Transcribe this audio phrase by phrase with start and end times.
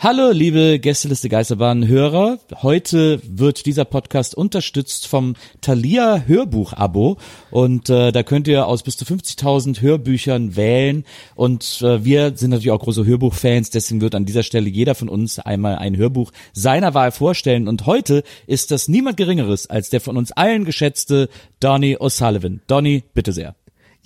[0.00, 2.38] Hallo, liebe Gästeliste Geisterbahn-Hörer.
[2.62, 7.16] Heute wird dieser Podcast unterstützt vom Thalia Hörbuch-Abo.
[7.50, 11.04] Und äh, da könnt ihr aus bis zu 50.000 Hörbüchern wählen.
[11.34, 13.70] Und äh, wir sind natürlich auch große Hörbuchfans.
[13.70, 17.66] Deswegen wird an dieser Stelle jeder von uns einmal ein Hörbuch seiner Wahl vorstellen.
[17.66, 22.60] Und heute ist das niemand Geringeres als der von uns allen geschätzte Donny O'Sullivan.
[22.68, 23.56] Donny, bitte sehr.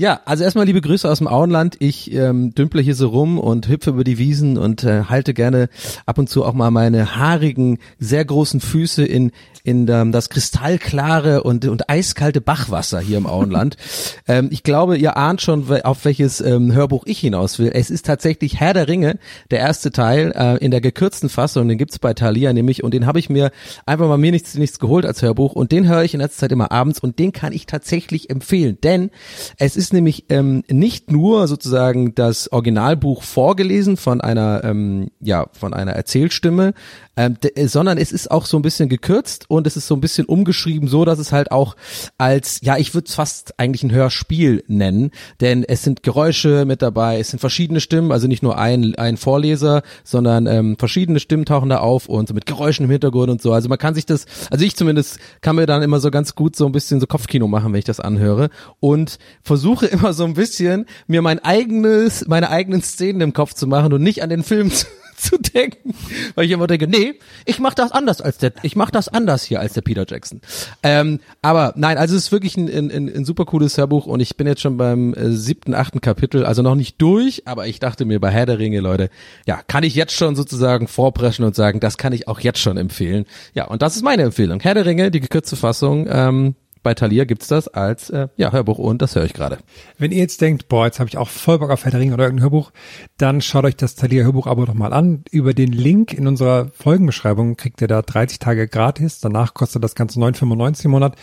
[0.02, 1.76] Ja, also erstmal liebe Grüße aus dem Auenland.
[1.78, 5.68] Ich ähm, dümple hier so rum und hüpfe über die Wiesen und äh, halte gerne
[6.06, 9.30] ab und zu auch mal meine haarigen, sehr großen Füße in
[9.64, 13.76] in ähm, das kristallklare und und eiskalte Bachwasser hier im Auenland.
[14.28, 17.70] ähm, ich glaube, ihr ahnt schon, auf welches ähm, Hörbuch ich hinaus will.
[17.72, 19.18] Es ist tatsächlich Herr der Ringe,
[19.50, 21.68] der erste Teil äh, in der gekürzten Fassung.
[21.68, 23.50] Den gibt's bei Thalia nämlich und den habe ich mir
[23.86, 26.52] einfach mal mir nichts nichts geholt als Hörbuch und den höre ich in letzter Zeit
[26.52, 29.10] immer abends und den kann ich tatsächlich empfehlen, denn
[29.58, 35.74] es ist nämlich ähm, nicht nur sozusagen das Originalbuch vorgelesen von einer ähm, ja von
[35.74, 36.74] einer Erzählstimme,
[37.16, 40.00] ähm, äh, sondern es ist auch so ein bisschen gekürzt und es ist so ein
[40.00, 41.76] bisschen umgeschrieben, so dass es halt auch
[42.16, 45.10] als ja ich würde es fast eigentlich ein Hörspiel nennen,
[45.42, 49.18] denn es sind Geräusche mit dabei, es sind verschiedene Stimmen, also nicht nur ein ein
[49.18, 53.42] Vorleser, sondern ähm, verschiedene Stimmen tauchen da auf und so mit Geräuschen im Hintergrund und
[53.42, 53.52] so.
[53.52, 56.56] Also man kann sich das, also ich zumindest kann mir dann immer so ganz gut
[56.56, 58.48] so ein bisschen so Kopfkino machen, wenn ich das anhöre
[58.80, 63.66] und versuche immer so ein bisschen mir mein eigenes, meine eigenen Szenen im Kopf zu
[63.66, 64.86] machen und nicht an den Film zu,
[65.22, 65.94] zu denken,
[66.34, 69.44] weil ich immer denke, nee, ich mach das anders als der, ich mach das anders
[69.44, 70.40] hier als der Peter Jackson.
[70.82, 74.36] Ähm, aber nein, also es ist wirklich ein, ein, ein super cooles Hörbuch und ich
[74.36, 78.04] bin jetzt schon beim äh, siebten, achten Kapitel, also noch nicht durch, aber ich dachte
[78.04, 79.10] mir bei Herr der Ringe, Leute,
[79.46, 82.76] ja, kann ich jetzt schon sozusagen vorpreschen und sagen, das kann ich auch jetzt schon
[82.76, 83.26] empfehlen.
[83.54, 84.60] Ja, und das ist meine Empfehlung.
[84.60, 88.78] Herr der Ringe, die gekürzte Fassung, ähm, bei Thalia gibt's das als äh, ja, Hörbuch
[88.78, 89.58] und das höre ich gerade.
[89.98, 92.14] Wenn ihr jetzt denkt, boah, jetzt habe ich auch voll Bock auf Herr der Ringe
[92.14, 92.72] oder irgendein Hörbuch,
[93.18, 95.24] dann schaut euch das Thalia Hörbuch-Abo doch mal an.
[95.30, 99.20] Über den Link in unserer Folgenbeschreibung kriegt ihr da 30 Tage gratis.
[99.20, 101.16] Danach kostet das Ganze 9,95 im Monat.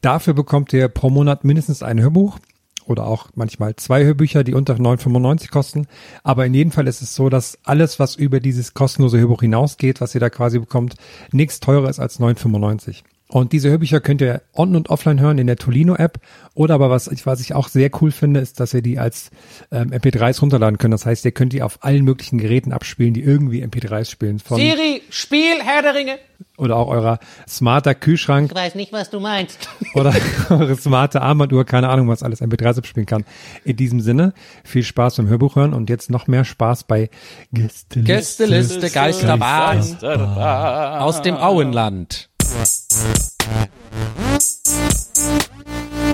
[0.00, 2.38] Dafür bekommt ihr pro Monat mindestens ein Hörbuch
[2.86, 5.86] oder auch manchmal zwei Hörbücher, die unter 9,95 kosten.
[6.22, 10.00] Aber in jedem Fall ist es so, dass alles, was über dieses kostenlose Hörbuch hinausgeht,
[10.00, 10.94] was ihr da quasi bekommt,
[11.32, 13.02] nichts teurer ist als 9,95.
[13.28, 16.20] Und diese Hörbücher könnt ihr on und offline hören in der Tolino-App.
[16.54, 19.30] Oder aber was ich, was ich auch sehr cool finde, ist, dass ihr die als
[19.72, 20.94] ähm, MP3s runterladen könnt.
[20.94, 24.38] Das heißt, ihr könnt die auf allen möglichen Geräten abspielen, die irgendwie MP3s spielen.
[24.38, 26.18] Von Siri, Spiel Herr der Ringe.
[26.56, 28.50] Oder auch eurer smarter Kühlschrank.
[28.50, 29.68] Ich weiß nicht, was du meinst.
[29.94, 30.14] Oder
[30.48, 33.24] eure smarte Armbanduhr, keine Ahnung, was alles MP3s abspielen kann.
[33.64, 37.10] In diesem Sinne, viel Spaß beim Hörbuch hören und jetzt noch mehr Spaß bei
[37.52, 42.28] Gästeliste, Gästeliste Geisterbahn, Geisterbahn aus dem Auenland.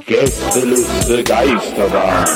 [0.06, 2.26] Gästeliste Geisterbahn.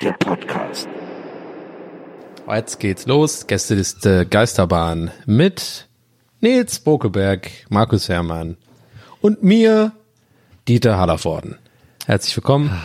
[0.00, 0.88] Der Podcast.
[2.48, 3.46] Jetzt geht's los.
[3.46, 5.86] Gästeliste Geisterbahn mit
[6.40, 8.56] Nils Bokeberg, Markus Herrmann
[9.20, 9.92] und mir,
[10.66, 11.58] Dieter Hallervorden.
[12.06, 12.76] Herzlich willkommen.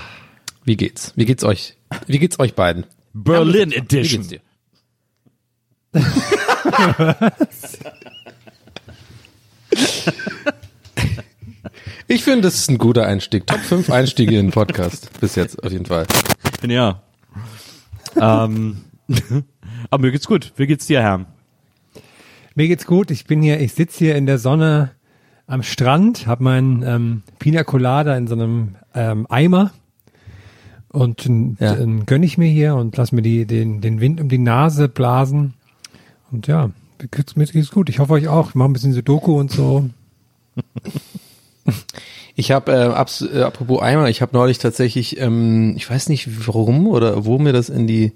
[0.66, 1.14] Wie geht's?
[1.16, 1.78] Wie geht's euch?
[2.08, 2.88] Wie geht's euch beiden?
[3.14, 4.24] Berlin ja, Edition.
[4.24, 4.40] Wie geht's dir?
[12.08, 13.46] ich finde, das ist ein guter Einstieg.
[13.46, 15.12] Top 5 Einstiege in den Podcast.
[15.22, 16.08] Bis jetzt, auf jeden Fall.
[16.68, 17.04] Ja.
[18.20, 18.78] ähm,
[19.92, 20.52] aber mir geht's gut.
[20.56, 21.28] Wie geht's dir, Herr?
[22.56, 23.12] Mir geht's gut.
[23.12, 24.90] Ich bin hier, ich sitze hier in der Sonne
[25.46, 29.72] am Strand, habe meinen ähm, Pina Colada in so einem ähm, Eimer
[30.96, 31.26] und
[31.60, 31.76] ja.
[31.76, 34.88] dann gönne ich mir hier und lass mir die, den, den Wind um die Nase
[34.88, 35.54] blasen
[36.32, 36.72] Und ja,
[37.36, 37.90] mir geht's, gut.
[37.90, 38.50] Ich hoffe euch auch.
[38.50, 39.90] Ich mache ein bisschen Sudoku und so.
[42.38, 46.46] Ich habe, äh, abs äh, apropos Eimer, ich habe neulich tatsächlich, ähm, ich weiß nicht
[46.46, 48.12] warum oder wo mir das in die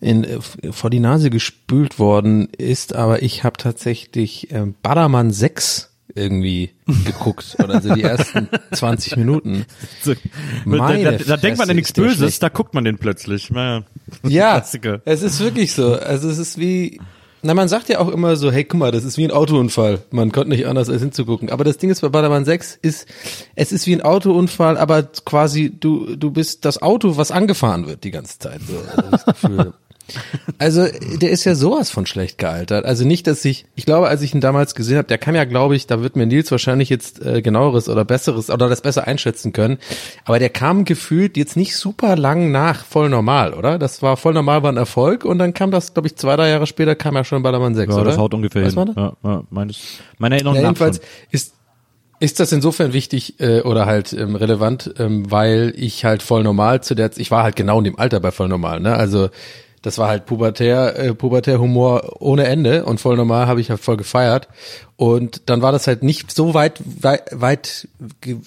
[0.00, 0.40] in, äh,
[0.72, 6.70] vor die Nase gespült worden ist, aber ich habe tatsächlich äh, Badermann 6 irgendwie
[7.04, 9.66] geguckt oder also die ersten 20 Minuten.
[10.02, 10.14] So,
[10.64, 12.42] Meine da, da, da denkt man ja nichts Böses, schlecht.
[12.42, 13.50] da guckt man den plötzlich.
[13.50, 13.84] Naja.
[14.26, 15.02] Ja, Klassiker.
[15.04, 15.94] es ist wirklich so.
[15.94, 17.00] Also es ist wie,
[17.42, 20.00] na man sagt ja auch immer so, hey guck mal, das ist wie ein Autounfall.
[20.10, 21.50] Man konnte nicht anders als hinzugucken.
[21.50, 23.06] Aber das Ding ist bei Badermann 6 ist,
[23.54, 28.04] es ist wie ein Autounfall, aber quasi du, du bist das Auto, was angefahren wird
[28.04, 28.60] die ganze Zeit.
[28.66, 29.72] So, also das Gefühl.
[30.58, 30.86] Also
[31.20, 32.84] der ist ja sowas von schlecht gealtert.
[32.84, 35.44] Also nicht, dass ich, ich glaube, als ich ihn damals gesehen habe, der kam ja,
[35.44, 39.06] glaube ich, da wird mir Nils wahrscheinlich jetzt äh, genaueres oder besseres oder das besser
[39.06, 39.78] einschätzen können.
[40.24, 43.78] Aber der kam gefühlt jetzt nicht super lang nach voll normal, oder?
[43.78, 46.48] Das war voll normal, war ein Erfolg und dann kam das, glaube ich, zwei, drei
[46.50, 48.10] Jahre später kam ja schon Ballermann 6, Ja, oder?
[48.10, 48.76] das haut ungefähr Was hin.
[48.76, 48.96] war das?
[48.96, 49.78] Ja, ja, meines,
[50.18, 51.00] meine Erinnerung Ja, jedenfalls
[51.30, 51.54] ist
[52.18, 56.82] ist das insofern wichtig äh, oder halt ähm, relevant, ähm, weil ich halt voll normal
[56.82, 58.94] zu der, ich war halt genau in dem Alter bei voll normal, ne?
[58.94, 59.28] Also
[59.86, 63.78] das war halt pubertär, äh, pubertär Humor ohne Ende und voll normal habe ich halt
[63.78, 64.48] voll gefeiert
[64.96, 67.88] und dann war das halt nicht so weit, weit, weit,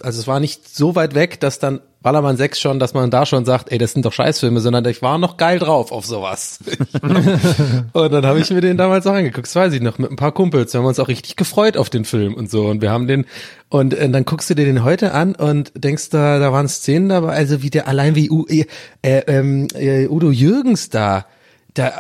[0.02, 3.26] also es war nicht so weit weg, dass dann Ballermann 6 schon, dass man da
[3.26, 6.60] schon sagt, ey, das sind doch Scheißfilme, sondern ich war noch geil drauf auf sowas.
[7.94, 10.16] und dann habe ich mir den damals auch angeguckt, das weiß ich noch, mit ein
[10.16, 10.74] paar Kumpels.
[10.74, 12.68] Wir haben uns auch richtig gefreut auf den Film und so.
[12.68, 13.26] Und wir haben den,
[13.68, 17.10] und, äh, dann guckst du dir den heute an und denkst da, da waren Szenen
[17.10, 18.66] dabei, also wie der allein wie U, äh,
[19.04, 21.26] äh, äh, Udo Jürgens da,
[21.74, 21.92] da,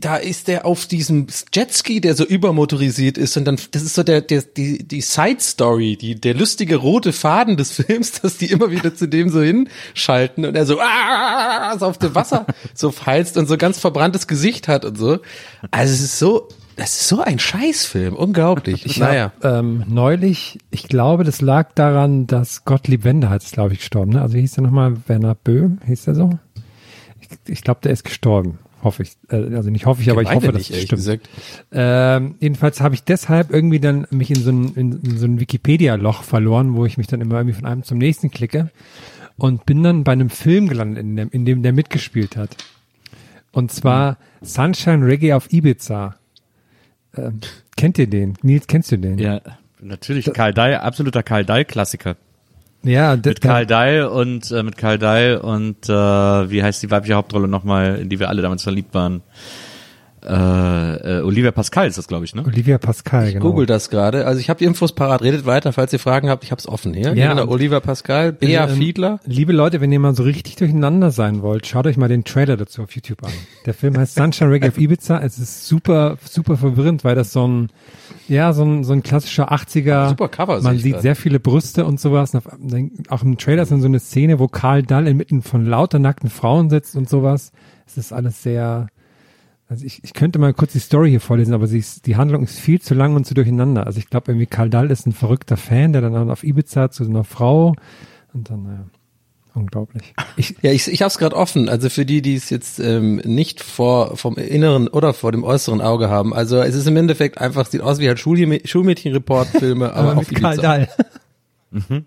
[0.00, 4.02] da ist der auf diesem Jetski, der so übermotorisiert ist und dann, das ist so
[4.02, 8.46] der, der, die, die Side Story, die, der lustige rote Faden des Films, dass die
[8.46, 12.90] immer wieder zu dem so hinschalten und er so, ah, so auf dem Wasser so
[12.90, 15.18] feizt und so ganz verbranntes Gesicht hat und so.
[15.70, 18.84] Also es ist so, das ist so ein Scheißfilm, unglaublich.
[18.84, 19.32] Ich naja.
[19.40, 24.12] hab, ähm, neulich, ich glaube, das lag daran, dass Gottlieb Wender ist, glaube ich, gestorben.
[24.12, 24.22] Ne?
[24.22, 24.96] Also hieß der nochmal?
[25.06, 26.38] Werner Böhm, hieß der so?
[27.20, 28.58] Ich, ich glaube, der ist gestorben.
[28.86, 29.16] Hoffe ich.
[29.30, 31.28] Äh, also nicht hoffe ich, aber ich Meine hoffe, dass nicht, es stimmt.
[31.72, 35.40] Ähm, jedenfalls habe ich deshalb irgendwie dann mich in so ein, in, in so ein
[35.40, 38.70] Wikipedia-Loch verloren, wo ich mich dann immer irgendwie von einem zum nächsten klicke
[39.36, 42.56] und bin dann bei einem Film gelandet, in dem, in dem der mitgespielt hat.
[43.50, 46.14] Und zwar Sunshine Reggae auf Ibiza.
[47.16, 47.40] Ähm,
[47.76, 48.34] kennt ihr den?
[48.42, 49.18] Nils, kennst du den?
[49.18, 49.40] Ja,
[49.80, 50.32] natürlich.
[50.32, 52.16] Karl Dahl, absoluter Karl Dahl-Klassiker.
[52.86, 57.16] Ja, Mit Karl Dahl und äh, mit Karl Dahl und äh, wie heißt die weibliche
[57.16, 59.22] Hauptrolle nochmal, in die wir alle damals verliebt waren?
[60.26, 62.42] Äh, äh, Olivia Pascal ist das, glaube ich, ne?
[62.44, 63.46] Olivia Pascal, Ich genau.
[63.46, 64.26] google das gerade.
[64.26, 65.22] Also ich habe die Infos parat.
[65.22, 66.42] Redet weiter, falls ihr Fragen habt.
[66.44, 67.14] Ich habe es offen hier.
[67.14, 69.20] Ja, Genau, Oliver Pascal, Bea Ähm, Fiedler.
[69.24, 72.56] Liebe Leute, wenn ihr mal so richtig durcheinander sein wollt, schaut euch mal den Trailer
[72.56, 73.30] dazu auf YouTube an.
[73.66, 75.20] Der Film heißt Sunshine Reggae auf Ibiza.
[75.20, 77.68] Es ist super, super verwirrend, weil das so ein,
[78.28, 80.08] ja, so ein, so ein klassischer 80er.
[80.08, 81.02] Super Cover, Man sieht grad.
[81.02, 82.34] sehr viele Brüste und sowas.
[82.34, 85.64] Und auf, auch im Trailer ist dann so eine Szene, wo Karl Dall inmitten von
[85.64, 87.52] lauter nackten Frauen sitzt und sowas.
[87.86, 88.88] Es ist alles sehr,
[89.68, 92.44] also ich, ich könnte mal kurz die Story hier vorlesen, aber sie ist, die Handlung
[92.44, 93.86] ist viel zu lang und zu durcheinander.
[93.86, 97.04] Also ich glaube irgendwie Karl Dall ist ein verrückter Fan, der dann auf Ibiza zu
[97.04, 97.74] so einer Frau
[98.32, 98.86] und dann, naja,
[99.54, 100.14] unglaublich.
[100.36, 101.68] Ich, Ja, ich, ich habe es gerade offen.
[101.68, 105.80] Also für die, die es jetzt ähm, nicht vor vom inneren oder vor dem äußeren
[105.80, 106.32] Auge haben.
[106.32, 110.30] Also es ist im Endeffekt einfach sieht aus wie halt Schulmädchen- Schulmädchenreport-Filme, aber, aber auf
[110.30, 110.62] mit Karl Ibiza.
[110.62, 110.88] Dall.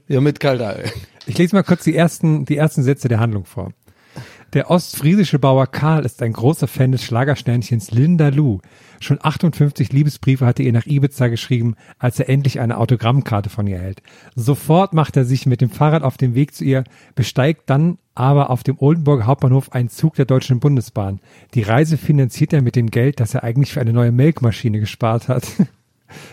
[0.08, 0.84] Ja, mit Karl Dahl.
[1.25, 3.72] Ich lese mal kurz die ersten, die ersten Sätze der Handlung vor.
[4.53, 8.62] Der ostfriesische Bauer Karl ist ein großer Fan des Schlagersternchens Linda Lu.
[9.00, 13.77] Schon 58 Liebesbriefe hatte ihr nach Ibiza geschrieben, als er endlich eine Autogrammkarte von ihr
[13.77, 14.01] erhält.
[14.36, 18.50] Sofort macht er sich mit dem Fahrrad auf den Weg zu ihr, besteigt dann aber
[18.50, 21.20] auf dem Oldenburger Hauptbahnhof einen Zug der Deutschen Bundesbahn.
[21.53, 25.27] Die Reise finanziert er mit dem Geld, das er eigentlich für eine neue Melkmaschine gespart
[25.27, 25.48] hat.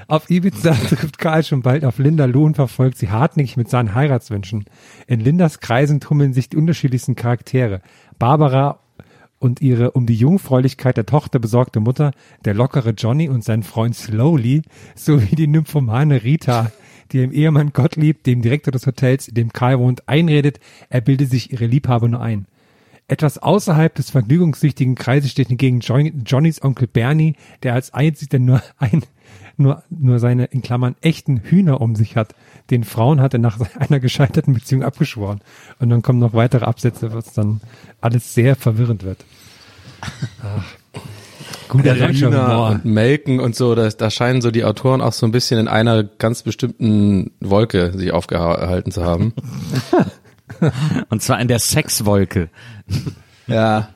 [0.09, 3.95] Auf Ibiza trifft Karl schon bald auf Linda Lu und verfolgt sie hartnäckig mit seinen
[3.95, 4.65] Heiratswünschen.
[5.07, 7.81] In Lindas Kreisen tummeln sich die unterschiedlichsten Charaktere.
[8.19, 8.81] Barbara
[9.39, 12.13] und ihre um die Jungfräulichkeit der Tochter besorgte Mutter,
[12.45, 14.63] der lockere Johnny und sein Freund Slowly,
[14.95, 16.73] sowie die nymphomane Rita,
[17.13, 20.59] die im Ehemann Gottlieb, dem Direktor des Hotels, in dem Karl wohnt, einredet,
[20.89, 22.47] er bilde sich ihre Liebhaber nur ein.
[23.09, 28.63] Etwas außerhalb des vergnügungssüchtigen Kreises steht hingegen Johnny- Johnnys Onkel Bernie, der als einziger nur
[28.79, 29.05] ein,
[29.57, 32.35] nur, nur seine, in Klammern, echten Hühner um sich hat.
[32.71, 35.41] Den Frauen hat er nach einer gescheiterten Beziehung abgeschworen.
[35.79, 37.61] Und dann kommen noch weitere Absätze, was dann
[38.01, 39.25] alles sehr verwirrend wird.
[40.43, 40.65] Ach.
[41.69, 42.71] Guter deutscher Hühner Humor.
[42.71, 45.69] und Melken und so, da, da scheinen so die Autoren auch so ein bisschen in
[45.69, 49.33] einer ganz bestimmten Wolke sich aufgehalten zu haben.
[51.11, 52.51] Und zwar in der Sexwolke.
[53.49, 53.89] Ja.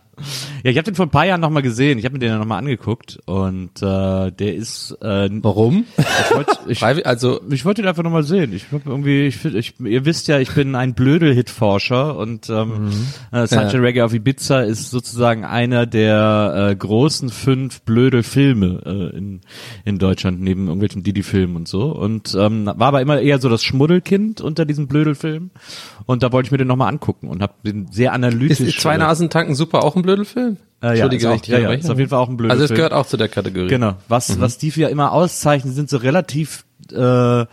[0.63, 1.99] Ja, ich habe den vor ein paar Jahren nochmal gesehen.
[1.99, 4.97] Ich habe mir den ja nochmal angeguckt und äh, der ist.
[5.01, 5.85] Äh, Warum?
[5.97, 8.53] ich wollte ich, also ich wollte ihn einfach nochmal sehen.
[8.53, 12.91] Ich hab irgendwie, ich, ich, ihr wisst ja, ich bin ein Blödel-Hit-Forscher und ähm,
[13.33, 13.81] äh, Sunshine Ja.
[13.81, 19.41] Reggae auf Ibiza ist sozusagen einer der äh, großen fünf Blödel-Filme äh, in,
[19.85, 21.93] in Deutschland neben irgendwelchen Didi-Filmen und so.
[21.93, 25.51] Und ähm, war aber immer eher so das Schmuddelkind unter diesen Blödel-Filmen.
[26.11, 28.59] Und da wollte ich mir den nochmal angucken und habe den sehr analytisch.
[28.59, 30.57] ist, ist zwei Nasen tanken super auch ein Blödelfilm?
[30.83, 32.63] Äh, ja, Entschuldige, ist auch- ja, ja, ist auf jeden Fall auch ein Blödelfilm.
[32.63, 33.69] Also es gehört auch zu der Kategorie.
[33.69, 33.95] Genau.
[34.09, 37.45] Was, was die ja immer auszeichnen, sind so relativ äh,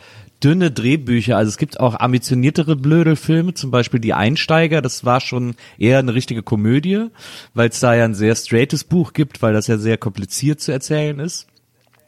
[0.43, 1.37] dünne Drehbücher.
[1.37, 4.81] Also es gibt auch ambitioniertere Blödelfilme, zum Beispiel Die Einsteiger.
[4.81, 7.05] Das war schon eher eine richtige Komödie,
[7.53, 10.71] weil es da ja ein sehr straightes Buch gibt, weil das ja sehr kompliziert zu
[10.71, 11.45] erzählen ist.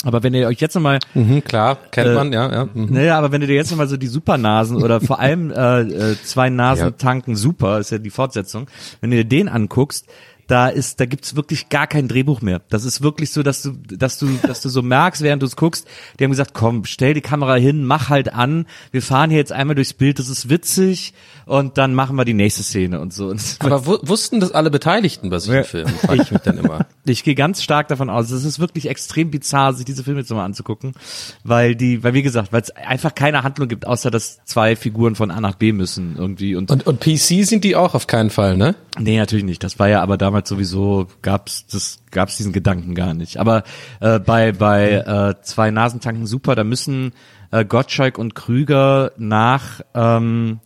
[0.06, 2.65] Aber wenn ihr euch jetzt nochmal Mhm, klar, kennt Äh, man, ja, ja.
[2.74, 2.88] Mhm.
[2.94, 6.15] naja, aber wenn du dir jetzt nochmal so die Supernasen oder vor allem äh, äh,
[6.24, 6.91] zwei Nasen Ja.
[6.91, 8.68] tanken super, ist ja die Fortsetzung,
[9.01, 10.06] wenn dir den anguckst,
[10.48, 12.60] da ist, da gibt's wirklich gar kein Drehbuch mehr.
[12.70, 15.56] Das ist wirklich so, dass du, dass du, dass du so merkst, während du es
[15.56, 15.88] guckst,
[16.20, 19.51] die haben gesagt, komm, stell die Kamera hin, mach halt an, wir fahren hier jetzt
[19.51, 21.13] einmal durchs Bild, das ist witzig
[21.50, 23.34] und dann machen wir die nächste Szene und so.
[23.60, 25.63] Aber wu wussten das alle Beteiligten bei solchen Ja.
[25.63, 25.94] Filmen?
[25.96, 26.86] Frage ich mich dann immer.
[27.06, 30.29] ich gehe ganz stark davon aus, es ist wirklich extrem bizarr, sich diese Filme jetzt
[30.29, 30.94] nochmal anzugucken,
[31.44, 35.15] weil die, weil wie gesagt, weil es einfach keine Handlung gibt, außer dass zwei Figuren
[35.15, 38.29] von A nach B müssen irgendwie und, Und, und PC sind die auch auf keinen
[38.29, 38.75] Fall, ne?
[39.00, 39.63] nee, natürlich nicht.
[39.63, 43.38] Das war ja aber damals sowieso gab's das gab's diesen Gedanken gar nicht.
[43.38, 43.63] Aber
[44.01, 47.13] äh, bei bei äh, zwei Nasentanken super, da müssen
[47.51, 50.60] äh, Gottschalk und Krüger nach ähm,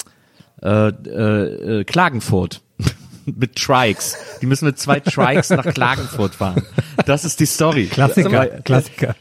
[0.63, 2.61] äh, äh, äh, Klagenfurt
[3.25, 4.15] mit Trikes.
[4.41, 6.63] Die müssen mit zwei Trikes nach Klagenfurt fahren.
[7.05, 7.85] Das ist die Story.
[7.87, 9.15] Klassiker, Klassiker.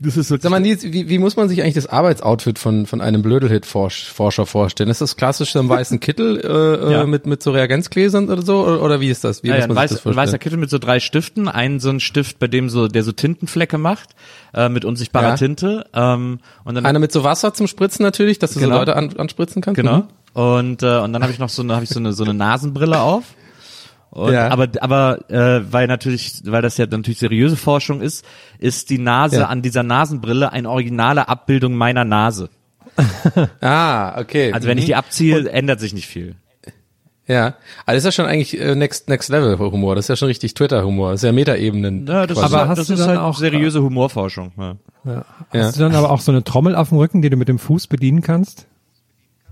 [0.00, 2.86] Das ist so Sag mal, Nils, wie, wie muss man sich eigentlich das Arbeitsoutfit von,
[2.86, 4.90] von einem Blödelhit-Forscher vorstellen?
[4.90, 7.02] Ist das klassisch so ein weißen Kittel äh, Ja.
[7.02, 8.64] äh, mit, mit so Reagenzgläsern oder so?
[8.64, 9.42] Oder, oder wie ist das?
[9.42, 11.00] Wie Ja, ja, muss ein, man sich weiß, das ein weißer Kittel mit so drei
[11.00, 14.10] Stiften, einen so ein Stift, bei dem so, der so Tintenflecke macht,
[14.54, 15.34] äh, mit unsichtbarer Ja.
[15.34, 18.74] Tinte, ähm, und dann, Einer mit so Wasser zum Spritzen natürlich, dass du Genau.
[18.74, 19.80] so Leute an, anspritzen kannst?
[19.80, 20.04] genau, Mhm.
[20.34, 22.34] Und, äh, und dann habe ich noch so eine, habe ich so eine, so eine
[22.34, 23.24] Nasenbrille auf.
[24.10, 24.48] Und, Ja.
[24.48, 28.24] Aber, aber äh, weil natürlich, weil das ja natürlich seriöse Forschung ist,
[28.58, 29.46] ist die Nase Ja.
[29.46, 32.48] an dieser Nasenbrille eine originale Abbildung meiner Nase.
[33.60, 34.52] Ah, okay.
[34.52, 36.34] Also wenn ich die abziehe, ändert sich nicht viel.
[37.26, 39.94] Ja, also das ist ja schon eigentlich äh, Next Next Level Humor.
[39.94, 41.10] Das ist ja schon richtig Twitter Humor.
[41.12, 42.06] Das ist ja Metaebenen.
[42.06, 42.46] Ja, das quasi.
[42.48, 44.52] ist, Aber hast das du ist dann halt auch- seriöse Humorforschung.
[44.56, 44.76] Ja.
[45.04, 45.24] Ja.
[45.52, 45.62] Ja.
[45.64, 47.58] Hast du dann aber auch so eine Trommel auf dem Rücken, die du mit dem
[47.58, 48.66] Fuß bedienen kannst?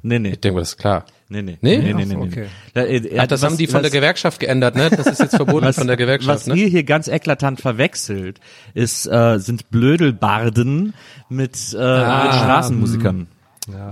[0.08, 0.30] Nee, nee.
[0.30, 1.04] ich denke, das ist klar.
[1.28, 1.58] Nee, nee.
[1.60, 1.78] Nee?
[1.78, 2.22] nee, nee, nee, nee.
[2.22, 2.46] okay.
[2.74, 4.88] Da, äh, Ach, das was- haben die von was- der Gewerkschaft geändert, ne?
[4.88, 6.54] Das ist jetzt verboten von der Gewerkschaft, was ne?
[6.54, 8.38] ihr hier ganz eklatant verwechselt,
[8.74, 10.94] ist, äh, sind Blödelbarden
[11.28, 13.26] mit, äh, mit Straßenmusikern.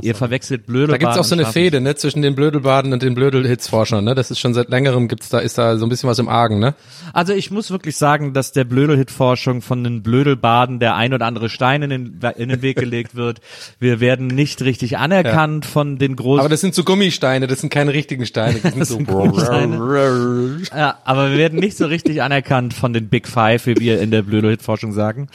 [0.00, 1.00] Ihr verwechselt Blödelbarden.
[1.00, 4.14] Da gibt's auch so eine Fehde, ne, zwischen den Blödelbaden und den Blödel-Hits-Forschern, ne?
[4.14, 6.59] Das ist schon seit längerem gibt's da, ist da so ein bisschen was im Argen,
[6.59, 6.75] ne?
[7.12, 11.49] Also ich muss wirklich sagen, dass der Blödel-Hit-Forschung von den Blödelbaden der ein oder andere
[11.49, 13.40] Stein in den, in den Weg gelegt wird.
[13.78, 17.71] Wir werden nicht richtig anerkannt von den großen Aber das sind so Gummisteine, das sind
[17.71, 18.61] keine richtigen Steine.
[18.62, 18.99] Das sind so
[20.75, 24.11] Ja, aber wir werden nicht so richtig anerkannt von den Big Five, wie wir in
[24.11, 25.28] der Blödo-Hit-Forschung sagen.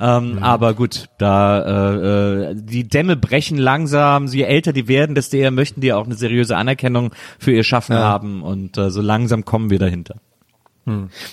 [0.00, 4.26] Ähm, Aber gut, da äh, äh, die Dämme brechen langsam.
[4.26, 7.96] Je älter die werden, desto eher möchten die auch eine seriöse Anerkennung für ihr Schaffen
[7.96, 8.42] haben.
[8.42, 10.16] Und äh, so langsam kommen wir dahinter.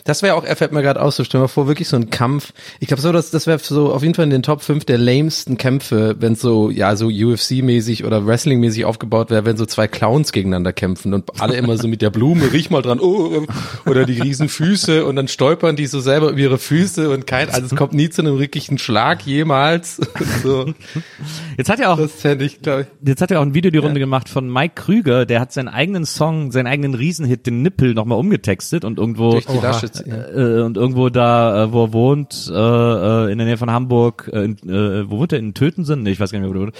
[0.04, 2.10] Das wäre auch, er fällt mir gerade aus, so stell mal vor, wirklich so ein
[2.10, 2.54] Kampf.
[2.80, 4.98] Ich glaube so, das, das wäre so auf jeden Fall in den Top 5 der
[4.98, 10.32] lamesten Kämpfe, wenn so, ja, so UFC-mäßig oder Wrestling-mäßig aufgebaut wäre, wenn so zwei Clowns
[10.32, 13.46] gegeneinander kämpfen und alle immer so mit der Blume, riech mal dran, oh,
[13.86, 17.50] oder die riesen Füße und dann stolpern die so selber über ihre Füße und kein,
[17.50, 20.00] also es kommt nie zu einem wirklichen Schlag jemals.
[20.44, 20.74] so,
[21.58, 22.60] Jetzt hat ja auch das ich, ich.
[23.06, 25.68] Jetzt hat er auch ein Video die Runde gemacht von Mike Krüger, der hat seinen
[25.68, 30.12] eigenen Song, seinen eigenen Riesenhit, den Nippel, nochmal umgetextet und irgendwo Durch die Lasche ziehen.
[30.14, 34.30] äh, und irgendwo da, äh, wo er wohnt, äh, äh, in der Nähe von Hamburg,
[34.34, 35.40] äh, in, äh, wo wohnt er?
[35.40, 36.04] In Tötensen?
[36.04, 36.76] Nee, ich weiß gar nicht mehr, wo er wohnt.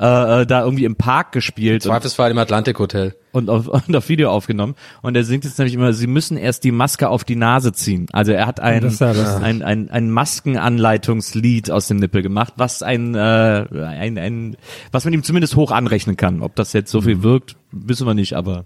[0.00, 3.14] Äh, äh, da irgendwie im Park gespielt Zweifelsfall im Atlantik-Hotel.
[3.32, 4.74] und, auf, und auf Video aufgenommen.
[5.02, 8.06] Und er singt jetzt nämlich immer, sie müssen erst die Maske auf die Nase ziehen.
[8.12, 12.82] Also er hat ein, Das das- ein, ein, ein Maskenanleitungslied aus dem Nippel gemacht, was
[12.82, 14.56] ein, äh, ein, ein,
[14.92, 16.42] was man ihm zumindest hoch anrechnen kann.
[16.42, 18.64] Ob das jetzt so viel wirkt, wissen wir nicht, aber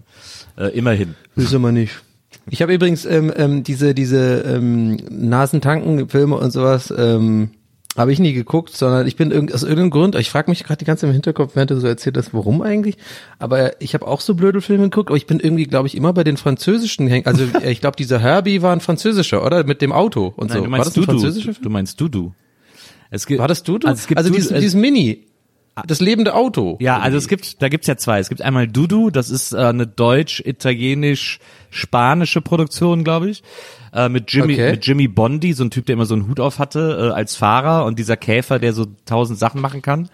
[0.57, 1.15] äh, immerhin.
[1.35, 2.01] Wissen wir nicht.
[2.49, 7.49] Ich habe übrigens ähm, ähm, diese diese ähm, Nasentanken-Filme und sowas ähm,
[7.97, 10.77] habe ich nie geguckt, sondern ich bin irgend, aus irgendeinem Grund, ich frage mich gerade
[10.77, 12.97] die ganze Zeit im Hinterkopf, während du so erzählt hast, warum eigentlich?
[13.39, 16.11] Aber ich habe auch so blöde Filme geguckt, aber ich bin irgendwie, glaube ich, immer
[16.11, 17.25] bei den französischen hängen.
[17.25, 19.63] Also äh, ich glaube, dieser Herbie war ein französischer, oder?
[19.63, 20.57] Mit dem Auto und Nein, so.
[20.57, 21.11] du war meinst das ein Dudu.
[21.11, 21.63] französischer Film?
[21.63, 22.33] Du meinst Dudu.
[23.11, 23.87] Es gibt, War das Dudu?
[23.87, 25.25] Also, es gibt also Dudu, dieses, dieses Mini.
[25.87, 26.77] Das lebende Auto.
[26.79, 28.19] Ja, also es gibt, da gibt's ja zwei.
[28.19, 33.43] Es gibt einmal Dudu, das ist äh, eine deutsch-italienisch-spanische Produktion, glaube ich.
[33.95, 34.71] Äh, mit Jimmy, Okay.
[34.71, 37.35] mit Jimmy Bondi, so ein Typ, der immer so einen Hut auf hatte, äh, als
[37.37, 40.09] Fahrer und dieser Käfer, der so tausend Sachen machen kann.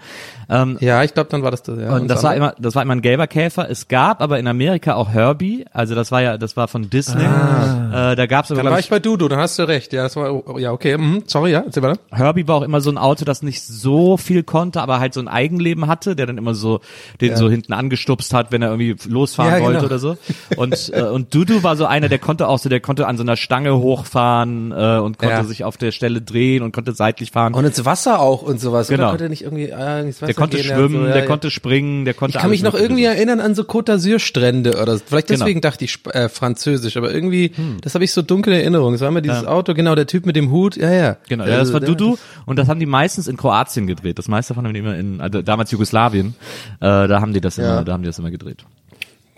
[0.49, 1.79] Ähm, Ja, ich glaube, dann war das das.
[1.79, 3.69] Ja, und das war immer, das war immer ein gelber Käfer.
[3.69, 7.23] Es gab aber in Amerika auch Herbie, also das war ja, das war von Disney.
[7.23, 9.93] Äh, da gab's aber, Dann war ich bei Dudu, dann hast du recht.
[9.93, 10.97] Ja, das war, oh, ja, okay.
[10.97, 11.23] Mhm.
[11.25, 11.99] Sorry, ja, erzähl weiter.
[12.11, 15.19] Herbie war auch immer so ein Auto, das nicht so viel konnte, aber halt so
[15.21, 16.81] ein Eigenleben hatte, der dann immer so
[17.19, 19.69] den so hinten angestupst hat, wenn er irgendwie losfahren Ja, genau.
[19.71, 20.17] wollte oder so.
[20.55, 23.23] Und äh, und Dudu war so einer, der konnte auch so, der konnte an so
[23.23, 25.43] einer Stange hochfahren äh, und konnte Ja.
[25.43, 27.53] sich auf der Stelle drehen und konnte seitlich fahren.
[27.53, 28.87] Und ins Wasser auch und sowas.
[28.87, 29.03] Genau.
[29.03, 31.27] Oder konnte nicht irgendwie äh, ins Wasser der konnte schwimmen, so, ja, der ja.
[31.27, 33.15] konnte springen, der konnte Ich kann mich noch irgendwie Mögliche.
[33.17, 35.03] erinnern an so Côte d'Azur Strände oder so.
[35.07, 35.39] vielleicht Genau.
[35.39, 37.77] deswegen dachte ich äh, französisch, aber irgendwie Hm.
[37.81, 38.95] das habe ich so dunkle Erinnerungen.
[38.95, 40.75] Es war immer dieses Auto, genau der Typ mit dem Hut.
[40.77, 41.17] Ja, ja.
[41.29, 44.17] Genau, ja, das Also, war Dudu und das haben die meistens in Kroatien gedreht.
[44.17, 46.35] Das meiste von dem immer in also damals Jugoslawien.
[46.79, 48.65] Äh, da haben die das immer, da haben die das immer gedreht.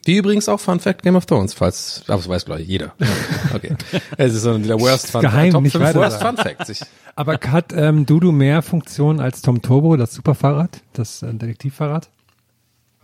[0.05, 2.93] Die übrigens auch Fun Fact Game of Thrones, falls, aber das weiß glaube ich jeder.
[3.53, 3.75] Okay.
[4.17, 6.21] Es ist so der Worst Fun geheim, Top nicht 5 weiter Worst.
[6.21, 6.69] Fun Facts.
[6.69, 6.81] Ich,
[7.15, 12.09] Aber hat ähm, Dudu mehr Funktionen als Tom Turbo, das Superfahrrad, das äh, Detektivfahrrad?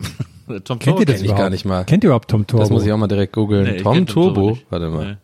[0.64, 1.38] Tom Kennt ihr das kenn ich überhaupt?
[1.38, 1.84] gar nicht mal.
[1.84, 2.62] Kennt ihr überhaupt Tom Turbo?
[2.64, 3.64] das muss ich auch mal direkt googeln.
[3.64, 5.06] Nee, Tom Tom Turbo Turbo, warte mal.
[5.12, 5.16] Nee.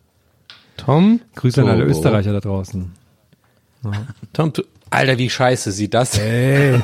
[0.77, 1.91] Tom Grüße an alle Turbo.
[1.91, 2.91] Österreicher da draußen.
[4.33, 6.17] Tom Tu- Alter, wie scheiße sieht das?
[6.17, 6.79] Ey,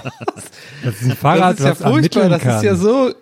[0.84, 2.58] das ist ein Fahrrad, das ist ja was furchtbar, das kann.
[2.58, 3.14] ist ja so.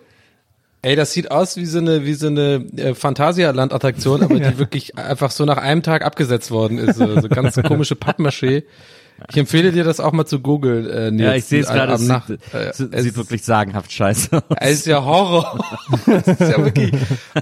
[0.84, 4.98] Ey, das sieht aus wie so eine wie so eine äh, Phantasialand-Attraktion, aber die wirklich
[4.98, 6.96] einfach so nach einem Tag abgesetzt worden ist.
[6.96, 8.64] So, so ganz komische Pappmaché.
[9.30, 10.88] Ich empfehle dir das auch mal zu googeln.
[10.90, 13.44] Äh, Nils, Ja, ich sehe es gerade, am es sieht, äh, es es sieht wirklich
[13.44, 14.42] sagenhaft scheiße aus.
[14.58, 15.64] es ist ja Horror.
[16.06, 16.92] das ist ja wirklich,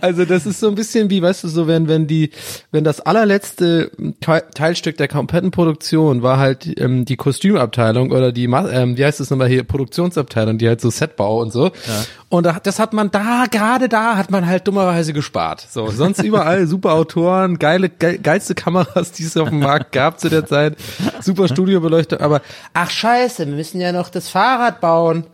[0.01, 2.31] also das ist so ein bisschen wie, weißt du, so wenn, wenn die,
[2.71, 8.45] wenn das allerletzte Te- Teilstück der kompletten Produktion war halt ähm, die Kostümabteilung oder die,
[8.45, 11.71] ähm, wie heißt das nochmal hier, Produktionsabteilung, die halt so Setbau und so.
[12.31, 15.67] Und da, das hat man da, gerade da hat man halt dummerweise gespart.
[15.69, 20.21] So, sonst überall super Autoren, geile, geil, geilste Kameras, die es auf dem Markt gab
[20.21, 20.77] zu der Zeit,
[21.21, 22.41] super Studiobeleuchtung, aber
[22.73, 25.25] ach scheiße, wir müssen ja noch das Fahrrad bauen.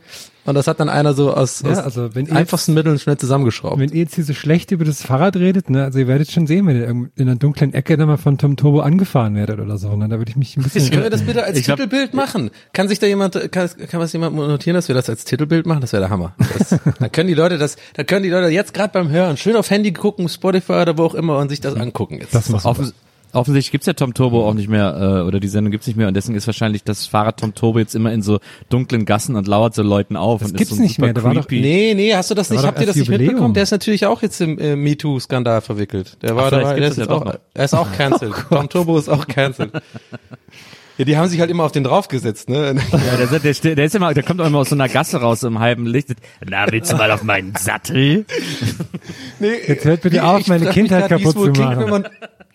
[0.47, 3.79] Und das hat dann einer so aus, Ja, aus also wenn einfachsten Mitteln schnell zusammengeschraubt.
[3.79, 6.47] Wenn ihr jetzt hier so schlecht über das Fahrrad redet, ne, also ihr werdet schon
[6.47, 9.77] sehen, wenn ihr in einer dunklen Ecke dann mal von Tom Turbo angefahren werdet oder
[9.77, 10.91] so, ne, da würde ich mich ein bisschen...
[10.91, 12.51] Können wir das bitte als Ich glaub- Titelbild machen?
[12.73, 15.81] Kann sich da jemand, kann, kann was jemand notieren, dass wir das als Titelbild machen?
[15.81, 16.35] Das wäre der Hammer.
[16.59, 19.57] Das, dann können die Leute das, dann können die Leute jetzt gerade beim Hören schön
[19.57, 22.19] auf Handy gucken, Spotify oder wo auch immer und sich das angucken.
[22.21, 22.35] Jetzt.
[22.35, 22.95] Das macht Offens
[23.33, 26.09] offensichtlich gibt's ja Tom Turbo auch nicht mehr, äh, oder die Sendung gibt's nicht mehr
[26.09, 29.47] und deswegen ist wahrscheinlich das Fahrrad Tom Turbo jetzt immer in so dunklen Gassen und
[29.47, 30.41] lauert so Leuten auf.
[30.43, 31.61] und gibt's ist so nicht super mehr, der war doch- creepy.
[31.61, 33.27] Nee, nee, hast du das nicht, habt ihr das erst nicht Jubiläum.
[33.35, 33.55] mitbekommen?
[33.55, 36.17] Der ist natürlich auch jetzt im äh, MeToo-Skandal verwickelt.
[36.23, 37.41] Der war Ach, vielleicht der ist das jetzt ja auch, doch noch.
[37.55, 38.35] er ist auch cancelled.
[38.51, 39.73] Tom Turbo ist auch cancelled.
[40.99, 42.75] Ja, die haben sich halt immer auf den draufgesetzt, ne?
[42.91, 45.19] Ja, der, der, der, der ist immer, der kommt auch immer aus so einer Gasse
[45.21, 46.09] raus im halben Licht.
[46.49, 48.25] Na, willst du mal auf meinen Sattel?
[49.39, 51.81] Nee, Jetzt hört bitte wie- auf, ich meine Kindheit kaputt wohl zu klingt, machen.
[51.85, 52.07] wenn Man,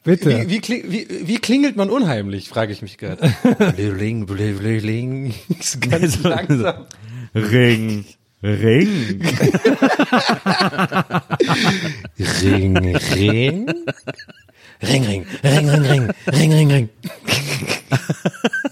[0.04, 0.50] Bitte.
[0.50, 3.32] Wie, wie, wie, wie klingelt man unheimlich, frage ich mich gerade.
[3.76, 5.34] Bling, bling, bling.
[5.62, 6.86] So Ganz So- langsam.
[7.36, 8.06] Ring,
[8.44, 9.22] Ring.
[12.42, 12.96] Ring, ring.
[14.82, 16.90] Ring, ring, ring, ring, ring, ring, ring, ring.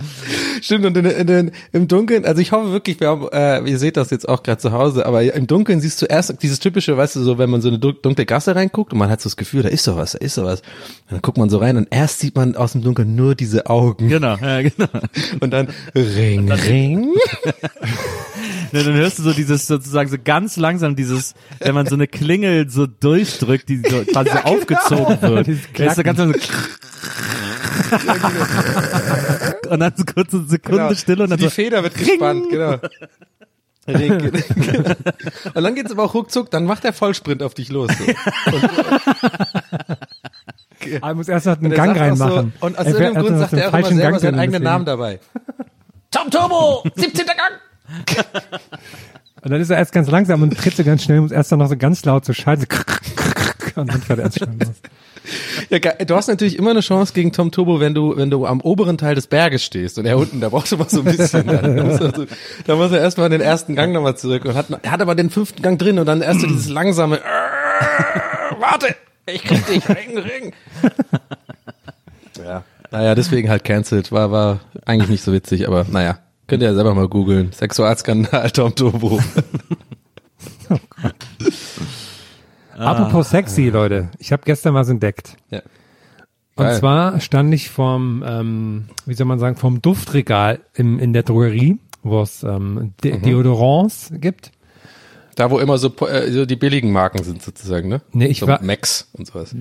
[0.62, 3.78] Stimmt, und in, in, in, im Dunkeln, also ich hoffe wirklich, wir haben, äh, ihr
[3.78, 6.96] seht das jetzt auch gerade zu Hause, aber im Dunkeln siehst du erst dieses typische,
[6.96, 9.28] weißt du, so, wenn man so eine dun- dunkle Gasse reinguckt und man hat so
[9.28, 10.60] das Gefühl, da ist sowas, da ist sowas.
[11.08, 13.66] Und dann guckt man so rein und erst sieht man aus dem Dunkeln nur diese
[13.66, 14.08] Augen.
[14.08, 14.88] Genau, ja, genau.
[15.40, 17.08] Und dann Ring, Ring.
[18.72, 22.08] Ja, dann hörst du so dieses sozusagen so ganz langsam dieses, wenn man so eine
[22.08, 25.46] Klingel so durchdrückt, die so quasi so aufgezogen wird.
[25.46, 26.40] Dieses Da ist so ganz langsam
[27.90, 27.96] so
[29.66, 30.94] und dann so kurz eine Sekunde Genau.
[30.94, 32.76] Stille und dann die so, Feder wird gespannt, genau.
[33.88, 34.12] Ring.
[35.54, 37.88] Und dann geht's aber auch ruckzuck, dann macht der Vollsprint auf dich los.
[37.96, 38.04] So.
[41.00, 42.52] Aber muss erst noch einen Und er Gang reinmachen.
[42.60, 44.64] So, und aus Er irgendeinem Grund sagt er auch immer selber Gang seinen eigenen deswegen.
[44.64, 45.20] Namen dabei.
[46.10, 47.26] Tom Turbo, 17.
[47.26, 47.38] Gang.
[49.42, 51.60] Und dann ist er erst ganz langsam und tritt so ganz schnell, muss erst dann
[51.60, 52.66] noch so ganz laut so schalten.
[53.74, 54.76] So und dann fährt er erst schnell los.
[55.70, 58.60] Ja, du hast natürlich immer eine Chance gegen Tom Turbo, wenn du, wenn du am
[58.60, 61.46] oberen Teil des Berges stehst und er unten, da brauchst du mal so ein bisschen.
[61.46, 62.26] Da muss er, so,
[62.66, 65.78] da er erstmal den ersten Gang nochmal zurück und hat, hat aber den fünften Gang
[65.78, 67.20] drin und dann erst so dieses langsame,
[68.58, 68.94] warte,
[69.26, 70.52] ich krieg dich, ring, ring.
[72.42, 72.64] Ja.
[72.90, 76.18] Naja, deswegen halt cancelled, war, war eigentlich nicht so witzig, aber naja.
[76.46, 77.50] Könnt ihr ja selber mal googeln.
[77.52, 79.20] Sexualskandal Tom Turbo.
[82.76, 84.10] Apropos sexy, Leute.
[84.18, 85.36] Ich habe gestern was entdeckt.
[85.50, 85.62] Ja.
[86.56, 86.78] Und Geil.
[86.78, 91.78] zwar stand ich vorm, ähm, wie soll man sagen, vom Duftregal im, in der Drogerie,
[92.02, 94.52] wo es ähm, De Deodorants gibt.
[95.34, 98.00] Da, wo immer so, äh, so die billigen Marken sind sozusagen, ne?
[98.12, 99.54] Nee, ich so war- Max und sowas.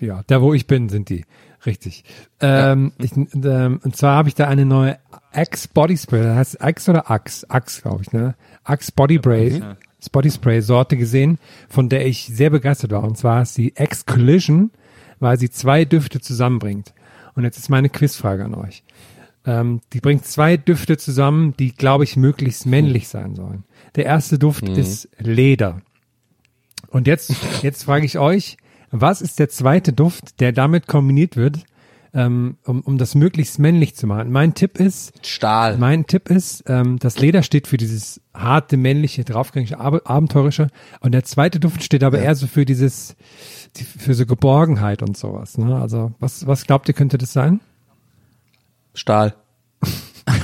[0.00, 1.26] Ja, da wo ich bin, sind die.
[1.66, 2.04] Richtig.
[2.40, 4.98] Ähm, ich, ähm, und zwar habe ich da eine neue
[5.32, 7.44] Axe Body Spray, das heißt Axe oder Axe?
[7.50, 8.36] Axe, glaube ich, ne?
[8.64, 13.02] Axe Body Spray, Body Spray Sorte gesehen, von der ich sehr begeistert war.
[13.02, 14.70] Und zwar ist die Axe Collision,
[15.18, 16.94] weil sie zwei Düfte zusammenbringt.
[17.34, 18.82] Und jetzt ist meine Quizfrage an euch.
[19.44, 23.64] Ähm, die bringt zwei Düfte zusammen, die, glaube ich, möglichst männlich sein sollen.
[23.96, 25.80] Der erste Duft ist Leder.
[26.88, 28.56] Und jetzt, jetzt frage ich euch,
[28.90, 31.64] was ist der zweite Duft, der damit kombiniert wird,
[32.18, 34.32] ähm, um, um das möglichst männlich zu machen?
[34.32, 35.78] Mein Tipp ist, Stahl.
[35.78, 40.66] mein Tipp ist, ähm, das Leder steht für dieses harte, männliche, draufgängige, ab abenteurische.
[41.00, 43.14] Und der zweite Duft steht aber eher so für dieses,
[43.76, 45.58] die, für so Geborgenheit und sowas.
[45.58, 45.80] Ne?
[45.80, 47.60] Also was, was glaubt ihr, könnte das sein?
[48.94, 49.36] Stahl.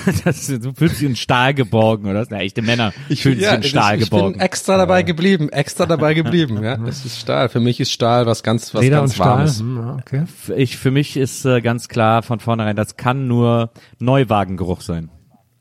[0.24, 2.26] Das, du fühlst dich in Stahl geborgen, oder?
[2.30, 4.32] Na, echte Männer fühlen sich in Stahl ich, ich geborgen.
[4.34, 6.78] bin extra dabei geblieben, extra dabei geblieben, ja.
[6.86, 7.48] Es ist Stahl.
[7.48, 9.28] Für mich ist Stahl was ganz, was Leder ganz und Stahl.
[9.38, 9.60] Warmes.
[9.60, 10.24] Hm, ja, okay.
[10.56, 15.10] Ich, für mich ist äh, ganz klar von vornherein, das kann nur Neuwagengeruch sein.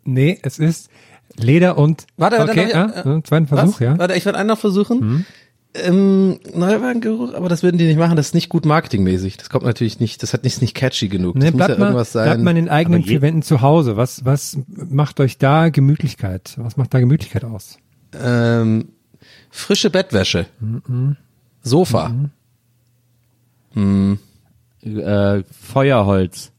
[0.03, 0.89] Nee, es ist
[1.35, 2.73] Leder und Warte, warte, okay, noch-
[3.05, 3.79] ja, äh, zweiten Versuch, Was?
[3.79, 3.97] ja.
[3.97, 5.25] Warte, ich werde einen noch versuchen.
[5.75, 9.37] Ähm, Neuwagengeruch, aber das würden die nicht machen, das ist nicht gut marketingmäßig.
[9.37, 11.35] Das kommt natürlich nicht, das hat nicht, nicht catchy genug.
[11.35, 12.43] Nee, das muss ja bleibt, mal, irgendwas bleibt sein.
[12.43, 13.97] mal in den eigenen vier Wänden zu Hause.
[13.97, 16.53] Was, was macht euch da Gemütlichkeit?
[16.57, 17.79] Was macht da Gemütlichkeit aus?
[18.19, 18.89] ähm,
[19.49, 20.45] frische Bettwäsche.
[21.61, 22.13] Sofa.
[23.75, 26.51] Äh, Feuerholz.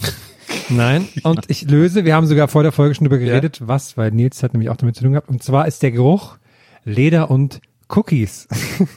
[0.68, 1.08] Nein.
[1.22, 4.42] Und ich löse, wir haben sogar vor der Folge schon drüber geredet, was, weil Nils
[4.42, 5.28] hat nämlich auch damit zu tun gehabt.
[5.28, 6.38] Und zwar ist der Geruch
[6.84, 7.60] Leder und
[7.92, 8.48] Cookies.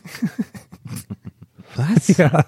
[1.76, 2.16] Was?
[2.18, 2.46] ja.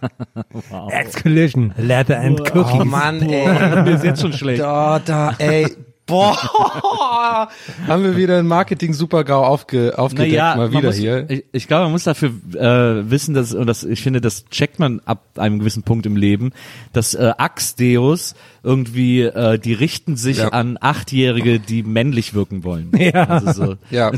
[0.89, 2.79] Ex-Collision, Leather and Cookies.
[2.79, 3.83] Oh Mann, ey.
[3.83, 4.61] Mir ist jetzt schon schlecht.
[4.61, 5.67] Da, da, ey.
[6.07, 7.49] Boah,
[7.87, 11.29] haben wir wieder ein Marketing-Supergau aufge, aufgedeckt, mal man wieder muss, hier.
[11.29, 14.79] Ich, ich glaube, man muss dafür äh, wissen, dass und das, ich finde, das checkt
[14.79, 16.53] man ab einem gewissen Punkt im Leben,
[16.93, 20.49] dass äh, Axe-Deos irgendwie, äh, die richten sich Ja.
[20.49, 22.91] an Achtjährige, die männlich wirken wollen.
[22.97, 23.25] Ja.
[23.25, 23.75] Also so.
[23.89, 24.11] Ja,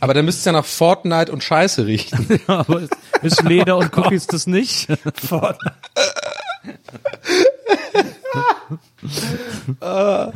[0.00, 2.40] aber dann müsste es ja nach Fortnite und Scheiße riechen.
[2.46, 2.82] Aber
[3.22, 4.88] ist, Leder und Cookies das nicht?
[9.80, 10.32] Ah,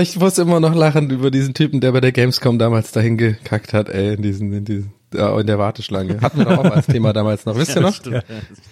[0.00, 3.74] ich muss immer noch lachen über diesen Typen, der bei der Gamescom damals dahin gekackt
[3.74, 6.20] hat, ey, in diesen, in diesen, ja, in der Warteschlange.
[6.22, 7.98] Hatten wir doch auch als Thema damals noch, wisst ihr noch?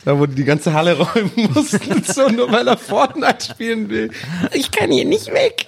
[0.05, 4.11] Da, wo die die ganze Halle räumen mussten, so nur weil er Fortnite spielen will.
[4.53, 5.67] Ich kann hier nicht weg.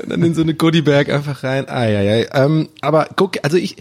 [0.00, 1.68] Und dann in so eine Goodiebag einfach rein.
[1.68, 2.28] Eieiei.
[2.32, 3.76] Ähm, aber guck, also ich,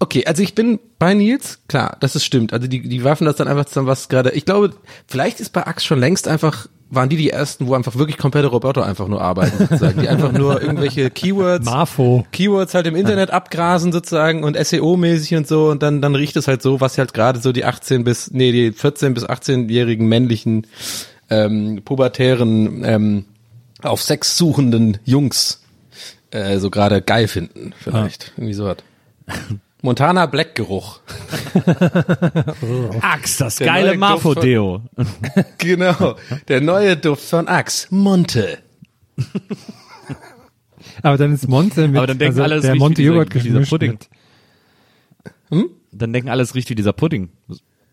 [0.00, 2.52] okay, also ich bin bei Nils, klar, das ist stimmt.
[2.52, 4.70] Also die, die werfen das dann einfach zusammen, was gerade, ich glaube,
[5.06, 8.48] vielleicht ist bei Axe schon längst einfach, waren die die ersten, wo einfach wirklich komplette
[8.48, 12.26] Roboter einfach nur arbeiten, sozusagen, die einfach nur irgendwelche Keywords, Marfo.
[12.32, 16.48] Keywords halt im Internet abgrasen sozusagen und SEO-mäßig und so und dann, dann riecht es
[16.48, 20.66] halt so, was halt gerade so die 18 bis, nee, die 14 bis 18-jährigen männlichen,
[21.30, 23.24] ähm, pubertären, ähm,
[23.82, 25.62] auf Sex suchenden Jungs
[26.30, 28.32] äh, so gerade geil finden, vielleicht.
[28.36, 28.78] Irgendwie so was.
[29.82, 31.00] Montana Black Geruch.
[33.00, 34.82] Axe, das Der geile von- Marfo-Deo.
[35.58, 36.16] genau.
[36.48, 37.86] Der neue Duft von Axe.
[37.90, 38.58] Monte.
[41.02, 43.02] Aber dann ist Monte mit, Aber dann denken also alle, es der riecht Monte wie
[43.02, 43.98] dieser- Joghurt wie dieser Pudding.
[45.50, 45.70] mit.
[45.92, 47.30] Dann denken alle, es riecht wie dieser Pudding.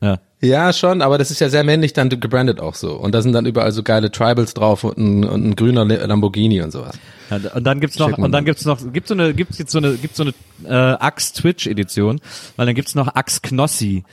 [0.02, 0.20] Ja.
[0.42, 2.94] Ja, schon, aber das ist ja sehr männlich dann gebrandet auch so.
[2.94, 6.62] Und da sind dann überall so geile Tribals drauf und ein, und ein grüner Lamborghini
[6.62, 7.00] und sowas.
[7.32, 8.46] Ja, und dann gibt's noch, und dann an.
[8.46, 10.34] gibt's noch, gibt's so eine, gibt's jetzt so eine, gibt's so eine
[10.70, 12.22] äh, Axe Twitch Edition,
[12.58, 14.04] weil dann gibt's noch Axe Knossi,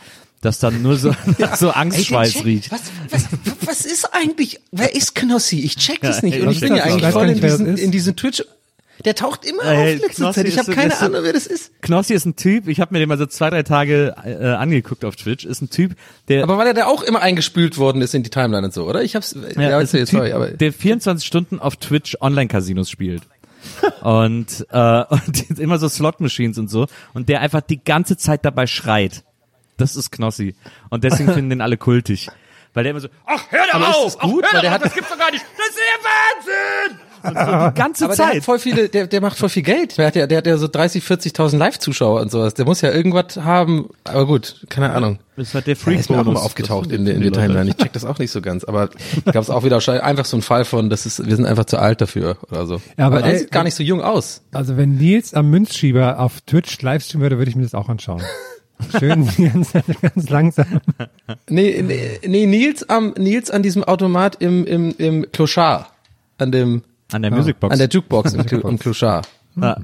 [0.40, 1.14] das dann nur so,
[1.58, 2.70] so Angstschweiß riecht.
[2.72, 3.24] Was, was,
[3.66, 5.60] was ist eigentlich, wer ist Knossi?
[5.60, 6.36] Ich check das Ja, nicht.
[6.36, 8.42] ey, Und ich bin ja eigentlich voll in diesen, in diesen Twitch.
[9.04, 10.48] Der taucht immer Ey, auf letzte Knossi Zeit.
[10.48, 11.72] Ich habe keine Ahnung, wer das ist.
[11.82, 15.04] Knossi ist ein Typ, ich habe mir den mal so zwei, drei Tage äh, angeguckt
[15.04, 15.96] auf Twitch, ist ein Typ,
[16.28, 18.84] der Aber weil er da auch immer eingespült worden ist in die Timeline und so,
[18.84, 19.02] oder?
[19.02, 20.48] Ich hab's, ja, Ja, ist ein typ, sorry, aber.
[20.48, 23.22] der 24 Stunden auf Twitch Online-Casinos spielt.
[24.02, 26.86] und, äh, und immer so Slot-Machines und so.
[27.14, 29.24] Und der einfach die ganze Zeit dabei schreit.
[29.76, 30.54] Das ist Knossi.
[30.90, 32.28] Und deswegen finden den alle kultig.
[32.74, 34.16] Weil der immer so, ach, hör doch Aber ist auf!
[34.16, 34.44] das gut?
[34.46, 35.44] Ach, hör der doch hat- auf, das gibt's doch gar nicht!
[35.58, 36.98] Das ist der Wahnsinn!
[37.24, 38.36] Und so die ganze Aber der Zeit.
[38.38, 39.96] hat voll viele, der, der macht voll viel Geld.
[39.96, 42.54] Der hat ja, der hat ja so 30, 40.000 Live-Zuschauer und sowas.
[42.54, 43.90] Der muss ja irgendwas haben.
[44.02, 45.20] Aber gut, keine Ahnung.
[45.36, 47.70] das hat der Der ist mir auch immer aufgetaucht in, der- in der Timeline.
[47.70, 48.64] Ich check das auch nicht so ganz.
[48.64, 51.46] Aber ich glaube, es auch wieder einfach so ein Fall von, das ist, wir sind
[51.46, 52.82] einfach zu alt dafür oder so.
[52.98, 54.42] Ja, aber aber der ey, sieht gar nicht so jung aus.
[54.52, 58.22] Also wenn Nils am Münzschieber auf Twitch livestreamen würde, würde ich mir das auch anschauen.
[58.98, 60.66] Schön ganz, ganz langsam.
[61.48, 65.86] Nee, nee, nee Nils am, Nils an diesem Automat im, im, im Clochard.
[66.38, 67.72] An dem, An der Musicbox.
[67.72, 69.28] An der Jukebox im, im Clochard.
[69.60, 69.76] ja.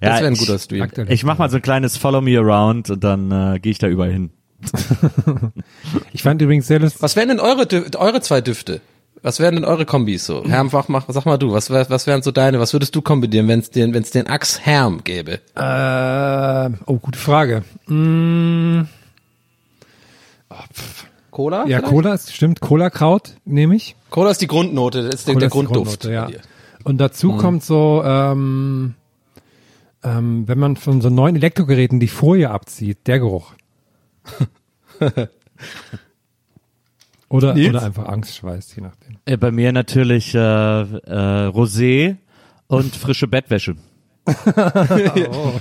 [0.00, 0.82] Das wäre ein ich- guter Stream.
[0.82, 1.10] Aktuell.
[1.12, 3.86] Ich mach mal so ein kleines Follow Me Around und dann äh, gehe ich da
[3.88, 4.30] überall hin.
[6.12, 7.02] Ich fand übrigens sehr lustig.
[7.02, 8.80] Was wären denn eure, eure zwei Düfte?
[9.26, 10.44] Was wären denn eure Kombis so?
[10.44, 13.02] Herm, mach, mach, sag mal du, was, wär, was wären so deine, was würdest du
[13.02, 15.40] kombinieren, wenn es den, wenn's den Axe Herm gäbe?
[15.56, 17.64] Äh, oh, gute Frage.
[17.88, 18.82] Mm,
[21.32, 21.66] Cola?
[21.66, 21.86] ja, vielleicht?
[21.86, 22.60] Cola ist stimmt.
[22.60, 23.96] Cola-Kraut nehme ich.
[24.10, 26.04] Cola ist die Grundnote, das ist der, Cola der ist Grundduft.
[26.04, 26.28] Ja.
[26.84, 28.94] Und dazu kommt so, ähm,
[30.04, 33.54] ähm, wenn man von so neuen Elektrogeräten die Folie abzieht, der Geruch.
[37.28, 37.70] oder, Nils?
[37.70, 39.16] oder einfach Angstschweiß, je nachdem.
[39.24, 42.16] Äh, bei mir natürlich äh, äh, Rosé
[42.68, 43.76] und frische Bettwäsche.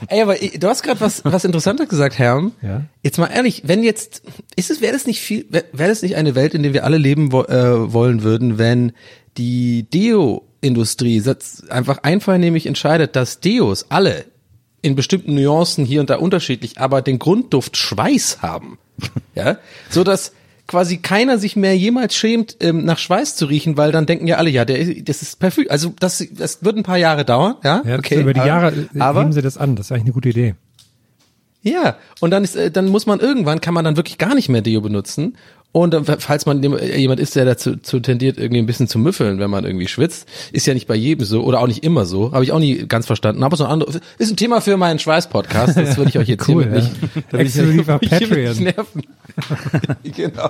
[0.07, 2.53] Ey, aber ich- du hast gerade was, was Interessantes gesagt, Herm.
[2.61, 2.83] Ja.
[3.03, 4.23] Jetzt mal ehrlich, wenn jetzt,
[4.55, 6.83] ist es, wäre das nicht viel, wäre wär das nicht eine Welt, in der wir
[6.83, 8.93] alle leben wo, äh, wollen würden, wenn
[9.37, 11.21] die Deo-Industrie
[11.69, 14.25] einfach einvernehmlich entscheidet, dass Deos alle
[14.81, 18.77] in bestimmten Nuancen hier und da unterschiedlich, aber den Grundduft Schweiß haben.
[19.35, 19.57] Ja,
[19.89, 20.31] so dass
[20.67, 24.37] quasi keiner sich mehr jemals schämt, ähm, nach Schweiß zu riechen, weil dann denken ja
[24.37, 25.71] alle, ja, der, das ist perfekt.
[25.71, 27.81] Also das, das wird ein paar Jahre dauern, ja.
[27.85, 28.21] Ja, okay.
[28.21, 29.75] über die Jahre äh, aber geben sie das an.
[29.75, 30.55] Das ist eigentlich eine gute Idee.
[31.61, 34.49] ja, und dann ist, äh, dann muss man irgendwann kann man dann wirklich gar nicht
[34.49, 35.37] mehr Deo benutzen.
[35.75, 38.97] Und dann, falls man äh, jemand ist, der dazu zu tendiert, irgendwie ein bisschen zu
[38.97, 42.05] müffeln, wenn man irgendwie schwitzt, ist ja nicht bei jedem so oder auch nicht immer
[42.05, 42.31] so.
[42.31, 43.43] Habe ich auch nie ganz verstanden.
[43.43, 45.75] Aber so ein anderes ist ein Thema für meinen Schweiß-Podcast.
[45.75, 46.89] Das würde ich euch jetzt Cool, hiermit ja.
[46.89, 48.63] nicht, da will ich Exklusiv auf Patreon.
[48.63, 49.03] nerven.
[50.15, 50.49] genau.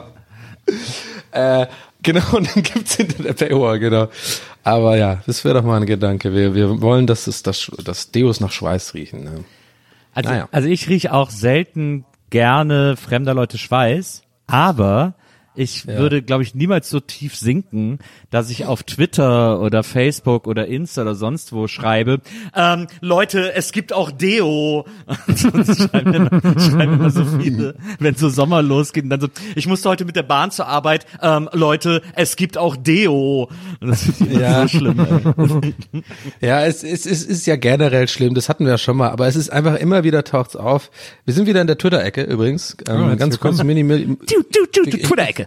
[1.31, 1.65] Äh,
[2.03, 4.09] genau, und dann gibt's hinter der Paywall, genau.
[4.63, 6.35] Aber ja, das wäre doch mal ein Gedanke.
[6.35, 9.23] Wir, wir wollen, dass es das, das Deos nach Schweiß riechen.
[9.23, 9.43] Ne?
[10.13, 10.49] Also, Naja.
[10.51, 15.13] also ich rieche auch selten gerne fremder Leute Schweiß, aber
[15.55, 20.67] ich würde, glaube ich, niemals so tief sinken, dass ich auf Twitter oder Facebook oder
[20.67, 22.19] Insta oder sonst wo schreibe,
[22.55, 24.85] ähm, Leute, es gibt auch Deo.
[25.35, 29.89] Schreiben immer, schreiben immer so viele, wenn so Sommer losgeht und dann so, ich musste
[29.89, 33.49] heute mit der Bahn zur Arbeit, ähm, Leute, es gibt auch Deo.
[33.81, 34.61] Das ist Ja.
[34.67, 34.99] so schlimm.
[34.99, 35.73] Ey.
[36.41, 39.27] Ja, es, es, es ist ja generell schlimm, das hatten wir ja schon mal, aber
[39.27, 40.91] es ist einfach immer wieder taucht's auf.
[41.25, 42.75] Wir sind wieder in der Twitter-Ecke übrigens.
[42.87, 45.44] Ähm, herzlich ganz kurz mini, mini Du, du, du, du, Twitter-Ecke.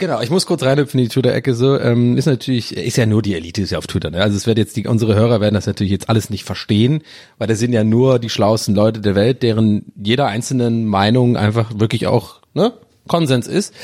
[0.00, 1.78] Genau, ich muss kurz reinhüpfen in die Twitter-Ecke so.
[1.78, 4.10] Ähm, ist natürlich, ist ja nur die Elite, ist ja auf Twitter.
[4.10, 4.22] Ne?
[4.22, 7.02] Also es wird jetzt die, unsere Hörer werden das natürlich jetzt alles nicht verstehen,
[7.36, 11.78] weil das sind ja nur die schlauesten Leute der Welt, deren jeder einzelnen Meinung einfach
[11.78, 12.72] wirklich auch ne,
[13.08, 13.74] Konsens ist.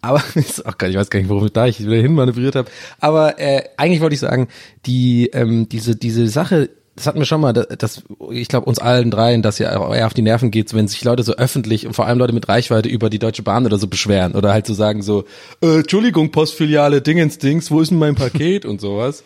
[0.00, 2.70] Aber ist nicht, ich weiß gar nicht, worum ich da ich wieder hin manövriert habe.
[2.98, 4.48] Aber äh, eigentlich wollte ich sagen,
[4.86, 9.10] die ähm, diese diese Sache das hatten wir schon mal, dass, ich glaube uns allen
[9.10, 11.92] dreien, dass ja auch eher auf die Nerven geht, wenn sich Leute so öffentlich und
[11.92, 14.72] vor allem Leute mit Reichweite über die Deutsche Bahn oder so beschweren oder halt so
[14.72, 15.24] sagen so,
[15.60, 19.24] äh, Entschuldigung, Postfiliale Dingensdings, wo ist denn mein Paket und sowas.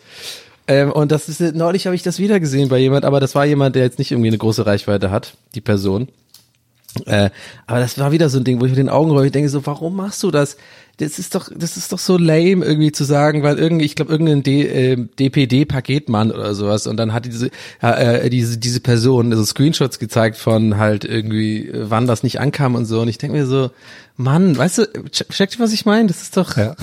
[0.67, 3.45] Ähm, und das ist neulich habe ich das wieder gesehen bei jemand, aber das war
[3.45, 6.09] jemand, der jetzt nicht irgendwie eine große Reichweite hat, die Person.
[7.05, 7.29] Äh,
[7.67, 9.49] aber das war wieder so ein Ding, wo ich mit den Augen roll, ich denke
[9.49, 10.57] so, warum machst du das?
[11.01, 14.11] Das ist doch, das ist doch so lame irgendwie zu sagen, weil irgendwie, ich glaube,
[14.11, 17.49] irgendein äh, DPD-Paketmann oder sowas und dann hat diese,
[17.81, 22.75] äh, diese, diese Person so Screenshots gezeigt von halt irgendwie, äh, wann das nicht ankam
[22.75, 23.71] und so und ich denke mir so,
[24.15, 26.07] Mann, weißt du, check, checkt was ich meine?
[26.07, 26.75] Das ist doch, Ja.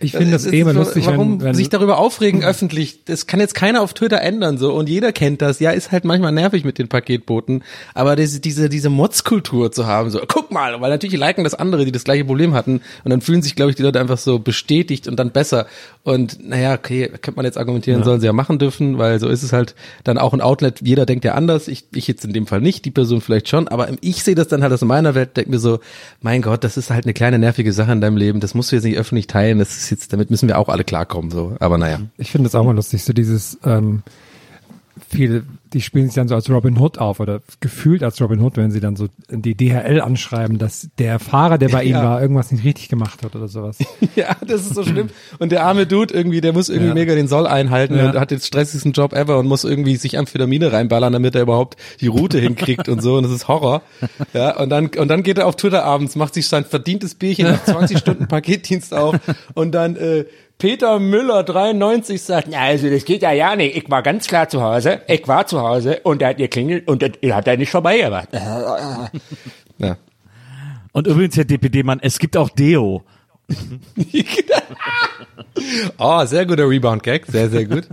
[0.00, 3.04] Ich finde das es eh immer so, lustig, warum wenn, wenn sich darüber aufregen öffentlich.
[3.04, 5.60] Das kann jetzt keiner auf Twitter ändern so und jeder kennt das.
[5.60, 10.10] Ja, ist halt manchmal nervig mit den Paketboten, aber diese diese diese Mods-Kultur zu haben,
[10.10, 13.20] so guck mal, weil natürlich liken das andere, die das gleiche Problem hatten und dann
[13.20, 15.66] fühlen sich, glaube ich, die Leute einfach so bestätigt und dann besser.
[16.04, 19.42] Und naja, okay, könnte man jetzt argumentieren, sollen sie ja machen dürfen, weil so ist
[19.42, 20.80] es halt dann auch ein Outlet.
[20.82, 21.68] Jeder denkt ja anders.
[21.68, 24.48] Ich ich jetzt in dem Fall nicht, die Person vielleicht schon, aber ich sehe das
[24.48, 25.80] dann halt aus meiner Welt, denke mir so,
[26.20, 28.40] mein Gott, das ist halt eine kleine nervige Sache in deinem Leben.
[28.40, 29.58] Das musst du jetzt nicht öffentlich teilen.
[29.58, 31.56] Das ist jetzt, damit müssen wir auch alle klarkommen, so.
[31.60, 32.00] Aber naja.
[32.16, 34.02] Ich finde das auch mal lustig, so dieses, ähm,
[35.08, 38.56] viele, die spielen sich dann so als Robin Hood auf oder gefühlt als Robin Hood,
[38.56, 42.04] wenn sie dann so die DHL anschreiben, dass der Fahrer, der bei ihnen Ja.
[42.04, 43.78] war, irgendwas nicht richtig gemacht hat oder sowas.
[44.16, 45.10] Ja, das ist so schlimm.
[45.38, 46.94] Und der arme Dude irgendwie, der muss irgendwie Ja.
[46.94, 48.10] mega den Soll einhalten Ja.
[48.10, 51.76] und hat den stressigsten Job ever und muss irgendwie sich Amphetamine reinballern, damit er überhaupt
[52.00, 53.16] die Route hinkriegt und so.
[53.16, 53.82] Und das ist Horror.
[54.34, 57.46] Ja, und dann, und dann geht er auf Twitter abends, macht sich sein verdientes Bierchen
[57.46, 59.16] nach 20 Stunden Paketdienst auf
[59.54, 60.24] und dann, äh,
[60.58, 63.76] Peter Müller 93 sagt, Ja, also das geht ja ja nicht.
[63.76, 65.02] Ich war ganz klar zu Hause.
[65.06, 68.28] Ich war zu Hause und er hat geklingelt und er hat er nicht vorbeigemacht.
[69.78, 69.96] ja.
[70.92, 73.04] Und übrigens, Herr DPD-Mann, es gibt auch Deo.
[75.98, 77.88] Oh, sehr guter Rebound-Gag, sehr, sehr gut.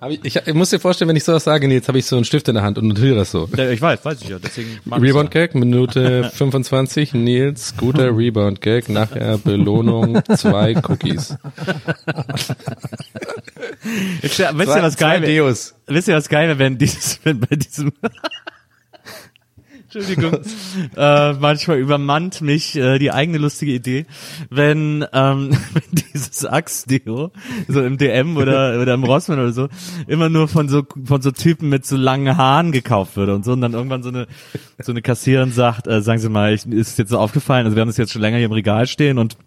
[0.00, 2.06] Hab ich, ich, ich muss dir vorstellen, wenn ich sowas sage, nee, jetzt habe ich
[2.06, 3.48] so einen Stift in der Hand und notiere das so.
[3.56, 8.88] Ja, ich weiß, weiß ich ja, deswegen Rebound Gag, Minute 25, Nils, guter Rebound Gag,
[8.88, 11.36] nachher Belohnung, zwei Cookies.
[14.22, 15.56] Jetzt, wisst ihr was geil wäre?
[15.86, 17.92] Wisst ihr was geil wäre, wenn dieses, wenn bei diesem
[19.90, 20.40] Entschuldigung,
[20.96, 24.04] äh, manchmal übermannt mich äh, die eigene lustige Idee,
[24.50, 27.30] wenn, ähm, wenn dieses Axe-Deo
[27.68, 29.68] so im DM oder oder im Rossmann oder so
[30.06, 33.52] immer nur von so von so Typen mit so langen Haaren gekauft würde und so
[33.52, 34.26] und dann irgendwann so eine
[34.78, 37.80] so eine Kassiererin sagt, äh, sagen Sie mal, ich, ist jetzt so aufgefallen, also wir
[37.80, 39.38] haben das jetzt schon länger hier im Regal stehen und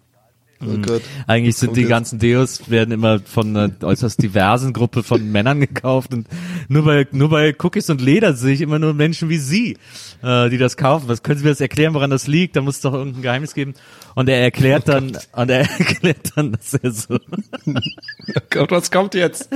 [0.63, 1.01] Oh Gott.
[1.27, 1.89] eigentlich sind kommt die jetzt?
[1.89, 6.27] ganzen Deos werden immer von einer äußerst diversen Gruppe von Männern gekauft und
[6.67, 9.77] nur bei nur bei Cookies und Leder sehe ich immer nur Menschen wie Sie,
[10.21, 11.07] äh, die das kaufen.
[11.07, 12.55] Was können Sie mir das erklären, woran das liegt?
[12.55, 13.73] Da muss es doch irgendein Geheimnis geben.
[14.15, 17.17] Und er erklärt dann und er erklärt dann, dass er so
[17.65, 19.49] Oh Gott, was kommt jetzt?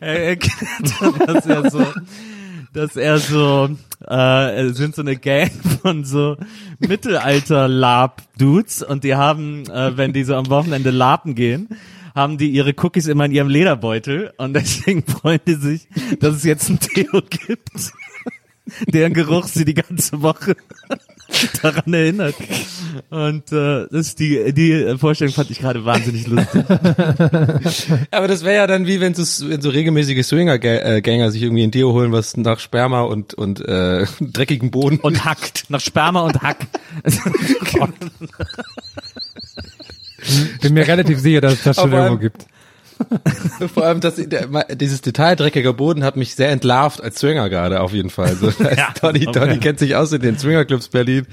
[0.00, 1.84] er erklärt dann, dass er so
[2.72, 3.68] dass er so
[4.06, 5.50] äh, sind so eine Gang
[5.82, 6.36] von so
[6.78, 11.68] Mittelalter-Lab-Dudes und die haben, äh, wenn die so am Wochenende lapen gehen,
[12.14, 15.88] haben die ihre Cookies immer in ihrem Lederbeutel und deswegen freuen die sich,
[16.20, 17.92] dass es jetzt ein Theo gibt,
[18.86, 20.56] deren Geruch sie die ganze Woche
[21.62, 22.34] daran erinnert.
[23.10, 26.64] Und äh, das ist die die Vorstellung fand ich gerade wahnsinnig lustig.
[28.10, 31.70] Aber das wäre ja dann wie wenn, so- wenn so regelmäßige Swinger-Gänger sich irgendwie ein
[31.70, 34.98] Deo holen, was nach Sperma und, und äh, dreckigem Boden.
[35.00, 36.66] Und hackt nach Sperma und Hack.
[40.62, 42.46] Bin mir relativ sicher, dass es das schon irgendwo gibt.
[43.74, 47.80] Vor allem das, der, dieses Detail dreckiger Boden hat mich sehr entlarvt als Swinger gerade
[47.80, 48.34] auf jeden Fall.
[48.36, 49.38] So, Ja, Tony, okay.
[49.38, 51.26] Tony kennt sich aus in den Swingerclubs Berlin.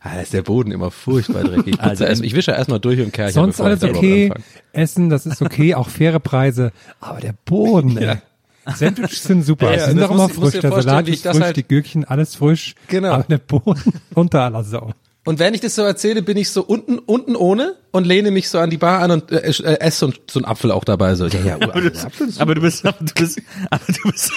[0.00, 1.76] Ah, da ist der Boden immer furchtbar dreckig.
[1.80, 4.32] Also, erst- ich wische ja erstmal durch und Kercher, Sonst alles okay.
[4.72, 6.72] Essen, das ist okay, auch faire Preise.
[7.00, 8.16] Aber der Boden, ey.
[8.76, 9.72] Sandwiches sind super.
[9.72, 10.60] Ja, ja, sind doch immer frisch.
[10.60, 12.74] Der Salat ist frisch, halt- die Gürkchen, alles frisch.
[12.88, 13.12] Genau.
[13.12, 14.92] Aber der Boden unter aller Sau.
[15.24, 18.48] Und wenn ich das so erzähle, bin ich so unten, unten ohne und lehne mich
[18.48, 20.82] so an die Bar an und äh, äh, esse so, ein- so einen Apfel auch
[20.82, 21.14] dabei.
[21.14, 21.92] So, ja, ja, Aber du,
[22.38, 24.32] aber du bist, aber du bist, aber du bist,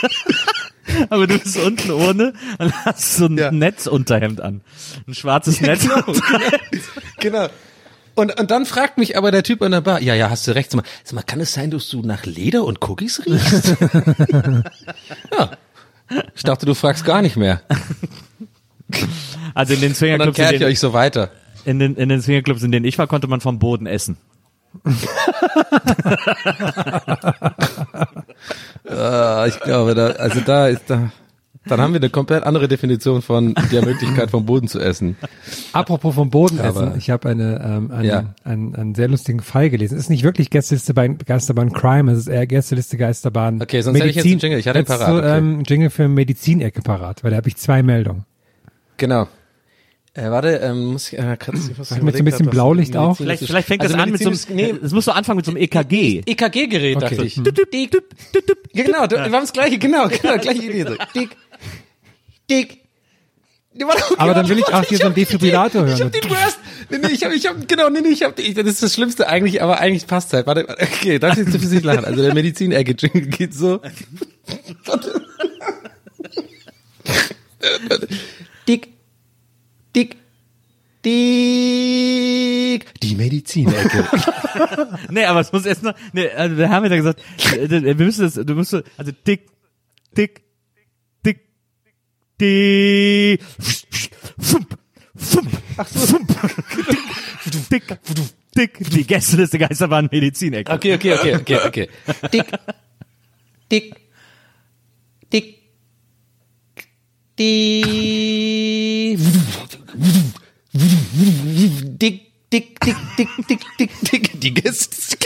[1.10, 3.52] aber du bist unten ohne und hast so ein Ja.
[3.52, 4.62] Netzunterhemd an.
[5.08, 5.88] Ein schwarzes Netz.
[7.19, 7.48] genau.
[8.13, 10.52] Und, und dann fragt mich aber der Typ an der Bar, ja, ja, hast du
[10.54, 13.76] recht, sag mal, sag mal kann es sein, dass du nach Leder und Cookies riechst?
[15.36, 15.52] ja.
[16.36, 17.62] Ich dachte, du fragst gar nicht mehr.
[19.54, 21.30] Also in den Und dann Swingerclubs, kehrt in ihr den, euch so weiter.
[21.66, 24.18] in den, in den Swingerclubs, in denen ich war, konnte man vom Boden essen.
[28.88, 31.12] Ah, ich glaube, da, also da ist da,
[31.68, 35.18] dann haben wir eine komplett andere Definition von der Möglichkeit vom Boden zu essen.
[35.74, 38.36] Apropos vom Boden Aber- essen, ich habe eine, ähm, einen, Ja.
[38.44, 39.96] einen, einen sehr lustigen Fall gelesen.
[39.96, 43.98] Es ist nicht wirklich Gästeliste bei Geisterbahn Crime, es ist eher Gästeliste Geisterbahn Okay, sonst
[43.98, 44.60] hätte ich jetzt einen Jingle.
[44.60, 45.38] Ich hatte Jetzt parat, So, okay.
[45.38, 48.26] ähm, Jingle für Medizinecke parat, weil da habe ich zwei Meldungen.
[48.98, 49.28] Genau.
[50.18, 52.96] Äh, warte, ähm, muss ich, äh, kannst du was Mach mit so ein bisschen Blaulicht
[52.96, 53.18] auch?
[53.18, 54.74] Vielleicht, vielleicht fängt Also das an mit so einem, nee.
[54.82, 56.22] es muss so anfangen mit so einem EKG.
[56.26, 57.16] EKG-Gerät, Okay.
[57.16, 57.36] dachte ich.
[57.36, 57.44] Hm.
[58.72, 60.86] Ja, genau, wir haben das gleiche, genau, genau, gleiche Idee.
[61.14, 61.36] Dick,
[62.50, 62.78] dick.
[64.18, 65.96] Aber dann will ich auch hier so einen Defibrillator hören.
[65.96, 66.60] Ich hab den Worst.
[66.90, 68.94] Nee, nee, ich hab, ich hab, genau, nee, nee, ich hab, ich, das ist das
[68.94, 70.48] Schlimmste eigentlich, aber eigentlich passt halt.
[70.48, 72.06] Warte, warte, okay, darf ich jetzt für sich lachen.
[72.06, 73.82] Also der Medizin-Ecke-Jingle geht so.
[78.67, 78.89] Dick,
[79.95, 80.17] dick,
[81.04, 82.99] dick.
[83.01, 84.06] Die Medizin-Ecke.
[85.10, 87.21] Nee, aber es muss erst noch, nee, also wir haben ja gesagt,
[87.54, 89.47] äh, wir müssen das, du musst so, also dick,
[90.17, 90.41] dick,
[91.25, 91.41] dick,
[92.39, 93.43] dick,
[94.39, 94.78] fump,
[95.15, 95.51] fump,
[95.86, 96.28] fump,
[97.69, 97.99] dick,
[98.56, 100.71] dick, die Gästeliste Geisterbahn Medizinecke.
[100.71, 101.89] Okay, okay, okay, okay, okay.
[102.32, 102.45] Dick,
[103.69, 103.95] dick,
[105.32, 105.58] dick,
[107.38, 107.86] dick,
[112.00, 115.18] dick, dick, dick, dick, dick, dick, dick, die Gäste-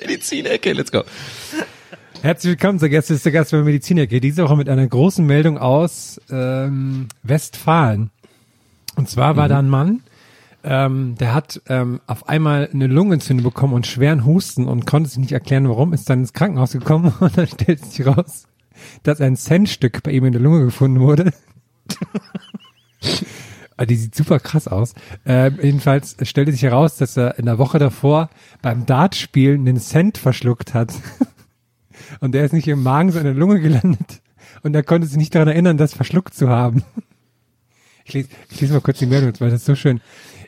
[0.00, 1.02] Medizinecke, let's go.
[2.22, 4.20] Herzlich willkommen zur Gästeliste Gast bei Medizinecke.
[4.20, 8.10] Diese Woche mit einer großen Meldung aus ähm, Westfalen.
[8.96, 10.02] Und zwar war da ein Mann,
[10.64, 15.18] ähm, der hat ähm, auf einmal eine Lungenentzündung bekommen und schweren Husten und konnte sich
[15.18, 18.46] nicht erklären, warum, ist dann ins Krankenhaus gekommen und dann stellt sich raus,
[19.02, 21.32] dass ein Centstück bei ihm in der Lunge gefunden wurde.
[23.78, 24.92] Ah, Die sieht super krass aus.
[25.24, 28.28] Ähm, jedenfalls stellte sich heraus, dass er in der Woche davor
[28.60, 30.92] beim Dartspielen einen Cent verschluckt hat.
[32.20, 34.20] Und der ist nicht im Magen, sondern in der Lunge gelandet.
[34.62, 36.82] Und er konnte sich nicht daran erinnern, das verschluckt zu haben.
[38.04, 40.00] Ich lese, ich lese mal kurz die Meldung, weil das ist so schön.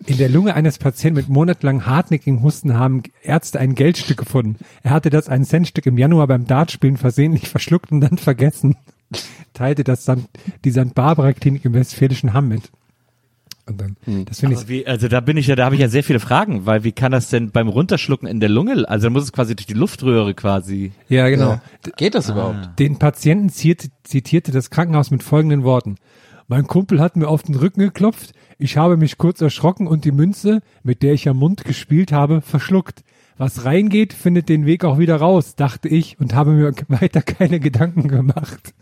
[0.07, 4.57] In der Lunge eines Patienten mit monatelang hartnäckigem Husten haben Ärzte ein Geldstück gefunden.
[4.83, 8.77] Er hatte das ein Centstück im Januar beim Dartspielen versehentlich verschluckt und dann vergessen.
[9.53, 10.11] Teilte das
[10.65, 10.95] die St.
[10.95, 12.71] Barbara Klinik im Westfälischen Hamm mit.
[13.71, 14.25] Und dann, Hm.
[14.25, 16.21] das finde ich, wie, also da bin ich ja, da habe ich ja sehr viele
[16.21, 19.33] Fragen, weil wie kann das denn beim Runterschlucken in der Lunge, also dann muss es
[19.33, 20.93] quasi durch die Luftröhre quasi.
[21.09, 21.61] ja genau.
[21.97, 22.79] Geht das überhaupt?
[22.79, 25.97] Den Patienten zitierte, zitierte das Krankenhaus mit folgenden Worten.
[26.49, 30.13] Mein Kumpel hat mir auf den Rücken geklopft, ich habe mich kurz erschrocken und die
[30.13, 33.05] Münze, mit der ich am Mund gespielt habe, verschluckt.
[33.39, 37.59] Was reingeht, findet den Weg auch wieder raus, dachte ich und habe mir weiter keine
[37.61, 38.75] Gedanken gemacht.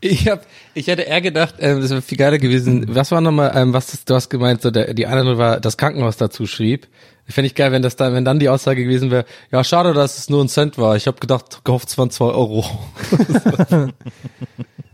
[0.00, 2.86] Ich hab, ich hätte eher gedacht, ähm, das wäre viel geiler gewesen.
[2.94, 5.76] Was war nochmal, ähm, was ist, du hast gemeint, so der, die andere war, das
[5.76, 6.88] Krankenhaus dazu schrieb.
[7.28, 10.18] Fände ich geil, wenn das dann, wenn dann die Aussage gewesen wäre, ja, schade, dass
[10.18, 10.96] es nur ein Cent war.
[10.96, 12.64] Ich habe gedacht, gehofft, es waren zwei Euro.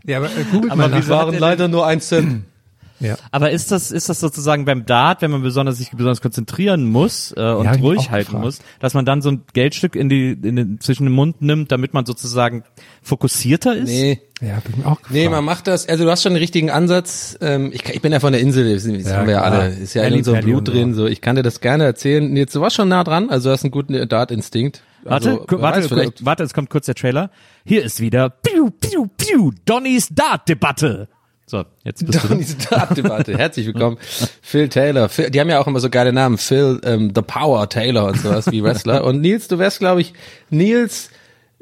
[0.07, 2.45] Ja, aber äh, googelt Aber mal hat der leider nur ein Cent.
[2.99, 3.15] Ja.
[3.31, 7.31] Aber ist das, ist das sozusagen beim Dart, wenn man besonders sich besonders konzentrieren muss
[7.37, 8.43] äh, und Ja, ruhig halten gefragt.
[8.45, 11.71] muss, dass man dann so ein Geldstück in die, in den, zwischen den Mund nimmt,
[11.71, 12.63] damit man sozusagen
[13.03, 13.87] fokussierter ist?
[13.89, 14.21] Nee.
[14.41, 15.11] Ja, hab ich mir auch gefragt.
[15.11, 17.37] Nee, man macht das, also du hast schon den richtigen Ansatz.
[17.41, 19.95] Ähm, ich, ich bin ja von der Insel, das, Ja, haben wir ja alle, ist
[19.95, 20.93] ja in unserem Blut drin.
[20.93, 22.35] So, ich kann dir das gerne erzählen.
[22.35, 24.83] Jetzt, du warst schon nah dran, also du hast einen guten Dart-Instinkt.
[25.03, 27.31] Warte, Also, warte, weiß, vielleicht, warte, es kommt kurz der Trailer.
[27.65, 31.07] Hier ist wieder Piu, Piu, Piu, Donnys Dart-Debatte.
[31.49, 32.39] So, jetzt bist du drin.
[32.39, 33.37] diese Dart-Debatte.
[33.37, 33.97] Herzlich willkommen,
[34.41, 35.07] Phil Taylor.
[35.07, 36.37] Phil, die haben ja auch immer so geile Namen.
[36.37, 39.05] Phil, ähm, The Power Taylor und sowas wie Wrestler.
[39.05, 40.13] Und Nils, du wärst, glaube ich,
[40.49, 41.09] Nils,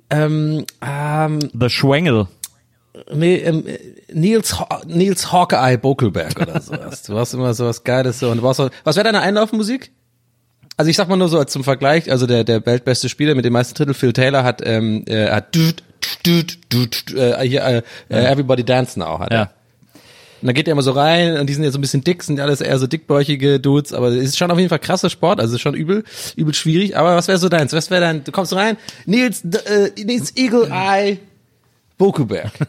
[0.10, 2.28] ähm, ähm, The Schwengel.
[3.14, 3.64] nee, ähm,
[4.12, 4.56] Nils,
[4.88, 7.04] Nils Hawkeye Bokelberg oder sowas.
[7.04, 8.32] Du hast immer sowas Geiles so.
[8.32, 9.92] Und du warst so, was wäre deine Einlaufmusik?
[10.78, 13.46] Also ich sag mal nur so als zum Vergleich, also der, der weltbeste Spieler mit
[13.46, 15.84] den meisten Titel, Phil Taylor, hat, ähm, äh, hat düt,
[16.26, 19.32] düt, düt, äh, hier, äh, äh, Everybody Dance Now hat.
[19.32, 19.52] Ja.
[20.46, 22.22] Und da geht er immer so rein und die sind ja so ein bisschen dick,
[22.22, 25.10] sind ja alles eher so dickbäuchige Dudes, aber es ist schon auf jeden Fall krasser
[25.10, 26.04] Sport, also es ist schon übel,
[26.36, 26.96] übel schwierig.
[26.96, 27.74] Aber was wäre so deins?
[27.74, 28.78] Was wäre dein, du kommst rein,
[29.08, 31.18] Nils, äh, Nils Eagle Eye
[31.98, 32.52] Bokuberg.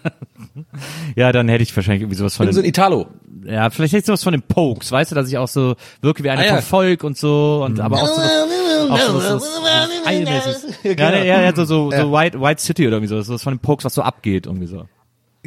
[1.17, 3.07] Ja, dann hätte ich wahrscheinlich irgendwie sowas von Irgend so ein Italo.
[3.45, 6.25] ja, vielleicht hätte ich sowas von den Pokes, weißt du, dass ich auch so wirke
[6.25, 6.55] wie einer Ah, ja.
[6.57, 10.67] vom Volk und so und aber auch so was, auch so was, so was Eilmäßiges.
[10.85, 13.53] Ja, ja, ja, ja, so, so, so White, White City oder irgendwie so, sowas von
[13.55, 14.87] den Pokes, was so abgeht, irgendwie so.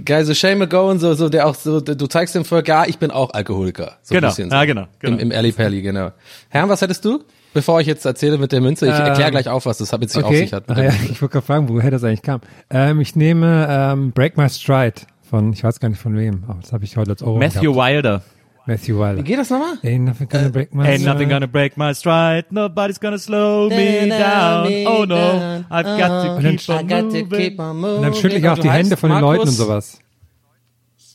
[0.04, 2.98] Geil, so Shane McGowan, so, so, der auch so, du zeigst dem Volk, ja, ich
[3.00, 3.98] bin auch Alkoholiker.
[4.02, 4.56] So ein Genau, bisschen so.
[4.56, 5.14] ja, genau, genau.
[5.18, 6.12] Im, im Alley Pally, genau.
[6.50, 7.24] Herrn, was hättest du?
[7.54, 10.14] Bevor ich jetzt erzähle mit der Münze, ich Ähm, erkläre gleich auf, was das jetzt
[10.14, 10.40] sich auf Okay.
[10.42, 10.66] sich hat.
[10.68, 12.42] Ah, ja, ich wollte gerade fragen, woher das eigentlich kam.
[12.70, 16.60] Ähm, ich nehme ähm, Break My Stride von, ich weiß gar nicht von wem, aber
[16.62, 17.90] das habe ich heute als Ohrwurm Matthew gehabt.
[17.94, 18.22] Wilder.
[18.66, 19.18] Matthew Wilder.
[19.18, 19.78] Wie geht das nochmal?
[19.84, 21.30] Ain't nothing gonna break my Ain't nothing stride.
[21.30, 24.68] gonna break my stride, nobody's gonna slow me down.
[24.88, 27.96] Oh no, I've got to dann- keep on moving.
[27.98, 30.00] Und dann schüttle ich auch die Hände von den Leuten und sowas.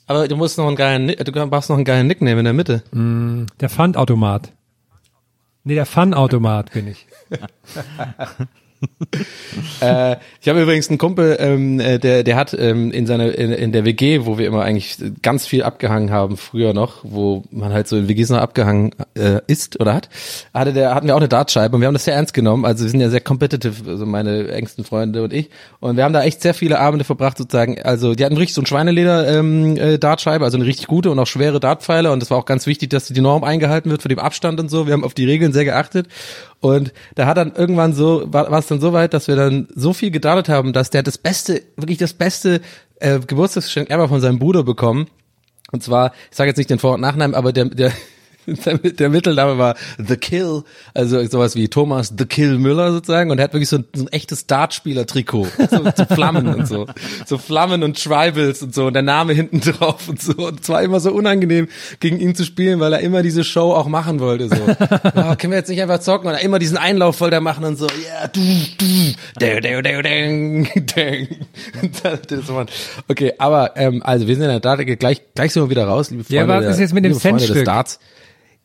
[0.06, 2.82] Aber du musst noch einen geilen, du brauchst noch einen geilen Nickname in der Mitte.
[3.60, 4.52] Der Pfandautomat.
[5.66, 7.06] Nee, der Fun-Automat bin ich.
[9.80, 13.52] Äh, ich habe übrigens einen Kumpel, ähm, äh, der, der hat ähm, in seiner in,
[13.52, 17.72] in der WG, wo wir immer eigentlich ganz viel abgehangen haben, früher noch, wo man
[17.72, 20.08] halt so in WGs noch abgehangen äh, ist oder hat,
[20.52, 22.64] hatte der hatten wir auch eine Dartscheibe und wir haben das sehr ernst genommen.
[22.64, 25.50] Also wir sind ja sehr competitive, also meine engsten Freunde und ich.
[25.80, 27.80] Und wir haben da echt sehr viele Abende verbracht, sozusagen.
[27.82, 31.18] Also die hatten richtig so ein Schweineleder ähm, äh, Dartscheibe, also eine richtig gute und
[31.18, 32.12] auch schwere Dartpfeile.
[32.12, 34.68] Und es war auch ganz wichtig, dass die Norm eingehalten wird für den Abstand und
[34.68, 34.86] so.
[34.86, 36.08] Wir haben auf die Regeln sehr geachtet.
[36.64, 39.68] Und da hat dann irgendwann so, war, war es dann so weit, dass wir dann
[39.74, 42.62] so viel gedartet haben, dass der das beste, wirklich das beste
[43.00, 45.08] äh, Geburtstagsgeschenk ever von seinem Bruder bekommen.
[45.72, 47.92] Und zwar, ich sage jetzt nicht den Vor- und Nachnamen, aber der, der,
[48.98, 50.62] der, Mittelname war The Kill,
[50.94, 53.30] also sowas wie Thomas The Kill Müller sozusagen.
[53.30, 56.86] Und er hat wirklich so ein, so ein echtes Dartspieler-Trikot, so, so Flammen und so,
[57.26, 60.32] so Flammen und Tribals und so und der Name hinten drauf und so.
[60.34, 61.68] Und es war immer so unangenehm,
[62.00, 64.48] gegen ihn zu spielen, weil er immer diese Show auch machen wollte.
[64.48, 67.64] So, oh, können wir jetzt nicht einfach zocken oder immer diesen Einlauf voll da machen
[67.64, 68.84] und so, ja, du, du,
[69.40, 71.28] ding, ding, ding.
[71.82, 72.66] Und dann- das war-
[73.08, 76.10] Okay, aber ähm, also wir sind in der Dart, gleich, gleich sind wir wieder raus,
[76.10, 76.36] liebe Freunde.
[76.36, 77.64] Ja, was ist jetzt mit dem Centstück?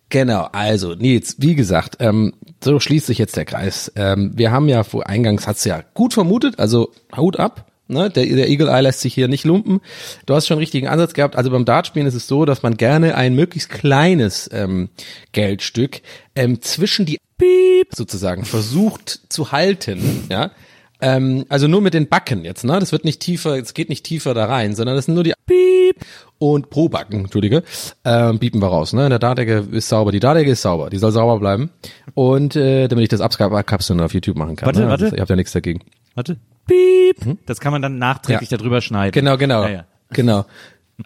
[0.09, 2.33] Genau, also Nils, wie gesagt, ähm,
[2.63, 3.91] so schließt sich jetzt der Kreis.
[3.95, 7.65] Ähm, wir haben ja vor eingangs, hat's ja gut vermutet, also Hut ab.
[7.91, 9.81] Ne, der, der Eagle Eye lässt sich hier nicht lumpen.
[10.27, 11.35] Du hast schon einen richtigen Ansatz gehabt.
[11.35, 14.89] Also beim Dartspielen ist es so, dass man gerne ein möglichst kleines ähm,
[15.31, 16.01] Geldstück
[16.35, 20.27] ähm, zwischen die Piep sozusagen versucht zu halten.
[20.29, 20.51] Ja,
[21.01, 22.63] ähm, also nur mit den Backen jetzt.
[22.63, 25.23] Ne, das wird nicht tiefer, es geht nicht tiefer da rein, sondern das sind nur
[25.23, 26.05] die Piep
[26.37, 27.63] und pro Backen, Entschuldige,
[28.05, 28.93] ähm, biepen wir raus.
[28.93, 29.03] Ne?
[29.05, 31.69] In der Dardecke ist sauber, die Dardecke ist sauber, die soll sauber bleiben.
[32.13, 34.67] Und äh, damit ich das abkapseln auf YouTube machen kann.
[34.67, 34.89] Warte, ne?
[34.89, 35.03] warte.
[35.05, 35.81] Also, ihr habt ja nichts dagegen.
[36.15, 36.37] Warte.
[36.67, 37.37] Piep.
[37.45, 38.57] Das kann man dann nachträglich Ja.
[38.57, 39.11] darüber schneiden.
[39.11, 39.85] Genau, genau, Ja, ja.
[40.11, 40.45] genau.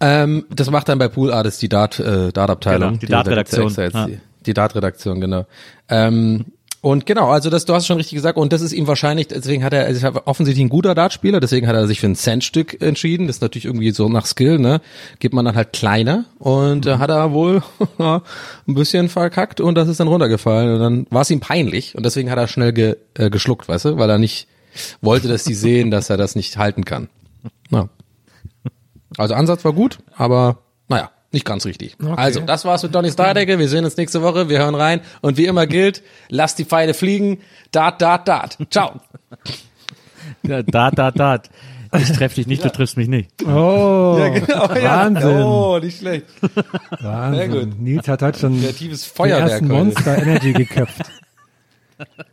[0.01, 2.89] Ähm, das macht dann bei Pool Artists die Dart, äh, Dart-Abteilung.
[2.89, 3.73] Genau, die Dart-Redaktion,
[4.45, 5.45] die Dart-Redaktion, genau.
[5.87, 6.45] Ähm,
[6.83, 9.63] Und genau, also das, du hast schon richtig gesagt, und das ist ihm wahrscheinlich, deswegen
[9.63, 12.81] hat er, also er offensichtlich ein guter Dartspieler, deswegen hat er sich für ein Centstück
[12.81, 13.27] entschieden.
[13.27, 14.81] Das ist natürlich irgendwie so nach Skill, ne?
[15.19, 17.63] Gibt man dann halt kleiner und äh, hat er wohl
[17.99, 18.21] ein
[18.65, 22.29] bisschen verkackt und das ist dann runtergefallen und dann war es ihm peinlich und deswegen
[22.29, 24.49] hat er schnell ge, äh, geschluckt, weißt du, weil er nicht
[24.99, 27.07] wollte, dass die sehen, dass er das nicht halten kann.
[27.69, 27.87] Ja.
[29.17, 30.57] Also Ansatz war gut, aber
[31.33, 31.97] nicht ganz richtig.
[32.15, 33.59] Also, das war's mit Donny Stardecke.
[33.59, 34.49] Wir sehen uns nächste Woche.
[34.49, 35.01] Wir hören rein.
[35.21, 37.39] Und wie immer gilt, lasst die Pfeile fliegen.
[37.71, 38.57] Dart, dart, dart.
[38.69, 39.01] Ciao.
[40.45, 41.49] Ja, Dart, Dart, Dart.
[41.97, 43.29] Ich treffe dich nicht, du triffst mich nicht.
[43.43, 45.41] Oh, genau, Wahnsinn.
[45.43, 46.25] Oh, nicht schlecht.
[47.01, 47.51] Wahnsinn.
[47.51, 47.79] Sehr gut.
[47.79, 49.83] Nils hat heute schon Kreatives den Feuerwerk ersten heute.
[49.83, 51.01] Monster Energy geköpft.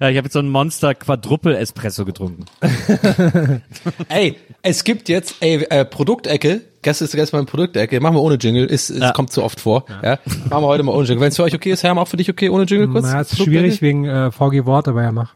[0.00, 2.46] Ja, ich habe jetzt so einen Monster Quadruple Espresso getrunken.
[4.08, 6.62] Ey, es gibt jetzt, ey, äh, Produktecke.
[6.82, 8.00] Gestern ist gestern mal Produktecke.
[8.00, 8.64] Machen wir ohne Jingle.
[8.64, 9.12] Ist, es Ja.
[9.12, 9.84] kommt zu oft vor.
[10.02, 10.18] Ja.
[10.48, 11.20] Machen wir heute mal ohne Jingle.
[11.20, 13.04] Wenn es für euch okay ist, Herr, auch für dich okay ohne Jingle kurz?
[13.04, 15.34] Na, ist schwierig wegen äh, VG Wort, aber ja, mach.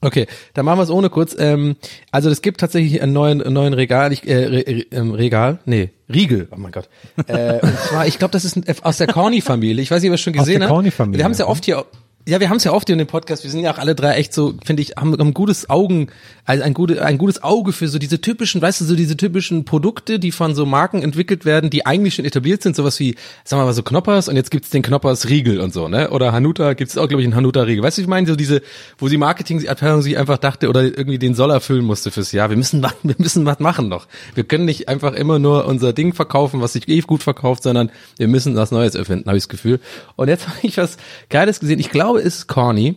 [0.00, 1.34] Okay, dann machen wir es ohne kurz.
[1.38, 1.76] Ähm,
[2.10, 5.58] also es gibt tatsächlich einen neuen, einen neuen Regal, ich, äh, Re, Re, ähm, Regal,
[5.64, 6.88] nee, Riegel, oh mein Gott.
[7.26, 9.82] Äh, und zwar, ich glaube, das ist ein, aus der Corny-Familie.
[9.82, 10.74] Ich weiß nicht, ob ihr es schon Aus gesehen der habt.
[10.74, 11.86] Corny-Familie, Wir haben es ja oft hier,
[12.26, 13.44] ja, wir haben es ja oft hier in dem Podcast.
[13.44, 16.08] Wir sind ja auch alle drei echt so, finde ich, haben ein gutes Augen,
[16.46, 19.66] also ein, gute, ein gutes Auge für so diese typischen, weißt du, so diese typischen
[19.66, 23.60] Produkte, die von so Marken entwickelt werden, die eigentlich schon etabliert sind, sowas wie, sagen
[23.60, 26.10] wir mal so Knoppers und jetzt gibt's den Knoppers Riegel und so, ne?
[26.10, 27.84] Oder Hanuta gibt's auch, glaube ich, einen Hanuta Riegel.
[27.84, 28.62] Weißt du, ich meine, so diese,
[28.96, 32.48] wo sie Marketingabteilung sich einfach dachte oder irgendwie den Soll erfüllen musste fürs Jahr.
[32.48, 34.06] Wir müssen, wir müssen was machen noch.
[34.34, 37.90] Wir können nicht einfach immer nur unser Ding verkaufen, was sich eh gut verkauft, sondern
[38.16, 39.78] wir müssen was Neues erfinden, habe ich das Gefühl.
[40.16, 40.96] Und jetzt habe ich was
[41.28, 41.80] Geiles gesehen.
[41.80, 42.96] Ich glaube, es ist Corny.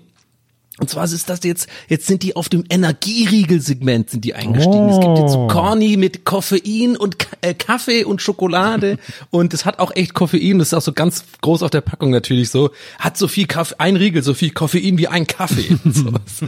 [0.80, 4.90] Und zwar ist das jetzt, jetzt sind die auf dem Energieriegel-Segment sind die eingestiegen.
[4.90, 5.48] Es gibt jetzt so Oh.
[5.48, 9.00] Corny mit Koffein und äh, Kaffee und Schokolade
[9.32, 12.12] und es hat auch echt Koffein, das ist auch so ganz groß auf der Packung
[12.12, 15.78] natürlich so, hat so viel Kaffee, ein Riegel, so viel Koffein wie ein Kaffee.
[15.84, 16.44] und sowas.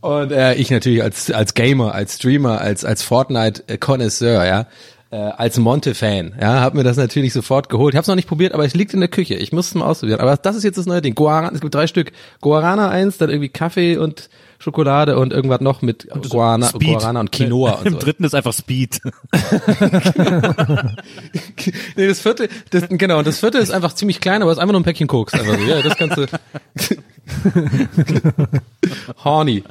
[0.00, 4.66] Und äh, ich natürlich als als Gamer, als Streamer, als als Fortnite Connoisseur, ja,
[5.10, 7.94] äh, als Monte-Fan, ja, hab mir das natürlich sofort geholt.
[7.94, 9.34] Ich habe es noch nicht probiert, aber es liegt in der Küche.
[9.34, 10.20] Ich muss es mal ausprobieren.
[10.20, 11.14] Aber das ist jetzt das neue Ding.
[11.14, 12.12] Guarana, es gibt drei Stück.
[12.40, 14.28] Guarana eins, dann irgendwie Kaffee und
[14.58, 16.88] Schokolade und irgendwas noch mit Guarana, Speed.
[16.98, 17.98] Guarana und Quinoa und Im so.
[18.00, 19.00] dritten ist einfach Speed.
[21.96, 24.72] Nee, das vierte, das, genau, und das vierte ist einfach ziemlich klein, aber ist einfach
[24.72, 25.34] nur ein Päckchen Koks.
[25.34, 25.64] Einfach so.
[25.64, 26.26] Ja, das kannst du.
[29.24, 29.64] Horny.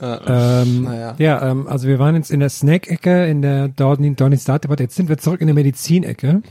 [0.00, 1.14] Ähm, Naja.
[1.18, 4.82] Ja, ähm, also wir waren jetzt in der Snack-Ecke, in der Donny Start Debatte.
[4.84, 6.42] Jetzt sind wir zurück in der Medizin-Ecke.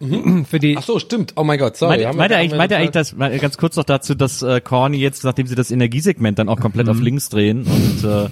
[0.00, 1.32] Für die, Ach so, stimmt.
[1.36, 2.04] Oh mein Gott, sorry.
[2.04, 4.98] Meint, meint er eigentlich, meint er eigentlich das, ganz kurz noch dazu, dass äh, Corny
[4.98, 8.28] jetzt, nachdem sie das Energiesegment dann auch komplett auf links drehen und, äh,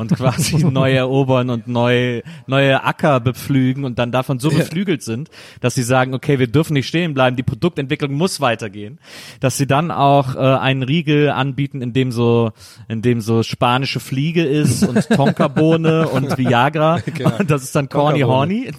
[0.00, 5.28] und quasi neu erobern und neu, neue Acker bepflügen und dann davon so beflügelt sind,
[5.60, 8.98] dass sie sagen, okay, wir dürfen nicht stehen bleiben, die Produktentwicklung muss weitergehen,
[9.40, 12.52] dass sie dann auch äh, einen Riegel anbieten, in dem so,
[12.88, 17.00] in dem so spanische Fliege ist und Tonkabohne und Viagra.
[17.38, 18.72] Und das ist dann Corny Tonkabohne.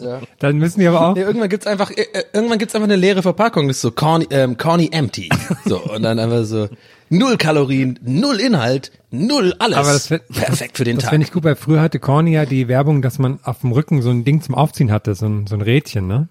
[0.00, 0.26] Horny.
[0.38, 2.96] dann müssen die aber auch, Nee, irgendwann gibt's einfach, äh, äh, irgendwann gibt's einfach eine
[2.96, 5.28] leere Verpackung, das ist so Corny, ähm, Corny Empty.
[5.64, 6.68] So, und dann einfach so,
[7.10, 9.76] null Kalorien, null Inhalt, null alles.
[9.78, 11.10] Aber das wär- Perfekt für den das Tag.
[11.10, 14.02] finde ich gut, weil früher hatte Corny ja die Werbung, dass man auf dem Rücken
[14.02, 16.28] so ein Ding zum Aufziehen hatte, so ein, so ein Rädchen, ne?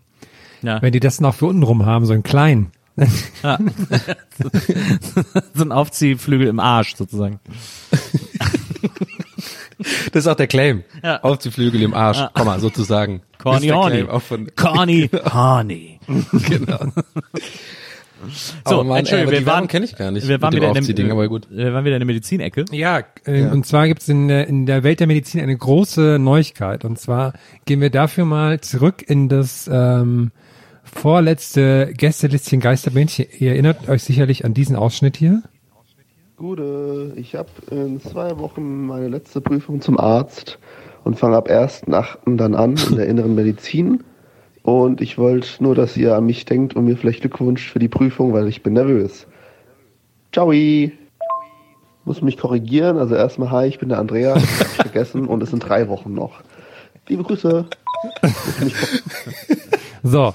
[0.62, 0.82] Ja.
[0.82, 2.72] Wenn die das noch für unten rum haben, so ein klein.
[5.54, 7.40] so ein Aufziehflügel im Arsch sozusagen.
[10.12, 10.84] Das ist auch der Claim.
[11.04, 11.22] Ja.
[11.24, 13.22] Aufzuflügel im Arsch, Komma, sozusagen.
[13.42, 13.96] Corny Das ist der Horny.
[13.96, 16.00] Claim Auch von, Corny Horny.
[16.48, 16.80] genau.
[18.68, 20.28] So, Mann, ey, Entschuldigung, aber wir die waren- kenne ich gar nicht.
[20.28, 21.48] Wir waren dem wieder in Aufziehding, der, aber gut.
[21.50, 22.66] wir waren wieder in der Medizinecke.
[22.72, 26.18] Ja, äh, und zwar gibt es in, der- in der Welt der Medizin eine große
[26.20, 26.84] Neuigkeit.
[26.84, 27.32] Und zwar
[27.66, 30.32] gehen wir dafür mal zurück in das ähm,
[30.84, 33.28] vorletzte Gästelistchen Geisterbändchen.
[33.40, 35.42] Ihr erinnert euch sicherlich an diesen Ausschnitt hier.
[36.40, 40.58] Gute, ich habe in zwei Wochen meine letzte Prüfung zum Arzt
[41.04, 42.38] und fange ab 1.8.
[42.38, 44.06] dann an in der inneren Medizin.
[44.64, 47.90] Und ich wollte nur, dass ihr an mich denkt und mir vielleicht Glückwunsch für die
[47.90, 49.28] Prüfung, weil ich bin nervös.
[50.32, 50.54] Ciao!
[52.06, 55.60] Muss mich korrigieren, also erstmal hi, ich bin der Andrea, ich vergessen und es sind
[55.60, 56.40] drei Wochen noch.
[57.10, 57.66] Liebe Grüße!
[60.02, 60.34] So,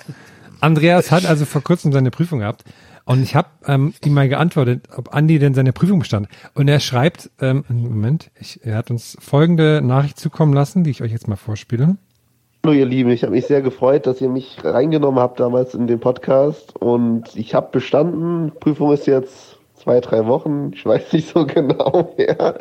[0.61, 2.65] Andreas hat also vor kurzem seine Prüfung gehabt
[3.07, 6.29] und ich habe ähm, ihm mal geantwortet, ob Andi denn seine Prüfung bestand.
[6.55, 11.03] Und er schreibt, ähm, Moment, ich, er hat uns folgende Nachricht zukommen lassen, die ich
[11.03, 11.97] euch jetzt mal vorspiele.
[12.65, 15.87] Hallo ihr Lieben, ich habe mich sehr gefreut, dass ihr mich reingenommen habt damals in
[15.87, 18.53] den Podcast und ich habe bestanden.
[18.59, 22.55] Prüfung ist jetzt zwei, drei Wochen, ich weiß nicht so genau mehr.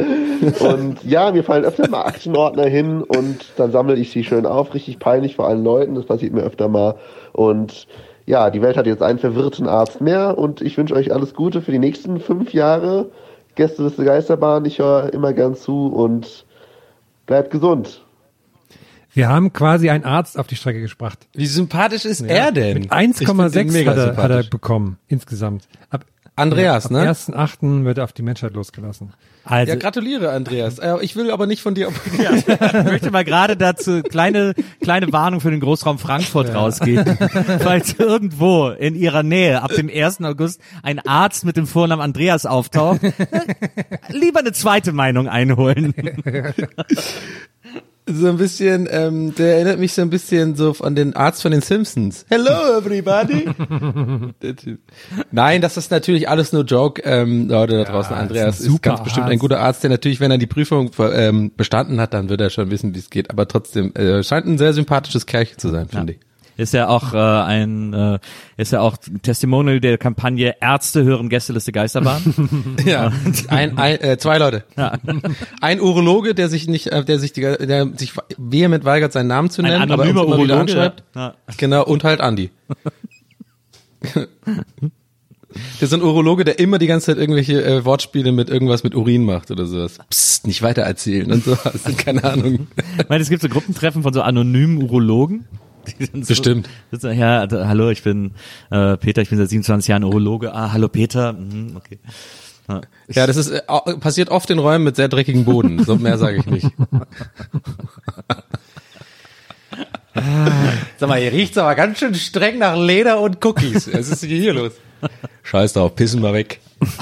[0.59, 4.73] Und ja, mir fallen öfter mal Aktenordner hin und dann sammle ich sie schön auf,
[4.73, 6.95] richtig peinlich vor allen Leuten, das passiert mir öfter mal.
[7.31, 7.87] Und
[8.25, 11.61] ja, die Welt hat jetzt einen verwirrten Arzt mehr und ich wünsche euch alles Gute
[11.61, 13.11] für die nächsten fünf Jahre.
[13.55, 16.45] Gästeliste Geisterbahn, ich höre immer gern zu und
[17.25, 18.03] bleibt gesund.
[19.13, 21.19] Wir haben quasi einen Arzt auf die Strecke gebracht.
[21.33, 22.73] Wie sympathisch ist er denn?
[22.79, 24.49] Mit Ich find ihn 1,6 mega hat, er- hat er sympathisch.
[24.49, 25.67] bekommen, insgesamt.
[25.91, 26.05] Ab,
[26.35, 27.07] Andreas, ab ne?
[27.11, 27.85] 1.8.
[27.85, 29.13] wird er auf die Menschheit losgelassen.
[29.45, 30.79] Also, Ja, gratuliere, Andreas.
[30.79, 31.89] Äh, Ich will aber nicht von dir.
[32.17, 32.47] ich
[32.83, 37.17] möchte mal gerade dazu kleine kleine Warnung für den Großraum Frankfurt rausgeben.
[37.59, 40.21] Falls irgendwo in ihrer Nähe ab dem 1.
[40.21, 43.01] August ein Arzt mit dem Vornamen Andreas auftaucht,
[44.09, 45.93] lieber eine zweite Meinung einholen.
[48.05, 51.51] So ein bisschen, ähm, der erinnert mich so ein bisschen so an den Arzt von
[51.51, 52.25] den Simpsons.
[52.29, 53.45] Hello everybody.
[54.41, 54.79] Der Typ.
[55.31, 58.13] Nein, das ist natürlich alles nur Joke, ähm, Leute da draußen.
[58.13, 59.41] ist Andreas ist, super ganz bestimmt ein Arzt.
[59.41, 62.69] guter Arzt, der natürlich, wenn er die Prüfung ähm, bestanden hat, dann wird er schon
[62.71, 63.29] wissen, wie es geht.
[63.29, 66.19] Aber trotzdem, äh, scheint ein sehr sympathisches Kerlchen zu sein, finde ich.
[66.57, 68.19] Ist ja auch äh, ein äh,
[68.57, 72.21] ist ja auch Testimonial der Kampagne Ärzte hören Gästeliste Geisterbahn.
[72.85, 73.11] Ja,
[73.47, 74.63] ein, ein, äh, zwei Leute.
[75.61, 79.49] Ein Urologe, der sich nicht, äh, der sich, die, der sich vehement weigert, seinen Namen
[79.49, 80.61] zu Ein nennen, aber uns anonymer immer wieder Urologe.
[80.61, 81.03] anschreibt.
[81.15, 81.35] Ja.
[81.57, 82.49] Genau, und halt Andi.
[85.79, 88.95] Der ist ein Urologe, der immer die ganze Zeit irgendwelche äh, Wortspiele mit irgendwas mit
[88.95, 89.99] Urin macht oder sowas.
[90.09, 91.55] Psst, nicht weiter erzählen und so.
[91.63, 92.67] Das sind keine Ahnung.
[92.97, 95.45] Ich meine, es gibt so Gruppentreffen von so anonymen Urologen.
[96.13, 96.69] So Bestimmt.
[96.91, 98.31] sitzen, ja, da, hallo, ich bin
[98.71, 100.53] äh, Peter, ich bin seit 27 Jahren Urologe.
[100.53, 101.33] Ah, hallo Peter.
[101.33, 101.99] Mhm, okay.
[103.09, 103.61] Ja, das ist äh,
[103.99, 105.83] passiert oft in Räumen mit sehr dreckigem Boden.
[105.83, 106.67] So mehr sage ich nicht.
[110.97, 113.91] Sag mal, hier riecht's aber ganz schön streng nach Leder und Cookies.
[113.91, 114.73] Was ist denn hier los?
[115.43, 116.59] Scheiß drauf, pissen wir weg.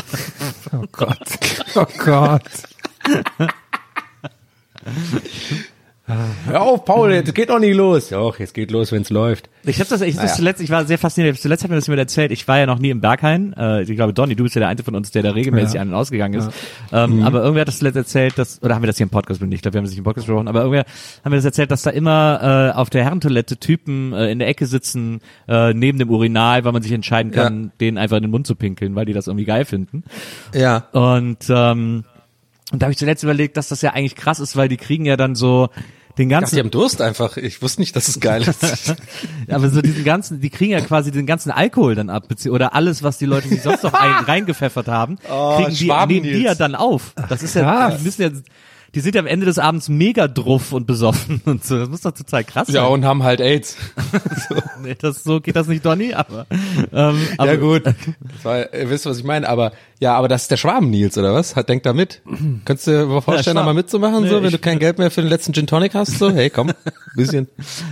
[0.74, 1.18] Oh Gott.
[1.76, 2.44] Oh Gott.
[6.47, 8.09] Hör auf, Paul, jetzt geht noch nicht los.
[8.09, 9.49] Doch, jetzt geht los, wenn's läuft.
[9.64, 10.36] Ich habe das, ich, das Naja.
[10.36, 11.38] zuletzt, ich war sehr fasziniert.
[11.39, 12.32] Zuletzt hat mir das jemand erzählt.
[12.32, 13.53] Ich war ja noch nie im Berghain.
[13.57, 15.82] Äh, ich glaube, Donny, du bist ja der Einzige von uns, der da regelmäßig Ja.
[15.82, 16.49] ein- und ausgegangen ist.
[16.91, 19.39] Ähm, Aber irgendwer hat das zuletzt erzählt, dass, oder haben wir das hier im Podcast
[19.39, 19.55] benutzt?
[19.55, 20.86] Ich glaube, wir haben das nicht im Podcast besprochen, aber irgendwer
[21.24, 24.47] haben wir das erzählt, dass da immer äh, auf der Herrentoilette Typen äh, in der
[24.47, 28.32] Ecke sitzen, äh, neben dem Urinal, weil man sich entscheiden kann, denen einfach in den
[28.32, 30.03] Mund zu pinkeln, weil die das irgendwie geil finden.
[30.53, 30.88] Ja.
[30.91, 32.03] Und ähm,
[32.72, 35.03] und da habe ich zuletzt überlegt, dass das ja eigentlich krass ist, weil die kriegen
[35.05, 35.68] ja dann so
[36.18, 37.38] den Ach, ganzen die haben Durst einfach.
[37.38, 38.95] Ich wusste nicht, dass es geil ist.
[39.49, 43.03] aber so diesen ganzen, die kriegen ja quasi den ganzen Alkohol dann ab, oder alles,
[43.03, 46.55] was die Leute sich sonst noch ein, reingepfeffert haben, Oh, kriegen die, nehmen die ja
[46.55, 47.14] dann auf.
[47.30, 48.30] Das ist ja, die müssen ja,
[48.93, 51.78] die sind ja am Ende des Abends mega druff und besoffen und so.
[51.78, 52.91] Das muss doch total krass ja, sein.
[52.91, 53.78] und haben halt AIDS.
[54.84, 56.45] Nee, das, so geht das nicht, Donny, aber,
[56.91, 57.95] ähm, aber ja gut, das
[58.43, 59.72] war, ihr wisst, was ich meine, aber
[60.02, 61.56] ja, aber das ist der Schwaben Nils oder was?
[61.56, 62.22] Hat denkt da mit.
[62.66, 64.97] Könntest du dir mal vorstellen, Ja, da mal mitzumachen, Nee, so, wenn du kein Geld
[64.97, 66.72] mehr für den letzten Gin Tonic hast, so, hey, komm,
[67.16, 67.47] bisschen.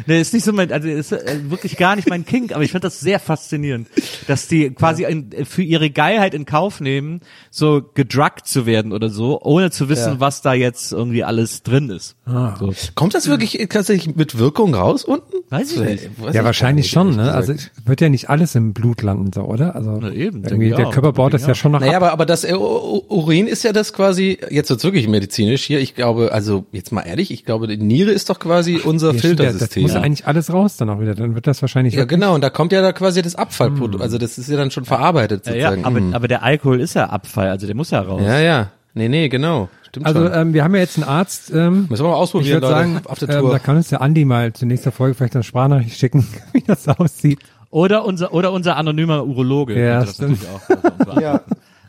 [0.07, 2.71] Nee, ist nicht so mein, also ist äh, wirklich gar nicht mein Kink, aber ich
[2.71, 3.87] finde das sehr faszinierend,
[4.27, 9.09] dass die quasi in, für ihre Geilheit in Kauf nehmen, so gedruckt zu werden oder
[9.09, 10.19] so, ohne zu wissen, Ja.
[10.19, 12.15] was da jetzt irgendwie alles drin ist.
[12.25, 12.73] So.
[12.95, 15.37] Kommt das wirklich tatsächlich mit Wirkung raus unten?
[15.49, 16.09] Weiß ich nicht.
[16.19, 17.31] weiß Ja, ich wahrscheinlich schon, ne?
[17.33, 17.53] Also
[17.85, 19.75] wird ja nicht alles im Blut landen, so, oder?
[19.75, 20.93] Also Na eben, irgendwie der auch.
[20.93, 21.98] Körper baut das ja schon noch Naja.
[21.99, 25.95] Aber, aber das äh, Urin ist ja das quasi, jetzt wird's wirklich medizinisch hier, ich
[25.95, 29.17] glaube, also jetzt mal ehrlich, ich glaube, die Niere ist doch quasi unser Ja, ja,
[29.17, 29.83] Das Filtersystem.
[29.83, 31.15] muss eigentlich alles raus dann auch wieder.
[31.15, 34.17] Dann wird das wahrscheinlich Ja, genau, und da kommt ja da quasi das Abfallprodukt, also
[34.17, 35.85] das ist ja dann schon verarbeitet Ja, ja, sozusagen.
[35.85, 36.13] aber, Mhm.
[36.13, 38.21] aber der Alkohol ist ja Abfall, also der muss ja raus.
[38.23, 40.33] ja, ja, nee, nee, genau, stimmt Also schon.
[40.33, 41.51] ähm, wir haben ja jetzt einen Arzt.
[41.53, 43.51] Ähm, Müssen wir mal ich ausprobieren, würde Leute, sagen, auf der ähm, Tour.
[43.51, 46.87] da kann uns der Andi mal zur nächsten Folge vielleicht eine Sprachnachricht schicken, wie das
[46.87, 47.39] aussieht.
[47.71, 49.79] Oder unser, oder unser anonymer Urologe.
[49.79, 50.39] Ja, das stimmt.
[50.41, 51.21] natürlich auch.
[51.21, 51.41] ja.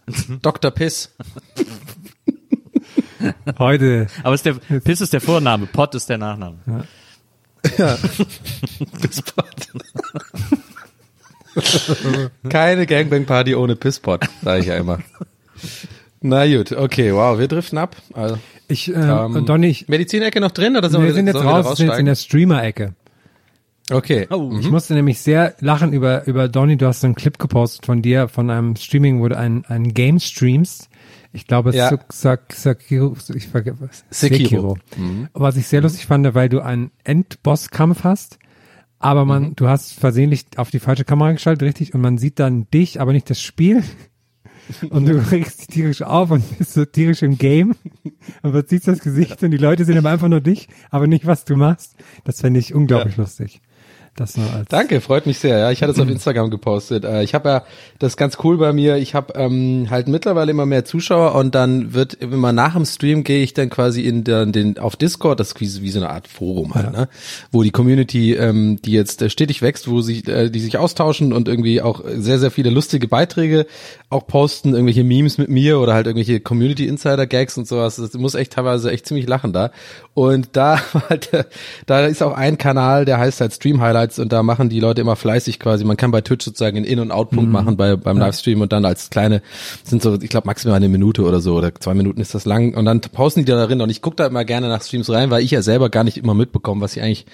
[0.43, 0.71] Dr.
[0.71, 1.15] Piss.
[3.59, 4.07] Heute.
[4.23, 6.59] Aber ist der, Piss ist der Vorname, Pott ist der Nachname.
[12.49, 15.01] Keine Gangbang-Party ohne Pisspot, sage ich ja immer.
[16.23, 17.97] Na gut, okay, wow, wir driften ab.
[18.15, 18.39] Also,
[18.69, 21.67] Ich, äh, ähm, Donny, ich, Medizinecke noch drin oder wir sollen sind jetzt wir raus,
[21.67, 22.95] wir sind jetzt in der Streamer-Ecke.
[23.91, 24.27] Okay.
[24.31, 27.87] Oh, Ich musste nämlich sehr lachen über, über Donny, du hast so einen Clip gepostet
[27.87, 30.89] von dir, von einem Streaming, wo du ein, ein Game streamst.
[31.33, 31.91] Ich glaube, Ja.
[32.11, 34.05] Sak- Sakiro, ich vergesse, was?
[34.11, 34.77] Sekiro.
[34.97, 35.29] Mhm.
[35.33, 38.39] Was ich sehr lustig fand, weil du einen Endbosskampf hast,
[38.99, 39.57] aber man, Mhm.
[39.57, 43.13] du hast versehentlich auf die falsche Kamera geschaltet, richtig, und man sieht dann dich, aber
[43.13, 43.83] nicht das Spiel.
[44.91, 47.75] Und du regst dich tierisch auf und bist so tierisch im Game.
[48.43, 51.45] Und sieht das Gesicht und die Leute sehen aber einfach nur dich, aber nicht, was
[51.45, 51.97] du machst.
[52.23, 53.61] Das fände ich unglaublich lustig.
[54.21, 55.57] Das nur als Danke, freut mich sehr.
[55.59, 57.07] Ja, ich hatte es auf Instagram gepostet.
[57.07, 57.65] Äh, Ich habe ja
[57.99, 58.97] das ist ganz cool bei mir.
[58.99, 63.25] Ich habe ähm, halt mittlerweile immer mehr Zuschauer und dann wird immer nach dem Stream
[63.25, 66.11] gehe ich dann quasi in den, den auf Discord, das ist wie, wie so eine
[66.11, 67.09] Art Forum halt, ne,
[67.51, 71.33] wo die Community, ähm, die jetzt äh, stetig wächst, wo sich äh, die sich austauschen
[71.33, 73.67] und irgendwie auch sehr sehr viele lustige Beiträge
[74.11, 77.97] auch posten, irgendwelche Memes mit mir oder halt irgendwelche Community Insider Gags und sowas.
[77.97, 79.71] Das muss echt teilweise echt ziemlich lachen da.
[80.15, 81.45] Und da halt, äh,
[81.87, 83.81] da ist auch ein Kanal, der heißt halt Stream
[84.11, 85.85] Highlights und da machen die Leute immer fleißig quasi.
[85.85, 88.85] Man kann bei Twitch sozusagen einen In- und Outpunkt machen bei beim Livestream und dann
[88.85, 89.43] als kleine
[89.85, 92.75] sind so, ich glaube maximal eine Minute oder so oder zwei Minuten ist das lang.
[92.75, 93.81] Und dann posten die da darin.
[93.81, 96.17] Und ich gucke da immer gerne nach Streams rein, weil ich ja selber gar nicht
[96.17, 97.27] immer mitbekomme, was ich eigentlich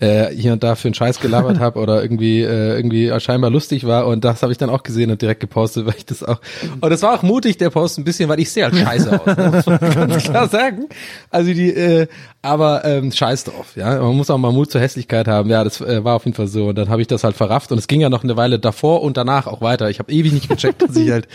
[0.00, 3.86] äh, hier und da für einen Scheiß gelabert habe oder irgendwie äh, irgendwie scheinbar lustig
[3.86, 6.40] war und das habe ich dann auch gesehen und direkt gepostet, weil ich das auch
[6.80, 9.36] und es war auch mutig der Post ein bisschen, weil ich sehe halt scheiße aus,
[9.36, 9.50] ne?
[9.54, 9.78] muss man
[10.08, 10.86] ganz klar sagen.
[11.30, 12.06] Also die äh,
[12.42, 14.00] aber ähm, scheiß drauf, ja.
[14.00, 15.50] Man muss auch mal Mut zur Hässlichkeit haben.
[15.50, 17.70] Ja, das äh, war auf jeden Fall so und dann habe ich das halt verrafft
[17.70, 19.90] und es ging ja noch eine Weile davor und danach auch weiter.
[19.90, 21.28] Ich habe ewig nicht gecheckt, dass ich halt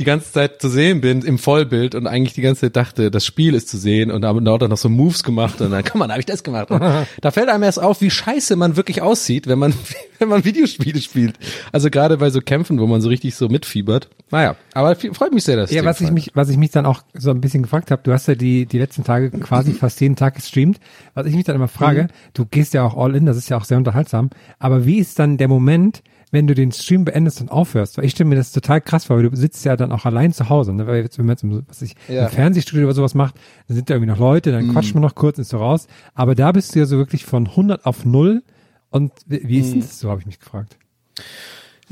[0.00, 3.26] die ganze Zeit zu sehen bin im Vollbild und eigentlich die ganze Zeit dachte, das
[3.26, 6.08] Spiel ist zu sehen und haben dort noch so Moves gemacht und dann, komm mal,
[6.08, 6.70] habe ich das gemacht.
[6.70, 9.74] Und da fällt einem erst auf, wie scheiße man wirklich aussieht, wenn man
[10.18, 11.38] wenn man Videospiele spielt.
[11.70, 14.08] Also gerade bei so Kämpfen, wo man so richtig so mitfiebert.
[14.30, 17.02] Naja, aber freut mich sehr, dass Ja, was ich mich, was ich mich dann auch
[17.12, 20.16] so ein bisschen gefragt habe, du hast ja die, die letzten Tage quasi fast jeden
[20.16, 20.80] Tag gestreamt.
[21.12, 23.58] Was ich mich dann immer frage, du gehst ja auch all in, das ist ja
[23.58, 27.50] auch sehr unterhaltsam, aber wie ist dann der Moment, wenn du den Stream beendest und
[27.50, 27.98] aufhörst?
[27.98, 30.32] Weil ich stelle mir das total krass vor, weil du sitzt ja dann auch allein
[30.32, 30.86] zu Hause, ne?
[30.86, 32.24] Weil jetzt, wenn man jetzt im, was ich, Ja.
[32.26, 33.34] im Fernsehstudio oder sowas macht,
[33.68, 35.86] dann sind da irgendwie noch Leute, dann quatscht man noch kurz, ist so raus.
[36.14, 38.42] Aber da bist du ja so wirklich von 100 auf 0
[38.90, 40.76] und wie, wie ist denn das so, habe ich mich gefragt.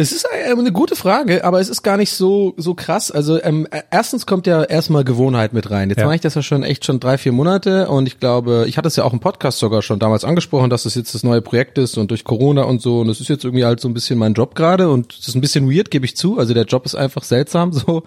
[0.01, 3.11] Es ist eine gute Frage, aber es ist gar nicht so so krass.
[3.11, 5.91] Also ähm, äh, erstens kommt ja erstmal Gewohnheit mit rein.
[5.91, 6.05] Jetzt Ja.
[6.05, 8.87] mache ich das ja schon echt schon drei vier Monate und ich glaube, ich hatte
[8.87, 11.79] es ja auch im Podcast sogar schon damals angesprochen, dass das jetzt das neue Projekt
[11.79, 14.21] ist und durch Corona und so und es ist jetzt irgendwie halt so ein bisschen
[14.21, 16.39] mein Job gerade und es ist ein bisschen weird, gebe ich zu.
[16.39, 18.05] Also der Job ist einfach seltsam so.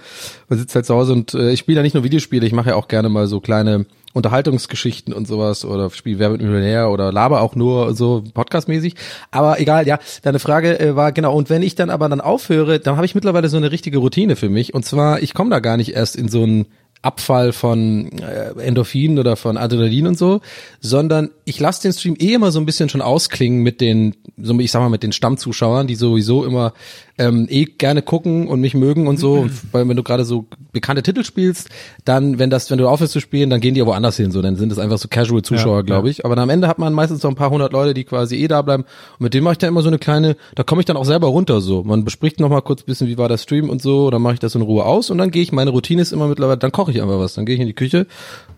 [0.48, 2.70] Man sitzt halt zu Hause und äh, ich spiele ja nicht nur Videospiele, ich mache
[2.70, 7.12] ja auch gerne mal so kleine Unterhaltungsgeschichten und sowas oder spiel Wer wird Millionär oder
[7.12, 8.96] laber auch nur so podcastmäßig.
[9.32, 11.36] Aber egal, ja, deine Frage äh, war genau.
[11.36, 14.36] Und wenn ich dann aber dann aufhöre, dann habe ich mittlerweile so eine richtige Routine
[14.36, 14.74] für mich.
[14.74, 16.66] Und zwar, ich komme da gar nicht erst in so einen
[17.04, 20.42] Abfall von äh, Endorphinen oder von Adrenalin und so,
[20.82, 24.58] sondern ich lasse den Stream eh immer so ein bisschen schon ausklingen mit den, so
[24.60, 26.74] ich sag mal, mit den Stammzuschauern, die sowieso immer
[27.22, 29.32] ähm, eh gerne gucken und mich mögen und so.
[29.42, 31.70] Und weil wenn du gerade so bekannte Titel spielst,
[32.06, 34.32] dann, wenn das, wenn du aufhörst zu spielen, dann gehen die ja woanders hin.
[34.32, 36.26] So, dann sind es einfach so Casual-Zuschauer, Ja, glaube ich.
[36.26, 38.48] Aber dann am Ende hat man meistens so ein paar hundert Leute, die quasi eh
[38.48, 38.84] da bleiben.
[38.84, 41.06] Und mit denen mache ich dann immer so eine kleine, da komme ich dann auch
[41.06, 41.62] selber runter.
[41.62, 44.10] So, man bespricht noch mal kurz ein bisschen, wie war der Stream und so.
[44.10, 45.52] Dann mache ich das in Ruhe aus und dann gehe ich.
[45.52, 47.34] Meine Routine ist immer mittlerweile, dann koche ich einfach was.
[47.34, 48.08] Dann gehe ich in die Küche,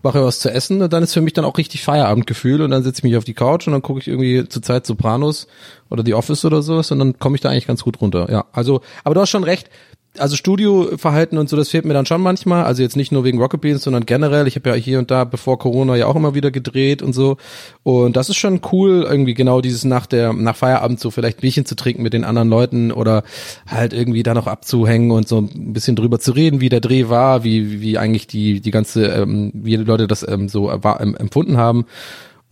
[0.02, 2.82] mache was zu essen und dann ist für mich dann auch richtig Feierabendgefühl und dann
[2.82, 5.46] setze ich mich auf die Couch und dann gucke ich irgendwie zur Zeit Sopranos
[5.94, 8.30] oder The Office oder sowas und dann komme ich da eigentlich ganz gut runter.
[8.30, 9.70] Ja, also, aber du hast schon recht.
[10.16, 12.62] Also Studioverhalten und so, das fehlt mir dann schon manchmal.
[12.64, 14.46] Also jetzt nicht nur wegen Rocket Beans, sondern generell.
[14.46, 17.36] Ich habe ja hier und da bevor Corona ja auch immer wieder gedreht und so.
[17.82, 21.40] Und das ist schon cool, irgendwie genau dieses nach der nach Feierabend so vielleicht ein
[21.40, 23.24] Bierchen zu trinken mit den anderen Leuten oder
[23.66, 27.08] halt irgendwie da noch abzuhängen und so ein bisschen drüber zu reden, wie der Dreh
[27.08, 31.16] war, wie wie eigentlich die die ganze ähm, wie die Leute das ähm, so ähm,
[31.16, 31.86] empfunden haben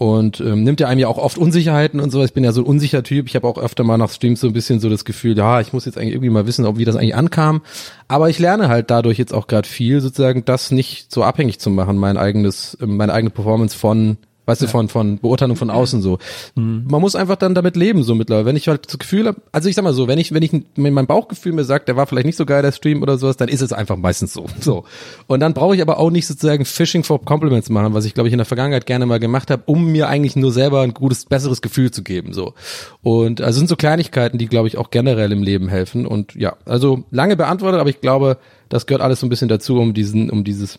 [0.02, 2.24] und ähm, nimmt ja einem ja auch oft Unsicherheiten und so.
[2.24, 3.28] Ich bin ja so ein unsicher Typ.
[3.28, 5.72] Ich habe auch öfter mal nach Streams so ein bisschen so das Gefühl, ja, ich
[5.72, 7.62] muss jetzt eigentlich irgendwie mal wissen, ob wie das eigentlich ankam.
[8.08, 11.70] Aber ich lerne halt dadurch jetzt auch gerade viel, sozusagen das nicht so abhängig zu
[11.70, 16.02] machen, mein eigenes, ähm, meine eigene Performance von Weißt du, von, von Beurteilung von außen
[16.02, 16.18] so.
[16.56, 18.44] Man muss einfach dann damit leben, so mittlerweile.
[18.44, 20.50] Wenn ich halt das Gefühl habe, also ich sag mal so, wenn ich, wenn ich,
[20.74, 23.36] wenn mein Bauchgefühl mir sagt, der war vielleicht nicht so geil, der Stream oder sowas,
[23.36, 24.46] dann ist es einfach meistens so.
[24.60, 24.84] So.
[25.26, 28.28] Und dann brauche ich aber auch nicht sozusagen Fishing for Compliments machen, was ich glaube
[28.28, 31.24] ich in der Vergangenheit gerne mal gemacht habe, um mir eigentlich nur selber ein gutes,
[31.26, 32.32] besseres Gefühl zu geben.
[32.32, 32.54] So.
[33.02, 36.06] Und also sind so Kleinigkeiten, die glaube ich auch generell im Leben helfen.
[36.06, 38.38] Und ja, also lange beantwortet, aber ich glaube,
[38.68, 40.78] das gehört alles so ein bisschen dazu, um diesen, um dieses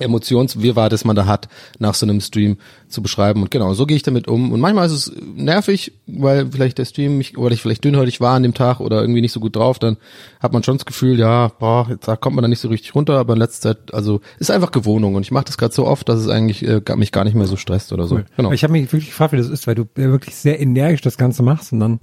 [0.00, 1.48] Emotionswirrwarr, das man da hat,
[1.78, 3.42] nach so einem Stream zu beschreiben.
[3.42, 4.52] Und genau, so gehe ich damit um.
[4.52, 8.34] Und manchmal ist es nervig, weil vielleicht der Stream mich, oder ich vielleicht dünnhäutig war
[8.34, 9.96] an dem Tag oder irgendwie nicht so gut drauf, dann
[10.40, 12.94] hat man schon das Gefühl, ja, boah, jetzt da kommt man da nicht so richtig
[12.94, 15.14] runter, aber in letzter Zeit, also ist einfach Gewohnung.
[15.14, 17.46] Und ich mache das gerade so oft, dass es eigentlich äh, mich gar nicht mehr
[17.46, 18.16] so stresst oder so.
[18.16, 18.24] Cool.
[18.36, 18.52] Genau.
[18.52, 21.16] Ich habe mich wirklich gefragt, wie das ist, weil du ja wirklich sehr energisch das
[21.16, 22.00] Ganze machst und dann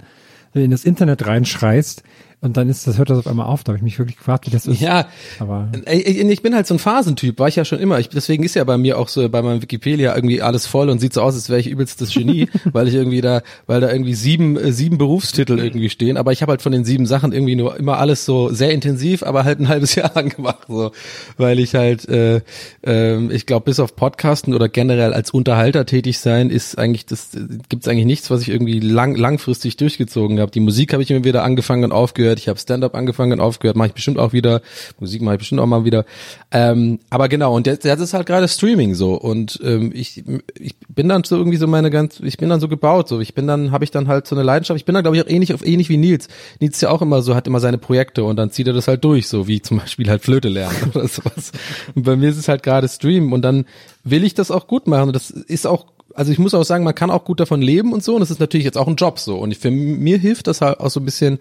[0.54, 2.02] in das Internet reinschreist.
[2.40, 3.64] Und dann ist das, hört das auf einmal auf.
[3.64, 4.80] Da habe ich mich wirklich gefragt, wie das ist.
[4.80, 5.08] Ja,
[5.40, 7.98] Aber ich, ich bin halt so ein Phasentyp, war ich ja schon immer.
[7.98, 11.00] Ich, deswegen ist ja bei mir auch so bei meinem Wikipedia irgendwie alles voll und
[11.00, 13.90] sieht so aus, als wäre ich übelst das Genie, weil ich irgendwie da, weil da
[13.90, 16.16] irgendwie sieben, äh, sieben Berufstitel irgendwie stehen.
[16.16, 19.24] Aber ich habe halt von den sieben Sachen irgendwie nur immer alles so sehr intensiv,
[19.24, 20.92] aber halt ein halbes Jahr lang gemacht, so,
[21.38, 22.42] weil ich halt, äh,
[22.86, 27.30] äh, ich glaube, bis auf Podcasten oder generell als Unterhalter tätig sein, ist eigentlich das
[27.68, 30.52] gibt's eigentlich nichts, was ich irgendwie lang langfristig durchgezogen habe.
[30.52, 32.27] Die Musik habe ich immer wieder angefangen und aufgehört.
[32.36, 33.76] Ich habe Stand-up angefangen und aufgehört.
[33.76, 34.60] Mache ich bestimmt auch wieder.
[35.00, 36.04] Musik mache ich bestimmt auch mal wieder.
[36.50, 37.54] Ähm, aber genau.
[37.56, 39.14] Und jetzt, jetzt ist halt gerade Streaming so.
[39.14, 40.24] Und ähm, ich,
[40.58, 43.08] ich bin dann so irgendwie so meine ganz, ich bin dann so gebaut.
[43.08, 44.78] So, ich bin dann, habe ich dann halt so eine Leidenschaft.
[44.78, 46.28] Ich bin dann glaube ich auch ähnlich, ähnlich wie Nils.
[46.60, 48.88] Nils ist ja auch immer so, hat immer seine Projekte und dann zieht er das
[48.88, 51.52] halt durch, so wie zum Beispiel halt Flöte lernen oder sowas.
[51.94, 53.64] Und bei mir ist es halt gerade Streamen und dann
[54.04, 55.08] will ich das auch gut machen.
[55.08, 57.92] Und das ist auch also ich muss auch sagen, man kann auch gut davon leben
[57.92, 58.14] und so.
[58.14, 59.36] Und das ist natürlich jetzt auch ein Job so.
[59.36, 61.38] Und für mir hilft das halt auch so ein bisschen,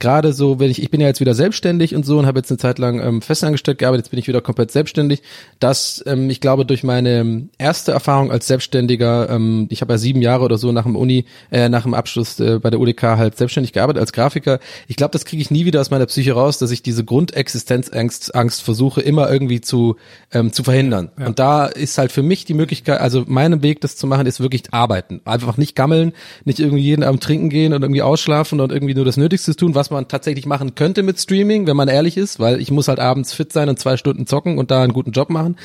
[0.00, 2.50] gerade so, wenn ich, ich bin ja jetzt wieder selbstständig und so und habe jetzt
[2.50, 5.22] eine Zeit lang ähm, festangestellt gearbeitet, jetzt bin ich wieder komplett selbstständig,
[5.60, 10.22] dass ähm, ich glaube, durch meine erste Erfahrung als Selbstständiger, ähm, ich habe ja sieben
[10.22, 13.36] Jahre oder so nach dem Uni, äh, nach dem Abschluss äh, bei der UDK halt
[13.36, 14.58] selbstständig gearbeitet als Grafiker.
[14.88, 18.34] Ich glaube, das kriege ich nie wieder aus meiner Psyche raus, dass ich diese Grundexistenzangst
[18.34, 19.96] Angst versuche, immer irgendwie zu,
[20.32, 21.10] ähm, zu verhindern.
[21.18, 21.26] Ja.
[21.26, 24.40] Und da ist halt für mich die Möglichkeit, also mein Weg, das zu machen, ist
[24.40, 25.20] wirklich arbeiten.
[25.26, 26.12] Einfach nicht gammeln,
[26.44, 29.74] nicht irgendwie jeden Abend trinken gehen und irgendwie ausschlafen und irgendwie nur das Nötigste tun,
[29.74, 32.98] was man tatsächlich machen könnte mit Streaming, wenn man ehrlich ist, weil ich muss halt
[32.98, 35.56] abends fit sein und zwei Stunden zocken und da einen guten Job machen.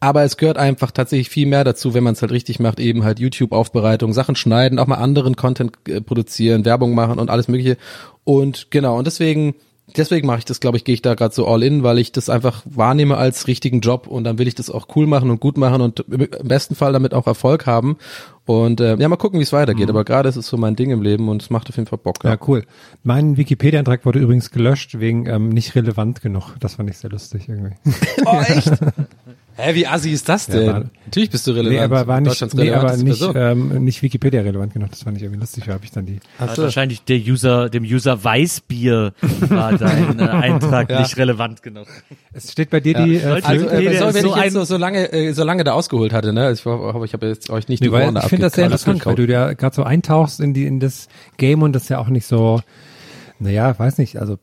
[0.00, 3.04] Aber es gehört einfach tatsächlich viel mehr dazu, wenn man es halt richtig macht, eben
[3.04, 7.76] halt YouTube-Aufbereitung, Sachen schneiden, auch mal anderen Content äh, produzieren, Werbung machen und alles mögliche.
[8.24, 9.54] Und genau, und deswegen
[9.96, 12.12] deswegen mache ich das, glaube ich, gehe ich da gerade so all in, weil ich
[12.12, 15.40] das einfach wahrnehme als richtigen Job und dann will ich das auch cool machen und
[15.40, 17.96] gut machen und im besten Fall damit auch Erfolg haben.
[18.46, 19.86] Und äh, ja, mal gucken, wie es weitergeht.
[19.86, 19.90] Mhm.
[19.90, 22.00] Aber gerade ist es so mein Ding im Leben und es macht auf jeden Fall
[22.02, 22.24] Bock.
[22.24, 22.64] Ja, ja cool.
[23.04, 26.56] Mein Wikipedia-Eintrag wurde übrigens gelöscht wegen ähm, nicht relevant genug.
[26.58, 27.76] Das fand ich sehr lustig irgendwie.
[28.26, 28.72] Oh, echt?
[29.60, 30.66] Hä, wie assi ist das denn?
[30.66, 31.72] Ja, war, Natürlich bist du relevant.
[31.72, 34.90] Nee, aber war nicht, nee, aber nicht, ähm, nicht Wikipedia relevant genug.
[34.90, 35.64] Das fand ich irgendwie lustig.
[35.66, 36.20] Da habe ich dann die.
[36.38, 39.12] Also wahrscheinlich der User, dem User Weißbier
[39.48, 41.00] war dein äh, Eintrag ja.
[41.00, 41.86] nicht relevant genug.
[42.32, 43.04] Es steht bei dir ja.
[43.04, 43.16] die.
[43.16, 45.72] Äh, also, äh, so, wenn so ich jetzt so, so lange, äh, so lange da
[45.72, 46.52] ausgeholt hatte, ne?
[46.52, 49.04] Ich hoffe, ich habe jetzt euch nicht nee, die Ohren Ich finde das sehr interessant,
[49.04, 52.08] weil du ja gerade so eintauchst in die in das Game und das ja auch
[52.08, 52.60] nicht so.
[53.38, 54.20] Naja, weiß nicht.
[54.20, 54.38] Also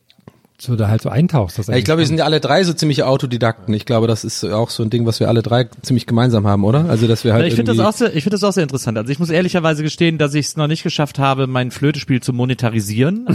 [0.59, 1.59] so da halt so eintauchst.
[1.59, 3.73] Das ja, ich glaube, wir sind ja alle drei so ziemlich Autodidakten.
[3.75, 6.63] Ich glaube, das ist auch so ein Ding, was wir alle drei ziemlich gemeinsam haben,
[6.63, 6.89] oder?
[6.89, 7.45] Also, dass wir halt.
[7.47, 8.97] ich finde das auch sehr, ich finde das auch sehr interessant.
[8.97, 12.33] Also ich muss ehrlicherweise gestehen, dass ich es noch nicht geschafft habe, mein Flötespiel zu
[12.33, 13.27] monetarisieren.
[13.27, 13.33] äh,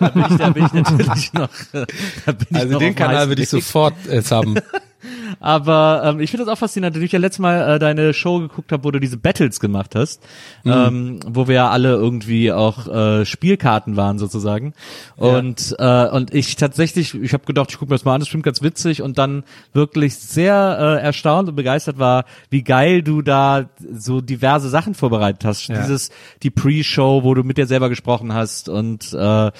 [0.00, 1.48] da, bin ich, da bin ich natürlich noch.
[1.72, 4.56] Da bin also ich noch den Kanal würde ich sofort jetzt haben.
[5.40, 8.40] Aber ähm, ich finde das auch faszinierend, dass ich ja letztes Mal äh, deine Show
[8.40, 10.22] geguckt habe, wo du diese Battles gemacht hast,
[10.64, 10.72] mhm.
[10.72, 14.74] ähm, wo wir ja alle irgendwie auch äh, Spielkarten waren sozusagen.
[15.18, 15.38] Ja.
[15.38, 18.28] Und äh, und ich tatsächlich, ich habe gedacht, ich gucke mir das mal an, das
[18.28, 23.22] stimmt ganz witzig und dann wirklich sehr äh, erstaunt und begeistert war, wie geil du
[23.22, 25.68] da so diverse Sachen vorbereitet hast.
[25.68, 25.80] Ja.
[25.80, 26.10] Dieses
[26.42, 29.50] die Pre-Show, wo du mit dir selber gesprochen hast und äh, äh,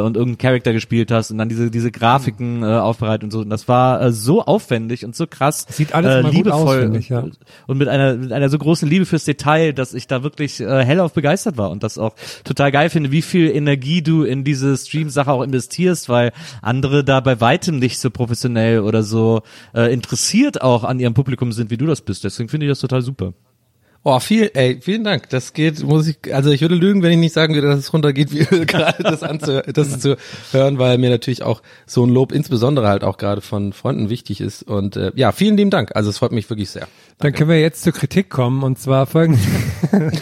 [0.00, 3.40] und irgendeinen Charakter gespielt hast und dann diese diese Grafiken äh, aufbereitet und so.
[3.40, 7.08] Und das war äh, so aufwendig und so krass Sieht alles äh, liebevoll aus, ich,
[7.08, 7.24] ja.
[7.66, 10.84] und mit einer mit einer so großen Liebe fürs Detail, dass ich da wirklich äh,
[10.84, 12.14] hellauf begeistert war und das auch
[12.44, 16.32] total geil finde, wie viel Energie du in diese Stream-Sache auch investierst, weil
[16.62, 19.42] andere da bei weitem nicht so professionell oder so
[19.74, 22.24] äh, interessiert auch an ihrem Publikum sind, wie du das bist.
[22.24, 23.34] Deswegen finde ich das total super.
[24.10, 25.28] Oh, viel, ey, vielen Dank.
[25.28, 27.92] Das geht, muss ich, also ich würde lügen, wenn ich nicht sagen würde, dass es
[27.92, 30.16] runtergeht, wie gerade das anzuhören, das zu
[30.50, 34.40] hören, weil mir natürlich auch so ein Lob insbesondere halt auch gerade von Freunden wichtig
[34.40, 34.62] ist.
[34.62, 35.94] Und äh, ja, vielen lieben Dank.
[35.94, 36.88] Also es freut mich wirklich sehr.
[37.18, 39.44] Dann können wir jetzt zur Kritik kommen und zwar folgendes.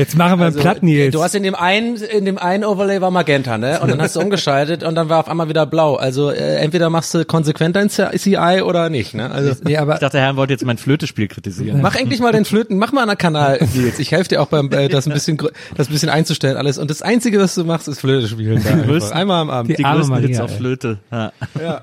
[0.00, 1.14] Jetzt machen wir also, einen Platten jetzt.
[1.14, 3.80] Du hast in dem einen, in dem einen Overlay war Magenta, ne?
[3.80, 5.96] Und dann hast du umgeschaltet und dann war auf einmal wieder blau.
[5.96, 9.30] Also äh, entweder machst du konsequent dein CI oder nicht, ne?
[9.30, 11.82] Also nee, aber ich dachte, der Herr wollte jetzt mein Flötespiel kritisieren.
[11.82, 13.98] Mach endlich mal den Flöten, mach mal einen Kanal, Nils.
[13.98, 15.36] Ich helfe dir auch beim äh, das ein bisschen
[15.76, 16.78] das ein bisschen einzustellen alles.
[16.78, 18.62] Und das einzige, was du machst, ist Flöte spielen.
[18.62, 19.70] größten, Einmal am Abend.
[19.70, 20.98] Die, die größten Maria, Hits auf Flöte.
[21.12, 21.32] Ja.
[21.60, 21.82] ja.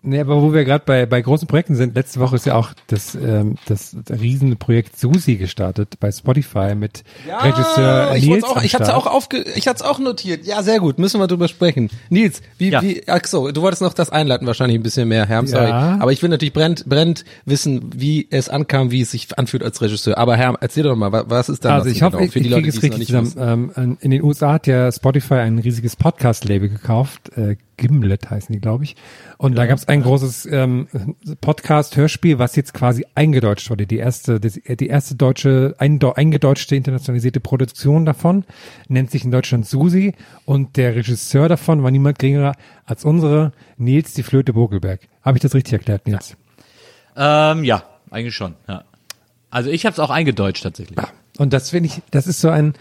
[0.00, 2.70] Nee, aber wo wir gerade bei bei großen Projekten sind, letzte Woche ist ja auch
[2.86, 8.74] das ähm, das Riesenprojekt Susi gestartet bei Spotify mit ja, Regisseur ich Nils auch, ich
[8.74, 10.44] hatte auch aufge, ich hatte auch notiert.
[10.46, 11.90] Ja, sehr gut, müssen wir drüber sprechen.
[12.10, 12.82] Nils, wie ja.
[12.82, 15.98] wie ach so, du wolltest noch das einleiten wahrscheinlich ein bisschen mehr, Herr, sorry, ja.
[16.00, 19.80] aber ich will natürlich brennt brennt wissen, wie es ankam, wie es sich anfühlt als
[19.80, 20.18] Regisseur.
[20.18, 22.62] Aber Herr, erzähl doch mal, was ist da Also ich hoffe, genau, für die Leute,
[22.62, 23.72] die es richtig zusammen.
[23.76, 28.52] Ähm, in den USA hat ja Spotify ein riesiges Podcast Label gekauft, äh, Gimlet heißen
[28.52, 28.96] die, glaube ich.
[29.38, 30.88] Und da gab es ein großes ähm,
[31.40, 33.86] Podcast-Hörspiel, was jetzt quasi eingedeutscht wurde.
[33.86, 38.44] Die erste, die erste deutsche, eingedeu- eingedeutschte internationalisierte Produktion davon
[38.88, 40.14] nennt sich in Deutschland Susi
[40.44, 42.52] und der Regisseur davon war niemand geringerer
[42.84, 45.00] als unsere Nils die Flöte Bogelberg.
[45.22, 46.36] Habe ich das richtig erklärt, Nils?
[47.16, 48.54] Ähm, ja, eigentlich schon.
[48.68, 48.84] Ja.
[49.50, 50.98] Also ich habe es auch eingedeutscht tatsächlich.
[51.38, 52.74] Und das finde ich, das ist so ein,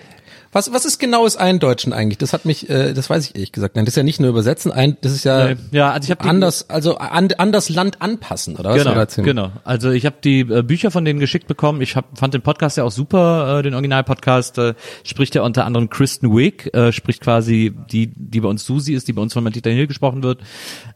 [0.58, 2.18] Was, was ist genaues Eindeutschen eigentlich?
[2.18, 3.76] Das hat mich, äh, das weiß ich ehrlich gesagt.
[3.76, 6.10] Nein, das ist ja nicht nur übersetzen, ein, das ist ja, Nee, ja, also ich
[6.10, 9.16] hab die- anders, also an, an das Land anpassen, oder was?
[9.16, 9.52] Genau, genau.
[9.66, 11.80] Also ich habe die äh, Bücher von denen geschickt bekommen.
[11.82, 14.58] Ich hab, fand den Podcast ja auch super, äh, den Originalpodcast.
[14.58, 18.94] Äh, spricht ja unter anderem Kristen Wiig, äh, spricht quasi die, die bei uns Susi
[18.96, 20.42] ist, die bei uns von Matita Hill gesprochen wird.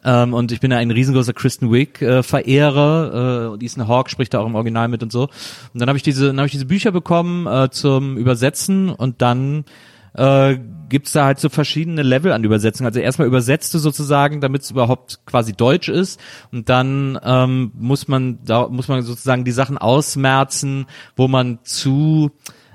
[0.04, 3.46] Ähm, und ich bin ja ein riesengroßer Kristen Wiig äh, Verehrer.
[3.46, 5.26] Äh, und Ethan Hawke spricht da auch im Original mit und so.
[5.72, 9.22] Und dann habe ich diese, dann habe ich diese Bücher bekommen äh, zum Übersetzen und
[9.22, 9.51] dann
[10.14, 10.58] äh,
[10.90, 12.86] gibt's da halt so verschiedene Level an Übersetzung.
[12.86, 16.20] Also erstmal übersetzt du sozusagen, damit es überhaupt quasi Deutsch ist
[16.52, 20.86] und dann ähm, muss man da muss man sozusagen die Sachen ausmerzen,
[21.16, 22.32] wo man zu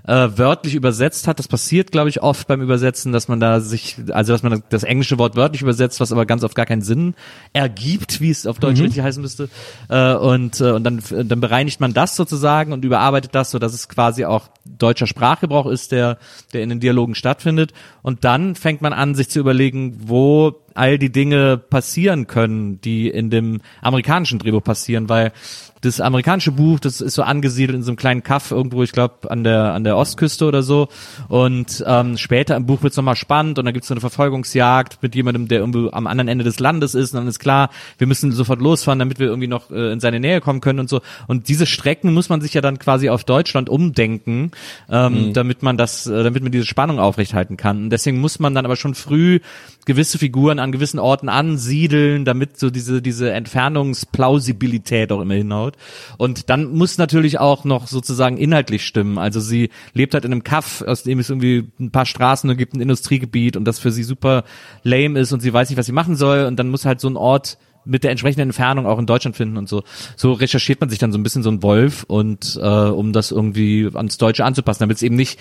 [0.07, 1.39] äh, wörtlich übersetzt hat.
[1.39, 4.85] Das passiert, glaube ich, oft beim Übersetzen, dass man da sich, also dass man das
[4.85, 7.15] englische Wort wörtlich übersetzt, was aber ganz oft gar keinen Sinn
[7.53, 9.49] ergibt, wie es auf Deutsch richtig heißen müsste.
[9.89, 13.75] Äh, und äh, und dann dann bereinigt man das sozusagen und überarbeitet das, so dass
[13.75, 16.19] es quasi auch deutscher Sprachgebrauch ist, der
[16.53, 17.73] der in den Dialogen stattfindet.
[18.07, 23.09] Und dann fängt man an, sich zu überlegen, wo all die Dinge passieren können, die
[23.09, 25.33] in dem amerikanischen Drehbuch passieren, weil
[25.81, 29.31] das amerikanische Buch, das ist so angesiedelt in so einem kleinen Kaff irgendwo, ich glaube
[29.31, 30.89] an der an der Ostküste oder so.
[31.29, 34.99] Und ähm, später im Buch wird's noch nochmal spannend und dann gibt's so eine Verfolgungsjagd
[35.03, 37.13] mit jemandem, der irgendwo am anderen Ende des Landes ist.
[37.15, 40.19] Und dann ist klar, wir müssen sofort losfahren, damit wir irgendwie noch äh, in seine
[40.19, 41.01] Nähe kommen können und so.
[41.29, 44.51] Und diese Strecken muss man sich ja dann quasi auf Deutschland umdenken,
[44.91, 47.89] ähm, damit man das, äh, damit man diese Spannung aufrechthalten kann.
[47.97, 49.41] Deswegen muss man dann aber schon früh
[49.87, 55.77] gewisse Figuren an gewissen Orten ansiedeln, damit so diese diese Entfernungsplausibilität auch immer hinhaut.
[56.19, 59.17] Und dann muss natürlich auch noch sozusagen inhaltlich stimmen.
[59.17, 62.59] Also sie lebt halt in einem Kaff, aus dem es irgendwie ein paar Straßen und
[62.59, 64.45] gibt ein Industriegebiet und das für sie super
[64.83, 66.45] lame ist und sie weiß nicht, was sie machen soll.
[66.45, 67.57] Und dann muss halt so ein Ort
[67.87, 69.83] mit der entsprechenden Entfernung auch in Deutschland finden und so.
[70.17, 73.31] So recherchiert man sich dann so ein bisschen so ein Wolf und äh, um das
[73.31, 75.39] irgendwie ans Deutsche anzupassen, damit es eben nicht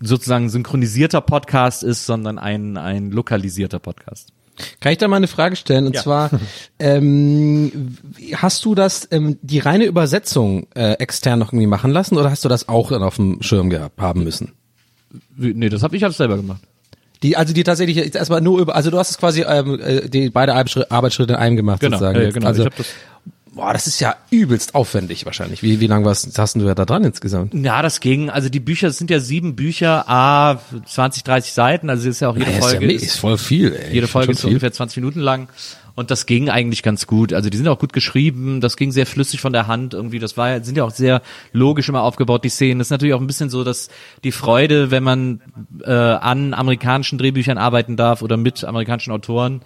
[0.00, 4.32] sozusagen ein synchronisierter Podcast ist, sondern ein ein lokalisierter Podcast.
[4.80, 5.86] Kann ich da mal eine Frage stellen?
[5.86, 6.02] Und Ja.
[6.02, 6.30] zwar,
[6.78, 7.96] ähm,
[8.36, 12.44] hast du das, ähm, die reine Übersetzung äh, extern noch irgendwie machen lassen oder hast
[12.44, 14.52] du das auch dann auf dem Schirm gehabt haben müssen?
[15.36, 16.62] Nee, das habe ich alles selber gemacht.
[17.26, 20.08] Die, also die tatsächlich jetzt erstmal nur über, also du hast es quasi ähm, äh,
[20.08, 22.22] die beide Arbeitsschritte, in einem gemacht Genau, sozusagen.
[22.22, 22.46] ja, genau.
[22.46, 22.86] Also, Ich hab das-
[23.52, 25.62] boah, das ist ja übelst aufwendig wahrscheinlich.
[25.62, 27.54] Wie, wie lange warst, hast du ja da dran insgesamt?
[27.54, 28.28] Ja, das ging.
[28.30, 31.88] Also die Bücher, es sind ja sieben Bücher, a 20, 30 Seiten.
[31.90, 32.86] Also ist ja auch jede Ja, Folge.
[32.92, 33.74] ist, ja, ist voll viel.
[33.74, 33.94] Ey.
[33.94, 34.54] Jede Folge ist so viel.
[34.56, 35.48] ungefähr 20 Minuten lang.
[35.96, 37.32] Und das ging eigentlich ganz gut.
[37.32, 38.60] Also die sind auch gut geschrieben.
[38.60, 40.18] Das ging sehr flüssig von der Hand irgendwie.
[40.18, 41.22] Das war, sind ja auch sehr
[41.52, 42.78] logisch immer aufgebaut, die Szenen.
[42.78, 43.88] Das ist natürlich auch ein bisschen so, dass
[44.22, 45.40] die Freude, wenn man
[45.82, 49.62] äh, an amerikanischen Drehbüchern arbeiten darf oder mit amerikanischen Autoren,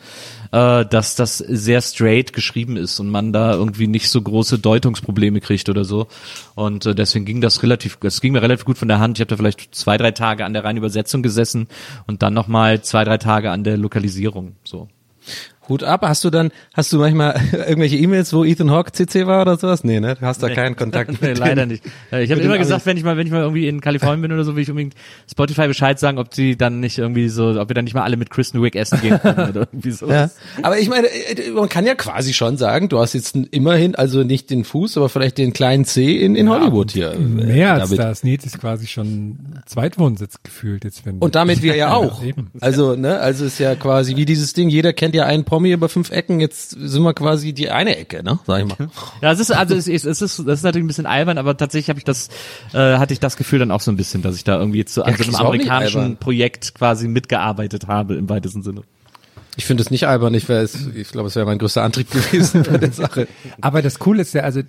[0.52, 5.40] äh, dass das sehr straight geschrieben ist und man da irgendwie nicht so große Deutungsprobleme
[5.40, 6.06] kriegt oder so.
[6.54, 9.18] Und äh, deswegen ging das relativ, das ging mir relativ gut von der Hand.
[9.18, 11.66] Ich habe da vielleicht zwei, drei Tage an der reinen Übersetzung gesessen
[12.06, 14.54] und dann nochmal zwei, drei Tage an der Lokalisierung.
[14.62, 14.88] So.
[15.70, 16.02] Hut ab.
[16.02, 19.84] Hast du dann, hast du manchmal irgendwelche E-Mails, wo Ethan Hawke CC war oder sowas?
[19.84, 20.16] Nee, ne?
[20.16, 21.84] Du hast da keinen Kontakt mit nee, leider den- nicht.
[22.12, 24.32] Äh, Ich habe immer gesagt, wenn ich mal, wenn ich mal irgendwie in Kalifornien bin
[24.32, 24.94] oder so, will ich unbedingt
[25.30, 28.16] Spotify Bescheid sagen, ob sie dann nicht irgendwie so, ob wir dann nicht mal alle
[28.18, 30.06] mit Kristen Wiig essen gehen können oder irgendwie so.
[30.10, 30.28] Ja.
[30.62, 34.24] Aber ich meine, äh, man kann ja quasi schon sagen, du hast jetzt immerhin, also
[34.24, 37.12] nicht den Fuß, aber vielleicht den kleinen C in, in Hollywood hier.
[37.12, 37.98] äh, mehr als damit.
[38.00, 38.24] das.
[38.24, 42.20] Nils ist quasi schon Zweitwohnsitz gefühlt jetzt, wenn Und damit wir ja auch.
[42.60, 45.88] Also, ne, also ist ja quasi wie dieses Ding, jeder kennt ja einen Promi über
[45.90, 48.88] fünf Ecken, jetzt sind wir quasi die eine Ecke, ne, sag ich mal.
[49.20, 51.54] Ja, es ist also es ist, es ist das ist natürlich ein bisschen albern, aber
[51.56, 52.28] tatsächlich habe ich das
[52.72, 54.94] äh, hatte ich das Gefühl dann auch so ein bisschen, dass ich da irgendwie jetzt
[54.94, 56.16] so an Ja, so einem amerikanischen.
[56.16, 58.82] Projekt quasi mitgearbeitet habe im weitesten Sinne.
[59.56, 62.78] Ich finde es nicht albern, ich, ich glaube, es wäre mein größter Antrieb gewesen bei
[62.78, 63.28] der Sache.
[63.60, 64.62] Aber das Coole ist ja, also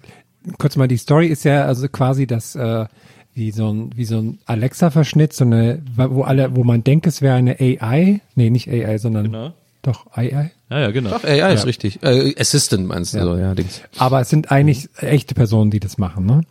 [0.58, 2.86] kurz mal, die Story ist ja also quasi das äh,
[3.34, 7.22] wie so ein wie so ein Alexa-Verschnitt, so eine, wo alle, wo man denkt, es
[7.22, 9.54] wäre eine AI, nee, nicht AI, sondern Genau.
[9.82, 10.52] Doch AI.
[10.70, 11.10] Ja, ja, genau.
[11.12, 12.02] Doch, ja, ja, ist richtig.
[12.04, 13.24] Äh, Assistant meinst du, Ja.
[13.26, 13.82] so, ja, Dings.
[13.98, 16.42] Aber es sind eigentlich echte Personen, die das machen, ne?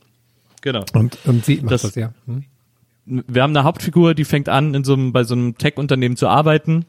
[0.63, 0.85] Genau.
[0.93, 2.13] Und und sie macht Das- das, ja.
[2.27, 2.45] Hm?
[3.07, 6.29] wir haben eine Hauptfigur, die fängt an, in so einem, bei so einem Tech-Unternehmen zu
[6.29, 6.85] arbeiten.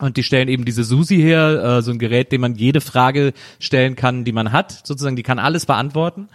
[0.00, 3.32] Und die stellen eben diese Susi her, äh, so ein Gerät, dem man jede Frage
[3.58, 6.28] stellen kann, die man hat, sozusagen, die kann alles beantworten.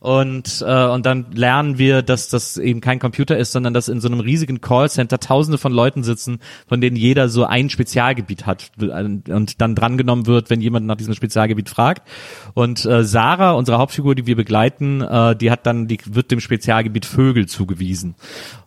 [0.00, 4.00] Und, äh, und dann lernen wir, dass das eben kein Computer ist, sondern dass in
[4.00, 8.72] so einem riesigen Callcenter tausende von Leuten sitzen, von denen jeder so ein Spezialgebiet hat
[8.78, 12.08] und dann drangenommen wird, wenn jemand nach diesem Spezialgebiet fragt.
[12.54, 16.40] Und äh, Sarah, unsere Hauptfigur, die wir begleiten, äh, die hat dann, die wird dem
[16.40, 18.14] Spezialgebiet Vögel zugewiesen.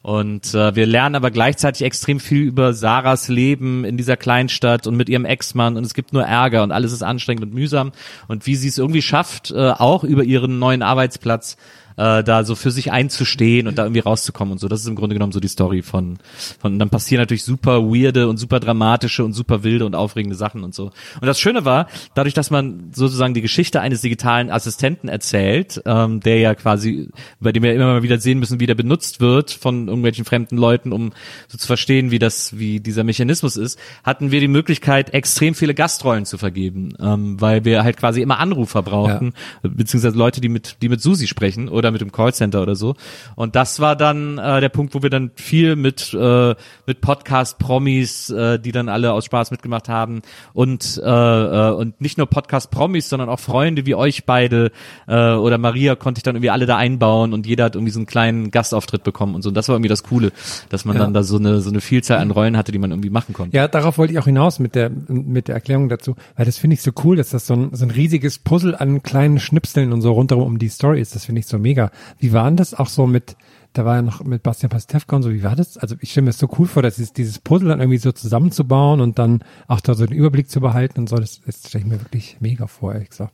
[0.03, 4.97] Und äh, wir lernen aber gleichzeitig extrem viel über Sarahs Leben in dieser Kleinstadt und
[4.97, 5.77] mit ihrem Ex-Mann.
[5.77, 7.93] Und es gibt nur Ärger und alles ist anstrengend und mühsam.
[8.27, 11.55] Und wie sie es irgendwie schafft, äh, auch über ihren neuen Arbeitsplatz
[11.97, 14.67] äh, da so für sich einzustehen und da irgendwie rauszukommen und so.
[14.67, 16.17] Das ist im Grunde genommen so die Story von,
[16.59, 20.35] von und dann passieren natürlich super weirde und super dramatische und super wilde und aufregende
[20.35, 20.85] Sachen und so.
[21.21, 26.19] Und das Schöne war, dadurch, dass man sozusagen die Geschichte eines digitalen Assistenten erzählt, ähm,
[26.19, 29.51] der ja quasi, bei dem wir immer mal wieder sehen müssen, wie der benutzt wird
[29.51, 31.11] von irgendwelchen fremden Leuten, um
[31.47, 35.73] so zu verstehen, wie das, wie dieser Mechanismus ist, hatten wir die Möglichkeit, extrem viele
[35.73, 39.33] Gastrollen zu vergeben, ähm, weil wir halt quasi immer Anrufer brauchten,
[39.63, 39.69] ja.
[39.69, 42.95] beziehungsweise Leute, die mit, die mit Susi sprechen oder mit dem Callcenter oder so.
[43.35, 46.55] Und das war dann äh, der Punkt, wo wir dann viel mit äh,
[46.87, 50.21] mit Podcast-Promis, äh, die dann alle aus Spaß mitgemacht haben
[50.53, 54.71] und äh, äh, und nicht nur Podcast-Promis, sondern auch Freunde wie euch beide
[55.07, 57.99] äh, oder Maria konnte ich dann irgendwie alle da einbauen und jeder hat irgendwie so
[57.99, 59.49] einen kleinen Gastauftritt bekommen und so.
[59.49, 60.31] Und das war irgendwie das Coole,
[60.69, 61.03] dass man ja.
[61.03, 63.55] dann da so eine so eine Vielzahl an Rollen hatte, die man irgendwie machen konnte.
[63.55, 66.75] Ja, darauf wollte ich auch hinaus mit der mit der Erklärung dazu, weil das finde
[66.75, 70.01] ich so cool, dass das so ein, so ein riesiges Puzzle an kleinen Schnipseln und
[70.01, 71.15] so rundherum um die Story ist.
[71.15, 71.72] Das finde ich so mega.
[72.19, 73.35] Wie war denn das auch so mit,
[73.73, 75.77] da war ja noch mit Bastian Pastewka und so, wie war das?
[75.77, 78.11] Also ich stelle mir das so cool vor, dass dieses, dieses Puzzle dann irgendwie so
[78.11, 81.83] zusammenzubauen und dann auch da so den Überblick zu behalten und so, das, das stelle
[81.85, 83.33] ich mir wirklich mega vor, ehrlich gesagt.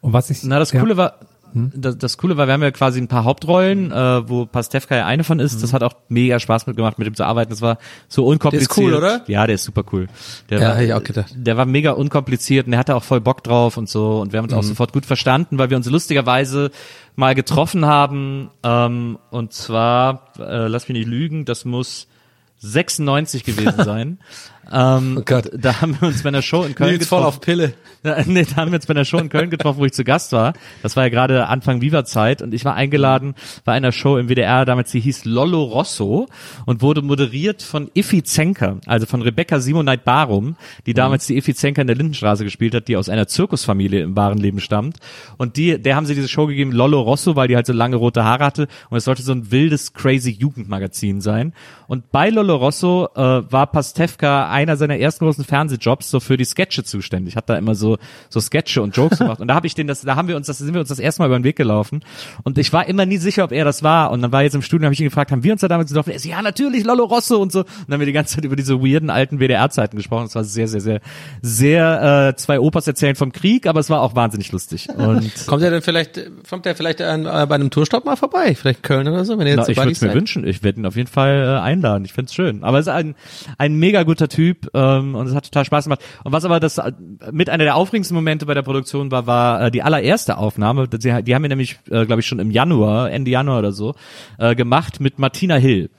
[0.00, 0.42] Und was ich...
[0.44, 1.20] Na, das ja, Coole war?
[1.54, 5.06] Das, das Coole war, wir haben ja quasi ein paar Hauptrollen, äh, wo Pastewka ja
[5.06, 5.56] eine von ist.
[5.56, 5.60] Mhm.
[5.60, 7.50] Das hat auch mega Spaß mitgemacht, mit ihm zu arbeiten.
[7.50, 7.78] Das war
[8.08, 8.76] so unkompliziert.
[8.76, 9.22] Der ist cool, oder?
[9.26, 10.08] Ja, der ist super cool.
[10.50, 11.32] Der ja, war, ich auch gedacht.
[11.34, 14.20] Der war mega unkompliziert und der hatte auch voll Bock drauf und so.
[14.20, 14.58] Und wir haben uns mhm.
[14.58, 16.70] auch sofort gut verstanden, weil wir uns lustigerweise
[17.16, 18.50] mal getroffen haben.
[18.62, 22.08] Ähm, und zwar, äh, lass mich nicht lügen, das muss
[22.58, 24.18] 96 gewesen sein.
[24.70, 25.50] Ähm, oh Gott.
[25.54, 27.22] Da haben wir uns bei einer Show in Köln Nils getroffen.
[27.22, 27.74] voll auf Pille.
[28.26, 30.32] nee, da haben wir uns bei einer Show in Köln getroffen, wo ich zu Gast
[30.32, 30.52] war.
[30.82, 34.64] Das war ja gerade Anfang Viva-Zeit und ich war eingeladen bei einer Show im WDR,
[34.64, 36.28] damals die hieß Lollo Rosso
[36.66, 40.56] und wurde moderiert von Iffy Zenker, also von Rebecca Simoneit Barum,
[40.86, 44.16] die damals die Iffy Zenker in der Lindenstraße gespielt hat, die aus einer Zirkusfamilie im
[44.16, 44.98] wahren Leben stammt.
[45.36, 47.96] Und die, der haben sie diese Show gegeben, Lollo Rosso, weil die halt so lange
[47.96, 51.52] rote Haare hatte und es sollte so ein wildes, crazy Jugendmagazin sein.
[51.86, 56.44] Und bei Lollo Rosso äh, war Pastewka einer seiner ersten großen Fernsehjobs so für die
[56.44, 57.36] Sketche zuständig.
[57.36, 57.98] Hat da immer so
[58.28, 60.48] so Sketche und Jokes gemacht und da habe ich den das da haben wir uns
[60.48, 62.02] das sind wir uns das erste Mal über den Weg gelaufen
[62.42, 64.62] und ich war immer nie sicher, ob er das war und dann war jetzt im
[64.62, 66.10] Studio habe ich ihn gefragt, haben wir uns da damals getroffen?
[66.10, 68.44] Er so, ja, natürlich Lollo Rosso und so und dann haben wir die ganze Zeit
[68.44, 70.26] über diese weirden alten WDR Zeiten gesprochen.
[70.26, 71.00] Es war sehr sehr sehr
[71.40, 74.88] sehr äh, zwei Opas erzählen vom Krieg, aber es war auch wahnsinnig lustig.
[74.88, 78.54] Und kommt er denn vielleicht kommt er vielleicht an, äh, bei einem Tourstopp mal vorbei,
[78.54, 80.46] vielleicht Köln oder so, wenn er jetzt Na, ich würde es mir wünschen.
[80.46, 82.04] Ich werde ihn auf jeden Fall äh, einladen.
[82.04, 82.64] Ich find's schön.
[82.64, 83.14] Aber es ist ein
[83.58, 86.04] ein mega guter Typ ähm, und es hat total Spaß gemacht.
[86.24, 86.92] Und was aber das äh,
[87.32, 90.88] mit einer der aufregendsten Momente bei der Produktion war, war äh, die allererste Aufnahme.
[90.88, 93.94] Die, die haben wir nämlich, äh, glaube ich, schon im Januar, Ende Januar oder so,
[94.38, 95.90] äh, gemacht mit Martina Hill.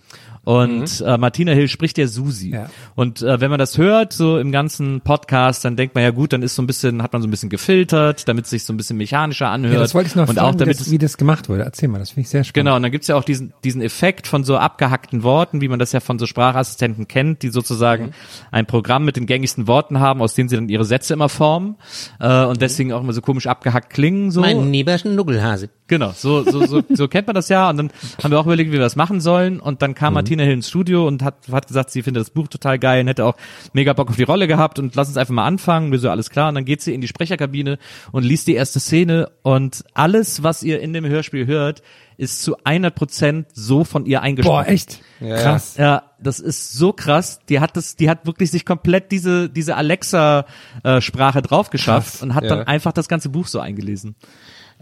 [0.50, 1.06] Und mhm.
[1.06, 2.50] äh, Martina Hill spricht der Susi.
[2.50, 2.72] Ja.
[2.96, 6.34] Und äh, wenn man das hört, so im ganzen Podcast, dann denkt man ja gut,
[6.34, 8.74] dann ist so ein bisschen, hat man so ein bisschen gefiltert, damit es sich so
[8.74, 9.76] ein bisschen mechanischer anhört.
[9.76, 11.66] Ja, das wollte ich noch und fragen, auch damit wie, das, wie das gemacht wurde.
[11.66, 12.66] Erzähl mal, das finde ich sehr spannend.
[12.66, 15.78] Genau, und dann gibt's ja auch diesen, diesen Effekt von so abgehackten Worten, wie man
[15.78, 18.12] das ja von so Sprachassistenten kennt, die sozusagen mhm.
[18.50, 21.76] ein Programm mit den gängigsten Worten haben, aus denen sie dann ihre Sätze immer formen
[22.20, 22.60] äh, und mhm.
[22.60, 24.32] deswegen auch immer so komisch abgehackt klingen.
[24.32, 24.42] So.
[24.42, 25.70] Mein lieber Schnuckelhase.
[25.90, 27.70] Genau, so, so, so, so kennt man das ja.
[27.70, 27.92] Und dann
[28.24, 29.60] haben wir auch überlegt, wie wir das machen sollen.
[29.60, 30.16] Und dann kam mhm.
[30.16, 33.08] Martina Hill ins Studio und hat, hat gesagt, sie findet das Buch total geil und
[33.08, 33.36] hätte auch
[33.74, 35.92] mega Bock auf die Rolle gehabt und lass uns einfach mal anfangen.
[35.92, 36.50] Wir so, alles klar.
[36.50, 37.80] Und dann geht sie in die Sprecherkabine
[38.12, 41.82] und liest die erste Szene und alles, was ihr in dem Hörspiel hört,
[42.18, 44.66] ist zu 100 Prozent so von ihr eingesprochen.
[44.66, 45.02] Boah, echt?
[45.22, 45.76] Ja, krass.
[45.78, 47.40] Ja, das ist so krass.
[47.48, 52.44] Die hat das, die hat wirklich sich komplett diese, diese Alexa-Sprache drauf geschafft und hat
[52.44, 52.50] ja.
[52.50, 54.16] dann einfach das ganze Buch so eingelesen.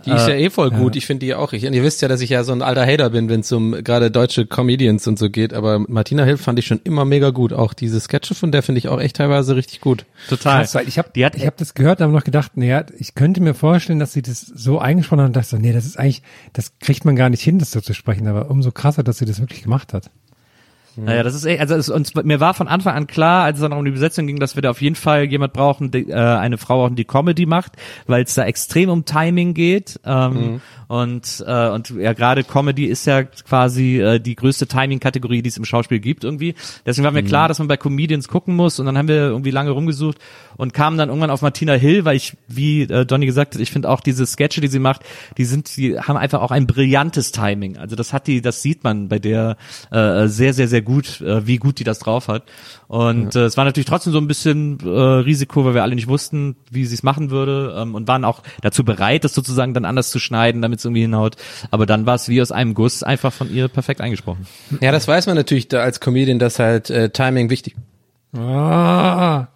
[0.05, 0.95] Die ist ja eh voll gut.
[0.95, 1.53] Ich finde die auch.
[1.53, 3.51] Ich, und ihr wisst ja, dass ich ja so ein alter Hater bin, wenn es
[3.51, 5.53] um gerade deutsche Comedians und so geht.
[5.53, 7.51] Aber Martina Hill fand ich schon immer mega gut.
[7.51, 10.05] Auch diese Sketche von der finde ich auch echt teilweise richtig gut.
[10.29, 10.59] Total.
[10.59, 13.55] Krass, weil ich habe ich hab das gehört, aber noch gedacht, naja, ich könnte mir
[13.55, 16.21] vorstellen, dass sie das so eingesprochen hat und dachte so, nee, das ist eigentlich,
[16.53, 18.27] das kriegt man gar nicht hin, das so zu sprechen.
[18.27, 20.11] Aber umso krasser, dass sie das wirklich gemacht hat.
[21.05, 23.61] Naja, das ist echt, also es, uns, mir war von Anfang an klar, als es
[23.61, 26.13] dann um die Besetzung ging, dass wir da auf jeden Fall jemand brauchen, die, äh,
[26.15, 27.73] eine Frau brauchen, die Comedy macht,
[28.07, 29.99] weil es da extrem um Timing geht.
[30.05, 35.49] Ähm, Und äh, und ja, gerade Comedy ist ja quasi äh, die größte Timing-Kategorie, die
[35.49, 36.55] es im Schauspiel gibt irgendwie.
[36.85, 38.79] Deswegen war mir klar, dass man bei Comedians gucken muss.
[38.79, 40.17] Und dann haben wir irgendwie lange rumgesucht
[40.57, 43.71] und kamen dann irgendwann auf Martina Hill, weil ich, wie äh, Donny gesagt hat, ich
[43.71, 45.03] finde auch diese Sketche, die sie macht,
[45.37, 47.77] die sind, die haben einfach auch ein brillantes Timing.
[47.77, 49.57] Also das hat die, das sieht man bei der
[49.91, 52.43] äh, sehr, sehr, sehr gut, äh, wie gut die das drauf hat.
[52.88, 56.07] Und äh, es war natürlich trotzdem so ein bisschen äh, Risiko, weil wir alle nicht
[56.07, 59.85] wussten, wie sie es machen würde ähm, und waren auch dazu bereit, das sozusagen dann
[59.85, 61.35] anders zu schneiden, damit es irgendwie hinhaut.
[61.69, 64.47] Aber dann war es wie aus einem Guss einfach von ihr perfekt eingesprochen.
[64.79, 67.75] Ja, das weiß man natürlich da als Comedian, dass halt äh, Timing wichtig.
[68.35, 69.47] Ah.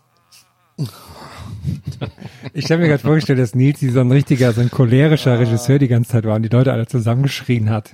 [2.54, 5.88] Ich habe mir gerade vorgestellt, dass Nils so ein richtiger, so ein cholerischer Regisseur die
[5.88, 7.92] ganze Zeit war und die Leute alle zusammengeschrien hat.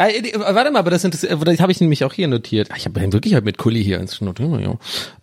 [0.00, 2.68] Ja, äh, warte mal, aber das, interessiert- das habe ich nämlich auch hier notiert.
[2.76, 4.48] Ich habe wirklich halt mit Kuli hier ins notiert.
[4.60, 4.78] Ja.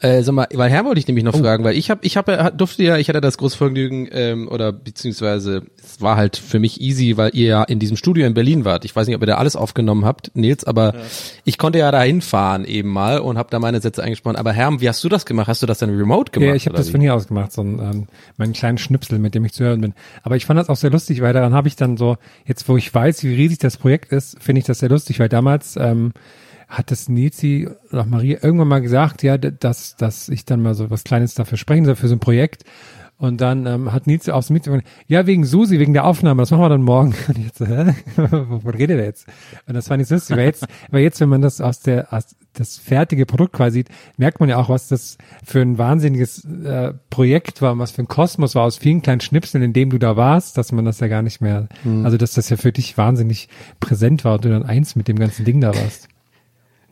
[0.07, 2.51] Äh, sag mal, weil Herr wollte ich nämlich noch fragen, weil ich habe, ich habe,
[2.55, 6.79] durfte ja, ich hatte das große Vergnügen ähm, oder beziehungsweise es war halt für mich
[6.81, 8.85] easy, weil ihr ja in diesem Studio in Berlin wart.
[8.85, 10.93] Ich weiß nicht, ob ihr da alles aufgenommen habt, Nils, aber
[11.43, 14.35] ich konnte ja da hinfahren eben mal und habe da meine Sätze eingesprochen.
[14.35, 15.47] Aber Herr, wie hast du das gemacht?
[15.47, 16.49] Hast du das dann remote gemacht?
[16.49, 16.91] Ja, ich habe das wie?
[16.91, 19.81] von hier aus gemacht, so einen, ähm, meinen kleinen Schnipsel, mit dem ich zu hören
[19.81, 19.93] bin.
[20.23, 22.77] Aber ich fand das auch sehr lustig, weil daran habe ich dann so, jetzt wo
[22.77, 26.13] ich weiß, wie riesig das Projekt ist, finde ich das sehr lustig, weil damals ähm,
[26.67, 27.07] hat das
[27.91, 31.33] oder auch Maria irgendwann mal gesagt, ja, dass, dass ich dann mal so was Kleines
[31.33, 32.63] dafür sprechen soll für so ein Projekt.
[33.19, 36.43] Und dann ähm, hat Nietzsche aus dem Meeting gesagt, ja, wegen Susi, wegen der Aufnahme,
[36.43, 37.15] das machen wir dann morgen.
[37.27, 37.95] Und jetzt hä?
[38.15, 39.27] Wovon redet er jetzt?
[39.65, 42.13] Und das fand ich so lustig, weil jetzt, weil jetzt, wenn man das aus der,
[42.13, 46.45] aus das fertige Produkt quasi sieht, merkt man ja auch, was das für ein wahnsinniges
[46.45, 49.89] äh, Projekt war, und was für ein Kosmos war aus vielen kleinen Schnipseln, in dem
[49.89, 51.67] du da warst, dass man das ja gar nicht mehr,
[52.03, 53.49] also dass das ja für dich wahnsinnig
[53.79, 56.07] präsent war und du dann eins mit dem ganzen Ding da warst.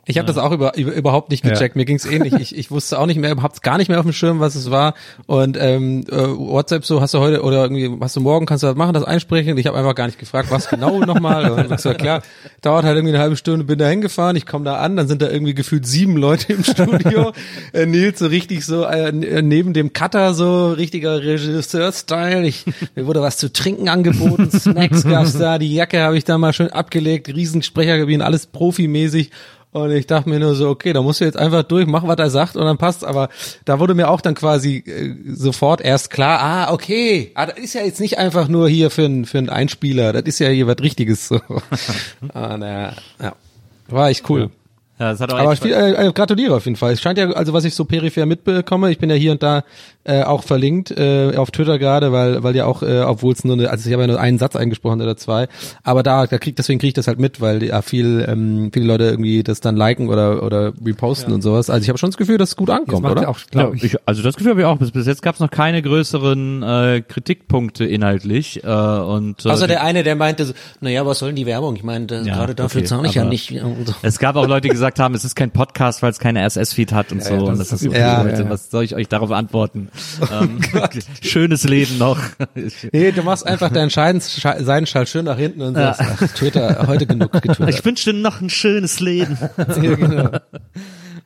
[0.08, 1.74] Ich habe das auch über, über, überhaupt nicht gecheckt.
[1.74, 2.32] Mir ging's ähnlich.
[2.34, 4.70] Ich, ich wusste auch nicht mehr, hab's gar nicht mehr auf dem Schirm, was es
[4.70, 4.94] war.
[5.26, 8.68] Und ähm, äh, WhatsApp so, hast du heute oder irgendwie, hast du morgen, kannst du
[8.68, 9.58] das machen, das einsprechen?
[9.58, 11.50] Ich habe einfach gar nicht gefragt, was genau nochmal.
[11.50, 12.22] Und ich so, klar,
[12.62, 15.22] dauert halt irgendwie eine halbe Stunde, bin da hingefahren, ich komme da an, dann sind
[15.22, 17.32] da irgendwie gefühlt sieben Leute im Studio.
[17.72, 22.46] äh, Nils so richtig so äh, neben dem Cutter so richtiger Regisseur-Style.
[22.46, 22.64] Ich,
[22.94, 26.52] mir wurde was zu trinken angeboten, Snacks gab's da, die Jacke habe ich da mal
[26.52, 29.32] schön abgelegt, Riesensprecherkabinen, alles profimäßig.
[29.76, 32.16] Und ich dachte mir nur so, okay, da musst du jetzt einfach durch, mach, was
[32.16, 33.04] er sagt und dann passt.
[33.04, 33.28] Aber
[33.66, 37.74] da wurde mir auch dann quasi äh, sofort erst klar, ah, okay, ah, das ist
[37.74, 40.66] ja jetzt nicht einfach nur hier für einen für einen Einspieler, das ist ja hier
[40.66, 41.28] was Richtiges.
[41.28, 41.42] So.
[42.32, 43.34] ah, naja, ja.
[43.88, 44.48] War echt cool.
[44.98, 46.94] Ja, das hat auch Aber ich äh, äh, gratuliere auf jeden Fall.
[46.94, 49.62] Es scheint ja, also was ich so peripher mitbekomme, ich bin ja hier und da
[50.06, 53.54] äh, auch verlinkt äh, auf Twitter gerade, weil weil ja auch, äh, obwohl es nur
[53.56, 55.48] eine, also ich habe ja nur einen Satz eingesprochen oder zwei,
[55.82, 58.86] aber da, da krieg, deswegen kriege ich das halt mit, weil ja viel ähm, viele
[58.86, 61.70] Leute irgendwie das dann liken oder oder reposten und sowas.
[61.70, 63.22] Also ich habe schon das Gefühl, dass es gut ankommt, oder?
[63.22, 64.78] ja auch, Ja, ich, also das Gefühl habe ich auch.
[64.78, 68.62] Bis, bis jetzt gab es noch keine größeren äh, Kritikpunkte inhaltlich.
[68.64, 71.76] Äh, und, äh, Also der eine, der meinte, so, naja, was soll denn die Werbung?
[71.76, 73.48] Ich meine, Ja, gerade dafür okay, zahle ich ja nicht.
[73.84, 73.94] So.
[74.02, 76.92] es gab auch Leute, die gesagt haben, es ist kein Podcast, weil es keine RSS-Feed
[76.92, 77.34] hat und so.
[77.34, 78.50] ja, das und ist das ist okay, Ja, Leute, ja.
[78.50, 79.88] was soll ich euch darauf antworten?
[80.32, 80.60] ähm,
[81.22, 82.18] schönes Leben noch.
[82.92, 87.32] Nee, du machst einfach deinen Seidenschall schön nach hinten und sagst, ach, Twitter, heute genug
[87.32, 87.68] getwittert.
[87.70, 89.38] ich wünsche dir noch ein schönes Leben.
[89.82, 90.30] Ja, genau.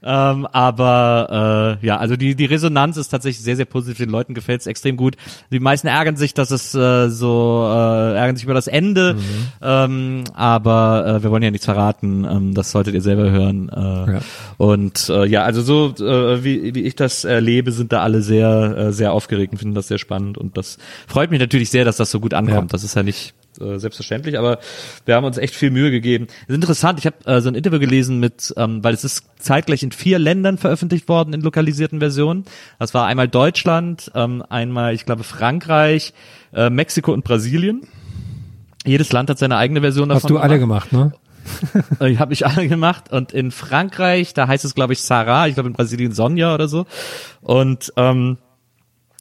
[0.02, 3.98] Ähm, aber äh, ja, also die die Resonanz ist tatsächlich sehr sehr positiv.
[3.98, 5.16] Den Leuten gefällt es extrem gut.
[5.50, 9.16] Die meisten ärgern sich, dass es äh, so äh, ärgern sich über das Ende.
[9.62, 12.24] Ähm, aber äh, wir wollen ja nichts verraten.
[12.24, 13.68] Ähm, das solltet ihr selber hören.
[13.68, 14.20] Äh, Ja.
[14.56, 18.76] Und äh, ja, also so äh, wie wie ich das erlebe, sind da alle sehr
[18.76, 20.38] äh, sehr aufgeregt und finden das sehr spannend.
[20.38, 22.70] Und das freut mich natürlich sehr, dass das so gut ankommt.
[22.70, 22.72] Ja.
[22.72, 24.58] Das ist ja nicht äh, selbstverständlich, aber
[25.06, 26.26] wir haben uns echt viel Mühe gegeben.
[26.42, 29.24] Es ist interessant, ich habe äh, so ein Interview gelesen mit, ähm, weil es ist
[29.38, 32.44] zeitgleich in vier Ländern veröffentlicht worden in lokalisierten Versionen.
[32.78, 36.12] Das war einmal Deutschland, ähm, einmal, ich glaube, Frankreich,
[36.54, 37.82] äh, Mexiko und Brasilien.
[38.86, 40.22] Jedes Land hat seine eigene Version davon.
[40.22, 41.12] hast du alle gemacht, ne?
[42.00, 45.54] Äh, habe ich alle gemacht und in Frankreich, da heißt es glaube ich Sarah, ich
[45.54, 46.86] glaube in Brasilien Sonja oder so.
[47.40, 48.38] Und ähm,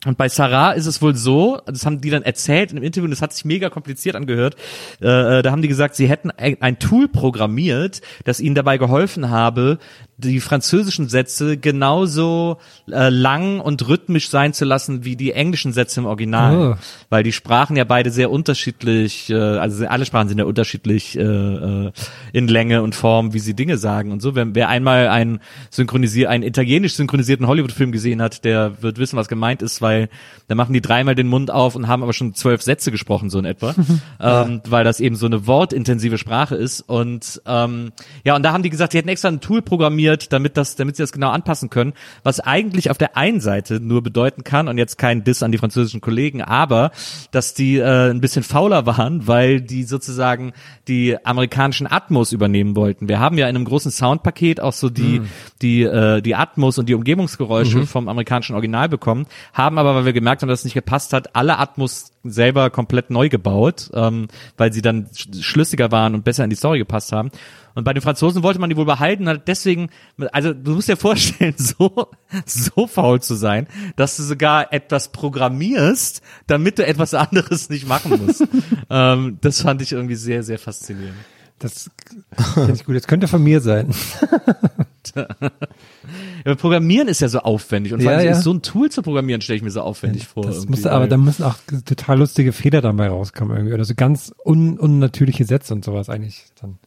[0.05, 3.09] und bei Sarah ist es wohl so, das haben die dann erzählt in einem Interview,
[3.09, 4.55] das hat sich mega kompliziert angehört.
[5.01, 9.29] Äh, äh, da haben die gesagt, sie hätten ein Tool programmiert, das ihnen dabei geholfen
[9.29, 9.77] habe,
[10.19, 12.57] die französischen Sätze genauso
[12.91, 16.75] äh, lang und rhythmisch sein zu lassen wie die englischen Sätze im Original, Oh.
[17.09, 21.21] weil die Sprachen ja beide sehr unterschiedlich, äh, also alle Sprachen sind ja unterschiedlich äh,
[21.21, 21.91] äh,
[22.33, 24.35] in Länge und Form, wie sie Dinge sagen und so.
[24.35, 25.39] Wer, wer einmal einen
[25.69, 30.09] synchronisier, einen italienisch synchronisierten Hollywood-Film gesehen hat, der wird wissen, was gemeint ist, weil
[30.47, 33.39] da machen die dreimal den Mund auf und haben aber schon zwölf Sätze gesprochen so
[33.39, 33.73] in etwa,
[34.19, 37.91] ähm, weil das eben so eine wortintensive Sprache ist und ähm,
[38.25, 40.95] ja und da haben die gesagt, die hätten extra ein Tool programmiert, damit das, damit
[40.95, 44.77] sie das genau anpassen können, was eigentlich auf der einen Seite nur bedeuten kann und
[44.77, 46.91] jetzt kein Diss an die französischen Kollegen, aber
[47.31, 50.53] dass die äh, ein bisschen fauler waren, weil die sozusagen
[50.87, 53.07] die amerikanischen Atmos übernehmen wollten.
[53.07, 55.21] Wir haben ja in einem großen Soundpaket auch so die
[55.61, 60.13] die äh, die Atmos und die Umgebungsgeräusche vom amerikanischen Original bekommen, haben aber, weil wir
[60.13, 64.27] gemerkt haben, dass es nicht gepasst hat, alle Atmos selber komplett neu gebaut, ähm,
[64.57, 67.31] weil sie dann sch- schlüssiger waren und besser in die Story gepasst haben.
[67.79, 69.89] Und bei den Franzosen wollte man die wohl behalten, hat deswegen,
[70.31, 72.09] also du musst dir vorstellen, so,
[72.45, 78.25] so faul zu sein, dass du sogar etwas programmierst, damit du etwas anderes nicht machen
[78.25, 78.45] musst.
[78.89, 81.17] ähm, das fand ich irgendwie sehr, sehr faszinierend.
[81.57, 81.89] Das
[82.53, 82.95] finde ich gut.
[82.95, 83.93] Das könnte von mir sein.
[86.45, 88.35] Ja, Programmieren ist ja so aufwendig und vor Ja, allem ja.
[88.35, 90.43] so ein Tool zu programmieren, stelle ich mir so aufwendig vor.
[90.43, 93.73] Das muss, aber da müssen auch total lustige Fehler dabei rauskommen irgendwie.
[93.73, 96.77] Oder so ganz un, unnatürliche Sätze und sowas eigentlich dann.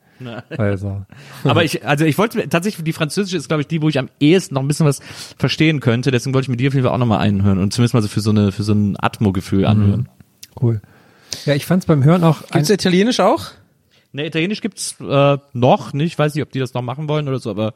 [0.57, 1.03] Also.
[1.44, 3.99] Aber ich, also ich wollte mir- tatsächlich, die französische ist, glaube ich, die, wo ich
[3.99, 5.01] am ehesten noch ein bisschen was
[5.39, 6.11] verstehen könnte.
[6.11, 8.09] Deswegen wollte ich mir die auf jeden Fall auch nochmal einhören und zumindest mal so
[8.09, 10.09] für so eine, für so ein Atmo-Gefühl anhören.
[10.61, 10.81] Cool.
[11.47, 12.43] Ja, ich fand es beim Hören auch.
[12.51, 13.51] Gibt's Italienisch auch?
[14.14, 17.39] Ne, Italienisch gibt's äh, noch nicht, weiß nicht, ob die das noch machen wollen oder
[17.39, 17.72] so, aber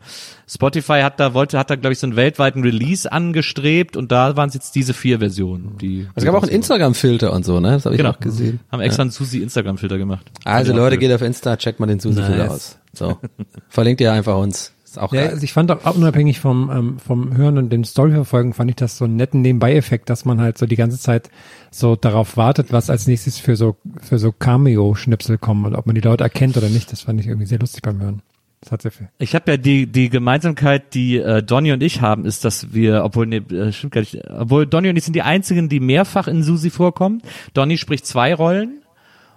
[0.46, 4.36] Spotify hat da wollte hat da glaube ich so einen weltweiten Release angestrebt und da
[4.36, 7.70] waren es jetzt diese vier Versionen, die Es gab auch einen Instagram-Filter und so, ne?
[7.72, 8.60] Das habe ich genau auch gesehen.
[8.70, 10.26] haben extra einen Susi Instagram Filter gemacht.
[10.44, 12.50] Also Leute, geht auf Insta, checkt mal den Susi-Filter Nice.
[12.50, 12.78] aus.
[12.92, 13.18] So.
[13.70, 14.72] Verlinkt ihr einfach uns.
[14.84, 15.30] Ist auch Ja, geil.
[15.30, 18.76] also ich fand auch, auch unabhängig vom, ähm, vom Hören und dem Storyverfolgen, fand ich
[18.76, 21.30] das so einen netten Nebenbei-Effekt, dass man halt so die ganze Zeit
[21.78, 25.94] so darauf wartet, was als nächstes für so, für so Cameo-Schnipsel kommen und ob man
[25.94, 26.92] die Leute erkennt oder nicht.
[26.92, 28.22] Das fand ich irgendwie sehr lustig beim Hören.
[28.60, 29.08] Das hat sehr viel.
[29.18, 33.04] Ich habe ja die die Gemeinsamkeit, die äh, Donny und ich haben, ist, dass wir,
[33.04, 36.26] obwohl nee, äh, stimmt gar nicht, obwohl Donny und ich sind die einzigen, die mehrfach
[36.26, 37.22] in Susi vorkommen.
[37.54, 38.82] Donny spricht zwei Rollen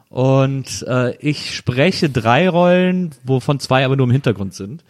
[0.10, 4.84] und äh, ich spreche drei Rollen, wovon zwei aber nur im Hintergrund sind.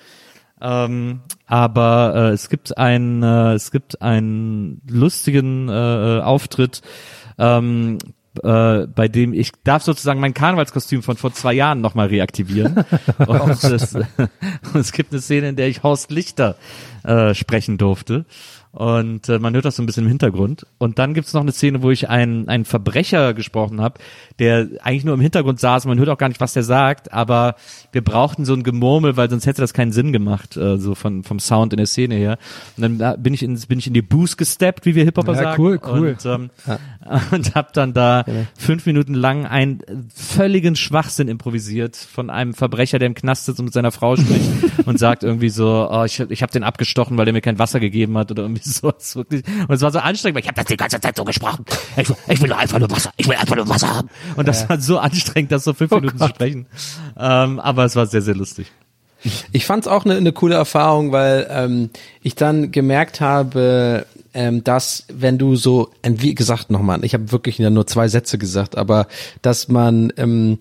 [0.61, 5.73] Ähm, aber äh, es gibt ein äh, es gibt einen lustigen äh,
[6.17, 6.81] äh, Auftritt,
[7.39, 7.97] ähm,
[8.43, 12.85] äh, bei dem ich darf sozusagen mein Karnevalskostüm von vor zwei Jahren nochmal reaktivieren.
[13.27, 13.97] und, es,
[14.73, 16.55] es gibt eine Szene, in der ich Horst Lichter
[17.03, 18.25] äh, sprechen durfte.
[18.71, 20.67] Und äh, man hört das so ein bisschen im Hintergrund.
[20.77, 23.99] Und dann gibt's noch eine Szene, wo ich einen, einen Verbrecher gesprochen habe,
[24.37, 25.85] der eigentlich nur im Hintergrund saß.
[25.85, 27.55] Man hört auch gar nicht, was der sagt, aber
[27.91, 31.23] wir brauchten so ein Gemurmel, weil sonst hätte das keinen Sinn gemacht, äh, so von,
[31.23, 32.37] vom Sound in der Szene her.
[32.77, 35.33] Und dann da bin ich in, bin ich in die Boost gesteppt, wie wir Hip-Hopper
[35.33, 35.61] Ja, sagen.
[35.63, 36.09] cool, cool.
[36.09, 36.49] Und, ähm,
[37.31, 38.45] und habe dann da Genau.
[38.57, 39.79] fünf Minuten lang einen
[40.13, 44.49] völligen Schwachsinn improvisiert von einem Verbrecher, der im Knast sitzt und mit seiner Frau spricht
[44.85, 47.79] und sagt irgendwie so, oh, ich, ich habe den abgestochen, weil der mir kein Wasser
[47.79, 49.43] gegeben hat oder irgendwie sowas wirklich.
[49.47, 51.65] Und es war so anstrengend, weil ich habe das die ganze Zeit so gesprochen.
[51.97, 54.09] Ich, ich will nur einfach nur Wasser, ich will einfach nur Wasser haben.
[54.35, 56.67] Und das war so anstrengend, das so fünf Minuten zu sprechen.
[57.17, 58.71] Ähm, aber es war sehr, sehr lustig.
[59.51, 61.89] Ich fand es auch eine ne coole Erfahrung, weil ähm,
[62.21, 67.31] ich dann gemerkt habe, ähm, dass wenn du so, äh, wie gesagt nochmal, ich habe
[67.31, 69.07] wirklich ja nur zwei Sätze gesagt, aber
[69.41, 70.59] dass man ähm,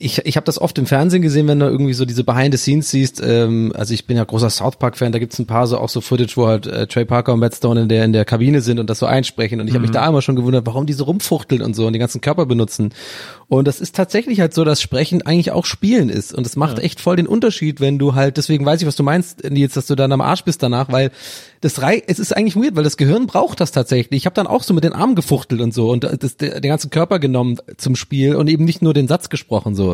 [0.00, 2.58] ich, ich habe das oft im Fernsehen gesehen, wenn du irgendwie so diese Behind the
[2.58, 3.20] Scenes siehst.
[3.24, 5.12] Ähm, also ich bin ja großer South Park Fan.
[5.12, 7.54] Da gibt's ein paar so auch so Footage, wo halt äh, Trey Parker und Matt
[7.54, 9.60] Stone in der in der Kabine sind und das so einsprechen.
[9.60, 11.92] Und ich habe mich da immer schon gewundert, warum die so rumfuchteln und so und
[11.92, 12.90] den ganzen Körper benutzen.
[13.48, 16.34] Und das ist tatsächlich halt so, dass Sprechen eigentlich auch Spielen ist.
[16.34, 18.36] Und es macht echt voll den Unterschied, wenn du halt.
[18.36, 21.10] Deswegen weiß ich, was du meinst, Nils, dass du dann am Arsch bist danach, weil
[21.60, 24.18] das rei es ist eigentlich weird, weil das Gehirn braucht das tatsächlich.
[24.18, 26.90] Ich habe dann auch so mit den Armen gefuchtelt und so und das, den ganzen
[26.90, 29.87] Körper genommen zum Spiel und eben nicht nur den Satz gesprochen so.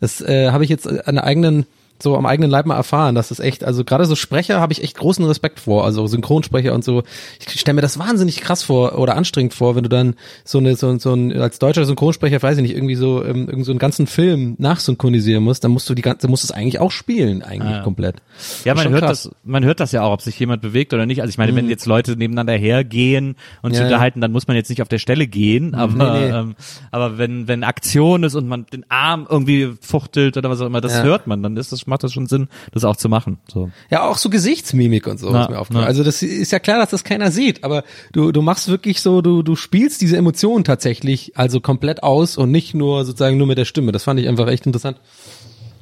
[0.00, 1.66] Das äh, habe ich jetzt an eigenen
[2.02, 4.82] so am eigenen Leib mal erfahren, dass das echt, also gerade so Sprecher habe ich
[4.82, 7.02] echt großen Respekt vor, also Synchronsprecher und so.
[7.38, 10.14] Ich stelle mir das wahnsinnig krass vor oder anstrengend vor, wenn du dann
[10.44, 13.64] so eine so, so ein als deutscher Synchronsprecher, weiß ich nicht, irgendwie so ähm, irgend
[13.66, 16.90] so einen ganzen Film nachsynchronisieren musst, dann musst du die ganze, musst es eigentlich auch
[16.90, 17.82] spielen eigentlich Ja.
[17.82, 18.16] komplett.
[18.64, 19.24] Ja, Ist man hört krass.
[19.24, 21.20] das, man hört das ja auch, ob sich jemand bewegt oder nicht.
[21.20, 23.88] Also ich meine, wenn jetzt Leute nebeneinander hergehen und sich Ja, ja.
[23.94, 26.30] unterhalten, dann muss man jetzt nicht auf der Stelle gehen, aber, Nee, nee.
[26.30, 26.54] Ähm,
[26.90, 30.80] aber wenn, wenn Aktion ist und man den Arm irgendwie fuchtelt oder was auch immer,
[30.80, 31.02] das Ja.
[31.02, 33.38] hört man, dann ist das, macht das schon Sinn, das auch zu machen.
[33.52, 33.70] So.
[33.90, 35.86] Ja, auch so Gesichtsmimik und so Na, mir aufgefallen.
[35.86, 39.20] Also das ist ja klar, dass das keiner sieht, aber du, du machst wirklich so,
[39.20, 43.58] du, du spielst diese Emotionen tatsächlich also komplett aus und nicht nur sozusagen nur mit
[43.58, 43.92] der Stimme.
[43.92, 44.98] Das fand ich einfach echt interessant.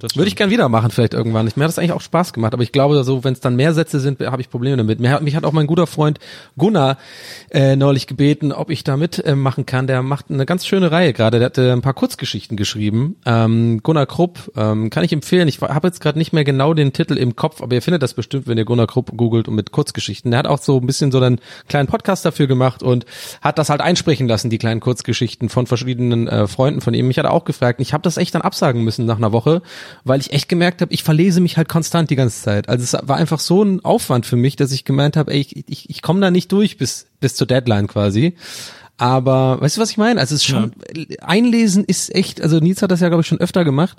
[0.01, 1.47] Das Würde ich gern wieder machen, vielleicht irgendwann.
[1.47, 3.57] Ich, mir hat das eigentlich auch Spaß gemacht, aber ich glaube, so wenn es dann
[3.57, 5.01] mehr Sätze sind, habe ich Probleme damit.
[5.01, 6.19] Mir mich hat auch mein guter Freund
[6.57, 6.99] Gunnar
[7.51, 9.87] äh, neulich gebeten, ob ich da mitmachen äh, kann.
[9.87, 11.39] Der macht eine ganz schöne Reihe gerade.
[11.39, 13.17] Der hat äh, ein paar Kurzgeschichten geschrieben.
[13.27, 15.49] Ähm, Gunnar Krupp ähm, kann ich empfehlen.
[15.49, 18.15] Ich habe jetzt gerade nicht mehr genau den Titel im Kopf, aber ihr findet das
[18.15, 20.31] bestimmt, wenn ihr Gunnar Krupp googelt und mit Kurzgeschichten.
[20.31, 23.05] Der hat auch so ein bisschen so einen kleinen Podcast dafür gemacht und
[23.41, 27.09] hat das halt einsprechen lassen, die kleinen Kurzgeschichten von verschiedenen äh, Freunden von ihm.
[27.09, 27.81] Mich hat er auch gefragt.
[27.81, 29.63] Ich habe das echt dann absagen müssen nach einer Woche,
[30.05, 32.69] weil ich echt gemerkt habe, ich verlese mich halt konstant die ganze Zeit.
[32.69, 35.69] Also es war einfach so ein Aufwand für mich, dass ich gemeint habe, ey, ich,
[35.69, 38.35] ich, ich komme da nicht durch bis bis zur Deadline quasi.
[38.97, 40.19] Aber weißt du, was ich meine?
[40.19, 40.73] Also es ist schon
[41.21, 43.97] einlesen ist echt, also Nils hat das ja glaube ich schon öfter gemacht.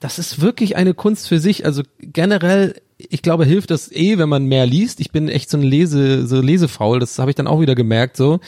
[0.00, 1.64] Das ist wirklich eine Kunst für sich.
[1.64, 2.74] Also generell
[3.08, 5.00] ich glaube, hilft das eh, wenn man mehr liest.
[5.00, 6.98] Ich bin echt so ein Lese, so lesefaul.
[6.98, 8.16] Das habe ich dann auch wieder gemerkt.
[8.16, 8.40] So,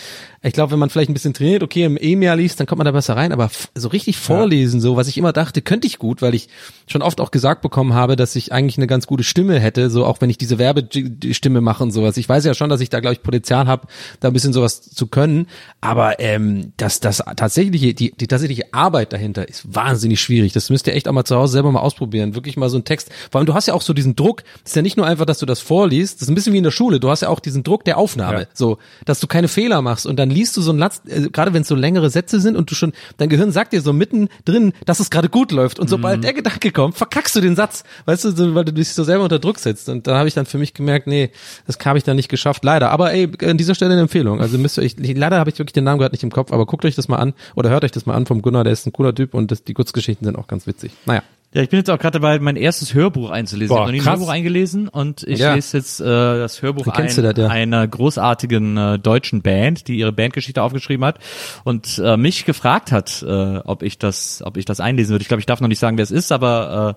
[0.43, 2.79] ich glaube, wenn man vielleicht ein bisschen trainiert, okay, im eh mehr liest, dann kommt
[2.79, 3.33] man da besser rein.
[3.33, 6.49] Aber so richtig vorlesen, so was ich immer dachte, könnte ich gut, weil ich
[6.87, 9.89] schon oft auch gesagt bekommen habe, dass ich eigentlich eine ganz gute Stimme hätte.
[9.91, 12.17] So auch wenn ich diese Werbestimme mache und sowas.
[12.17, 13.87] Ich weiß ja schon, dass ich da glaube ich Potenzial habe,
[14.21, 15.47] da ein bisschen sowas zu können.
[15.81, 20.53] Aber ähm, dass das tatsächliche, die, die tatsächliche Arbeit dahinter ist wahnsinnig schwierig.
[20.53, 22.35] Das müsst ihr echt auch mal zu Hause selber mal ausprobieren.
[22.35, 23.11] Wirklich mal so ein Text.
[23.31, 25.27] Vor allem, du hast ja auch so diesen Druck, das ist ja nicht nur einfach,
[25.27, 27.01] dass du das vorliest, das ist ein bisschen wie in der Schule.
[27.01, 28.47] Du hast ja auch diesen Druck der Aufnahme, Ja.
[28.55, 31.53] so, dass du keine Fehler machst und dann liest du so ein Latz, äh, gerade
[31.53, 34.73] wenn es so längere Sätze sind und du schon, dein Gehirn sagt dir so mittendrin,
[34.87, 38.25] dass es gerade gut läuft und sobald der Gedanke kommt, verkackst du den Satz, weißt
[38.25, 40.47] du, so, weil du dich so selber unter Druck setzt und da habe ich dann
[40.47, 41.31] für mich gemerkt, nee,
[41.67, 42.91] das habe ich dann nicht geschafft, leider.
[42.91, 44.41] Aber ey, an dieser Stelle eine Empfehlung.
[44.41, 46.67] Also müsst ihr euch, leider habe ich wirklich den Namen gerade nicht im Kopf, aber
[46.67, 48.87] guckt euch das mal an oder hört euch das mal an vom Gunnar, der ist
[48.87, 50.93] ein cooler Typ und das, die Kurzgeschichten sind auch ganz witzig.
[51.07, 51.23] Naja.
[51.55, 53.77] Ja, ich bin jetzt auch gerade dabei, mein erstes Hörbuch einzulesen.
[53.77, 54.13] Boah, ich habe noch nie ein.
[54.19, 55.55] Hörbuch eingelesen und ich Ja.
[55.55, 57.49] lese jetzt äh, das Hörbuch ein, das, ja?
[57.49, 61.19] einer großartigen äh, deutschen Band, die ihre Bandgeschichte aufgeschrieben hat
[61.65, 65.21] und äh, mich gefragt hat, äh, ob ich das, ob ich das einlesen würde.
[65.23, 66.97] Ich glaube, ich darf noch nicht sagen, wer es ist, aber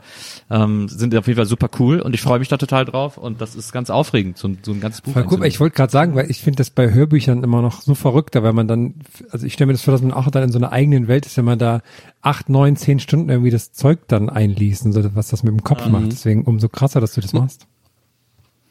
[0.49, 3.17] äh, ähm, sind auf jeden Fall super cool und ich freue mich da total drauf
[3.17, 5.11] und das ist ganz aufregend, so, ein- so ein ganzes Buch.
[5.11, 5.47] Voll einzulesen.
[5.47, 8.53] Ich wollte gerade sagen, weil ich finde das bei Hörbüchern immer noch so verrückter, weil
[8.53, 8.93] man dann,
[9.31, 11.25] also ich stelle mir das vor, dass man auch dann in so einer eigenen Welt
[11.25, 11.81] ist, wenn man da
[12.25, 14.29] acht, neun, zehn Stunden irgendwie das Zeug dann
[14.93, 16.11] so, was das mit dem Kopf macht.
[16.11, 17.67] Deswegen umso krasser, dass du das machst.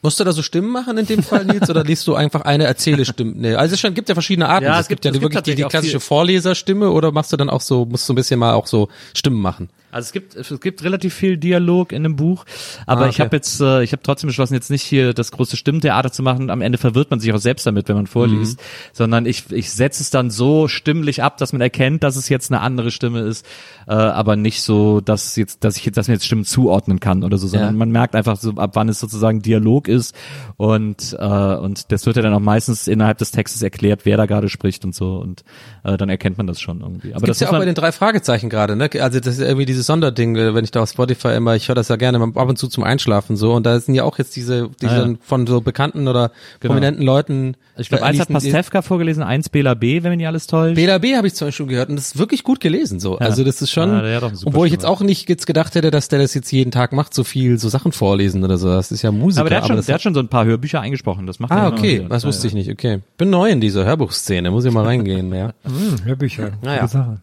[0.03, 2.65] Musst du da so Stimmen machen in dem Fall, Nils, oder liest du einfach eine
[2.65, 3.33] Erzählestimme?
[3.37, 4.67] Nee, also es schon, gibt ja verschiedene Arten.
[4.67, 7.11] Ja, es es gibt, gibt- ja es die, gibt wirklich die, die klassische Vorleserstimme oder
[7.11, 9.71] machst du dann auch so, musst du ein bisschen mal auch so Stimmen machen?
[9.95, 12.45] Also es gibt es gibt relativ viel Dialog in dem Buch,
[12.87, 13.23] aber Ah, ich okay.
[13.25, 16.51] habe jetzt äh, ich habe trotzdem beschlossen jetzt nicht hier das große Stimmtheater zu machen.
[16.51, 18.63] Am Ende verwirrt man sich auch selbst damit, wenn man vorliest, Mhm.
[18.93, 22.51] sondern ich ich setze es dann so stimmlich ab, dass man erkennt, dass es jetzt
[22.51, 23.47] eine andere Stimme ist,
[23.87, 27.23] äh, aber nicht so, dass jetzt dass ich jetzt dass man jetzt Stimmen zuordnen kann
[27.23, 27.79] oder so, sondern Ja.
[27.79, 30.15] man merkt einfach so ab wann es sozusagen Dialog ist
[30.57, 31.25] und äh,
[31.57, 34.85] und das wird ja dann auch meistens innerhalb des Textes erklärt, wer da gerade spricht
[34.85, 35.45] und so und
[35.85, 37.13] äh, dann erkennt man das schon irgendwie.
[37.15, 38.91] Aber Gibt's das ja auch bei den drei Fragezeichen gerade, ne?
[39.01, 41.75] Also das ist irgendwie dieses Sonderding, äh, wenn ich da auf Spotify immer, ich höre
[41.77, 44.35] das ja gerne ab und zu zum Einschlafen so und da sind ja auch jetzt
[44.37, 45.15] diese, diese Ah, ja.
[45.23, 47.57] von so bekannten oder prominenten Leuten.
[47.77, 50.75] ich glaube, äh, eins hat Pastewka vorgelesen, eins Bela B, wenn mich nicht alles täuscht.
[50.77, 53.19] Bela B habe ich zum Beispiel gehört und das ist wirklich gut gelesen so.
[53.19, 56.19] Also das ist schon, Ja, obwohl ich jetzt auch nicht jetzt gedacht hätte, dass der
[56.19, 58.69] das jetzt jeden Tag macht, so viel so Sachen vorlesen oder so.
[58.69, 59.41] Das ist ja Musiker.
[59.43, 61.27] aber der hat, schon, der hat schon so ein paar Hörbücher eingesprochen.
[61.27, 62.09] Das macht Ah, okay, wieder.
[62.09, 62.49] das Ja, wusste ja.
[62.49, 63.01] ich nicht, okay.
[63.19, 65.53] Bin neu in dieser Hörbuchszene, muss ich mal reingehen, ja.
[65.65, 66.53] Hm, Hörbücher.
[66.63, 66.81] Naja.
[66.83, 67.19] Gute Sache.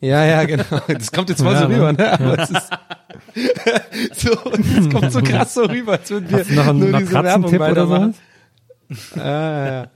[0.00, 0.64] Ja, ja, genau.
[0.88, 1.76] Das kommt jetzt voll Ja, so ne?
[1.76, 2.12] rüber, ne?
[2.12, 2.70] Aber es ist
[4.22, 7.60] so, das kommt so krass so rüber, als würden wir noch einen nur diese Matratzentipp
[7.60, 8.14] Werbung oder weitermachen.
[8.90, 9.20] so?
[9.20, 9.86] Ah, ja.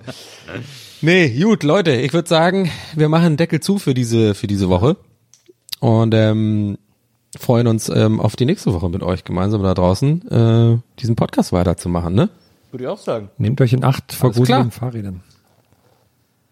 [1.03, 4.69] Nee, gut, Leute, ich würde sagen, wir machen einen Deckel zu für diese, für diese
[4.69, 4.97] Woche.
[5.81, 6.77] Und ähm,
[7.39, 11.53] freuen uns ähm, auf die nächste Woche mit euch gemeinsam da draußen, äh, diesen Podcast
[11.53, 12.29] weiterzumachen, ne?
[12.71, 13.31] Würde ich auch sagen.
[13.39, 14.73] Nehmt euch in Acht vor Alles gruseligen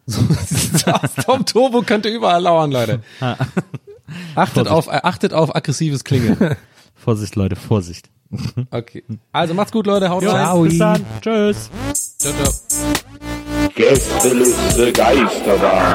[0.09, 1.11] Fahrrädern.
[1.25, 3.03] Tom Turbo könnte überall lauern, Leute.
[4.35, 6.57] Achtet auf, äh, achtet auf aggressives Klingeln.
[6.95, 8.11] Vorsicht, Leute, Vorsicht.
[8.71, 9.05] Okay.
[9.33, 10.11] Also macht's gut, Leute.
[10.11, 10.63] Haut rein.
[10.65, 11.05] Bis dann.
[11.21, 11.71] Tschüss.
[12.19, 12.53] Ciao, ciao.
[13.75, 15.95] Gästeliste Geisterbahn.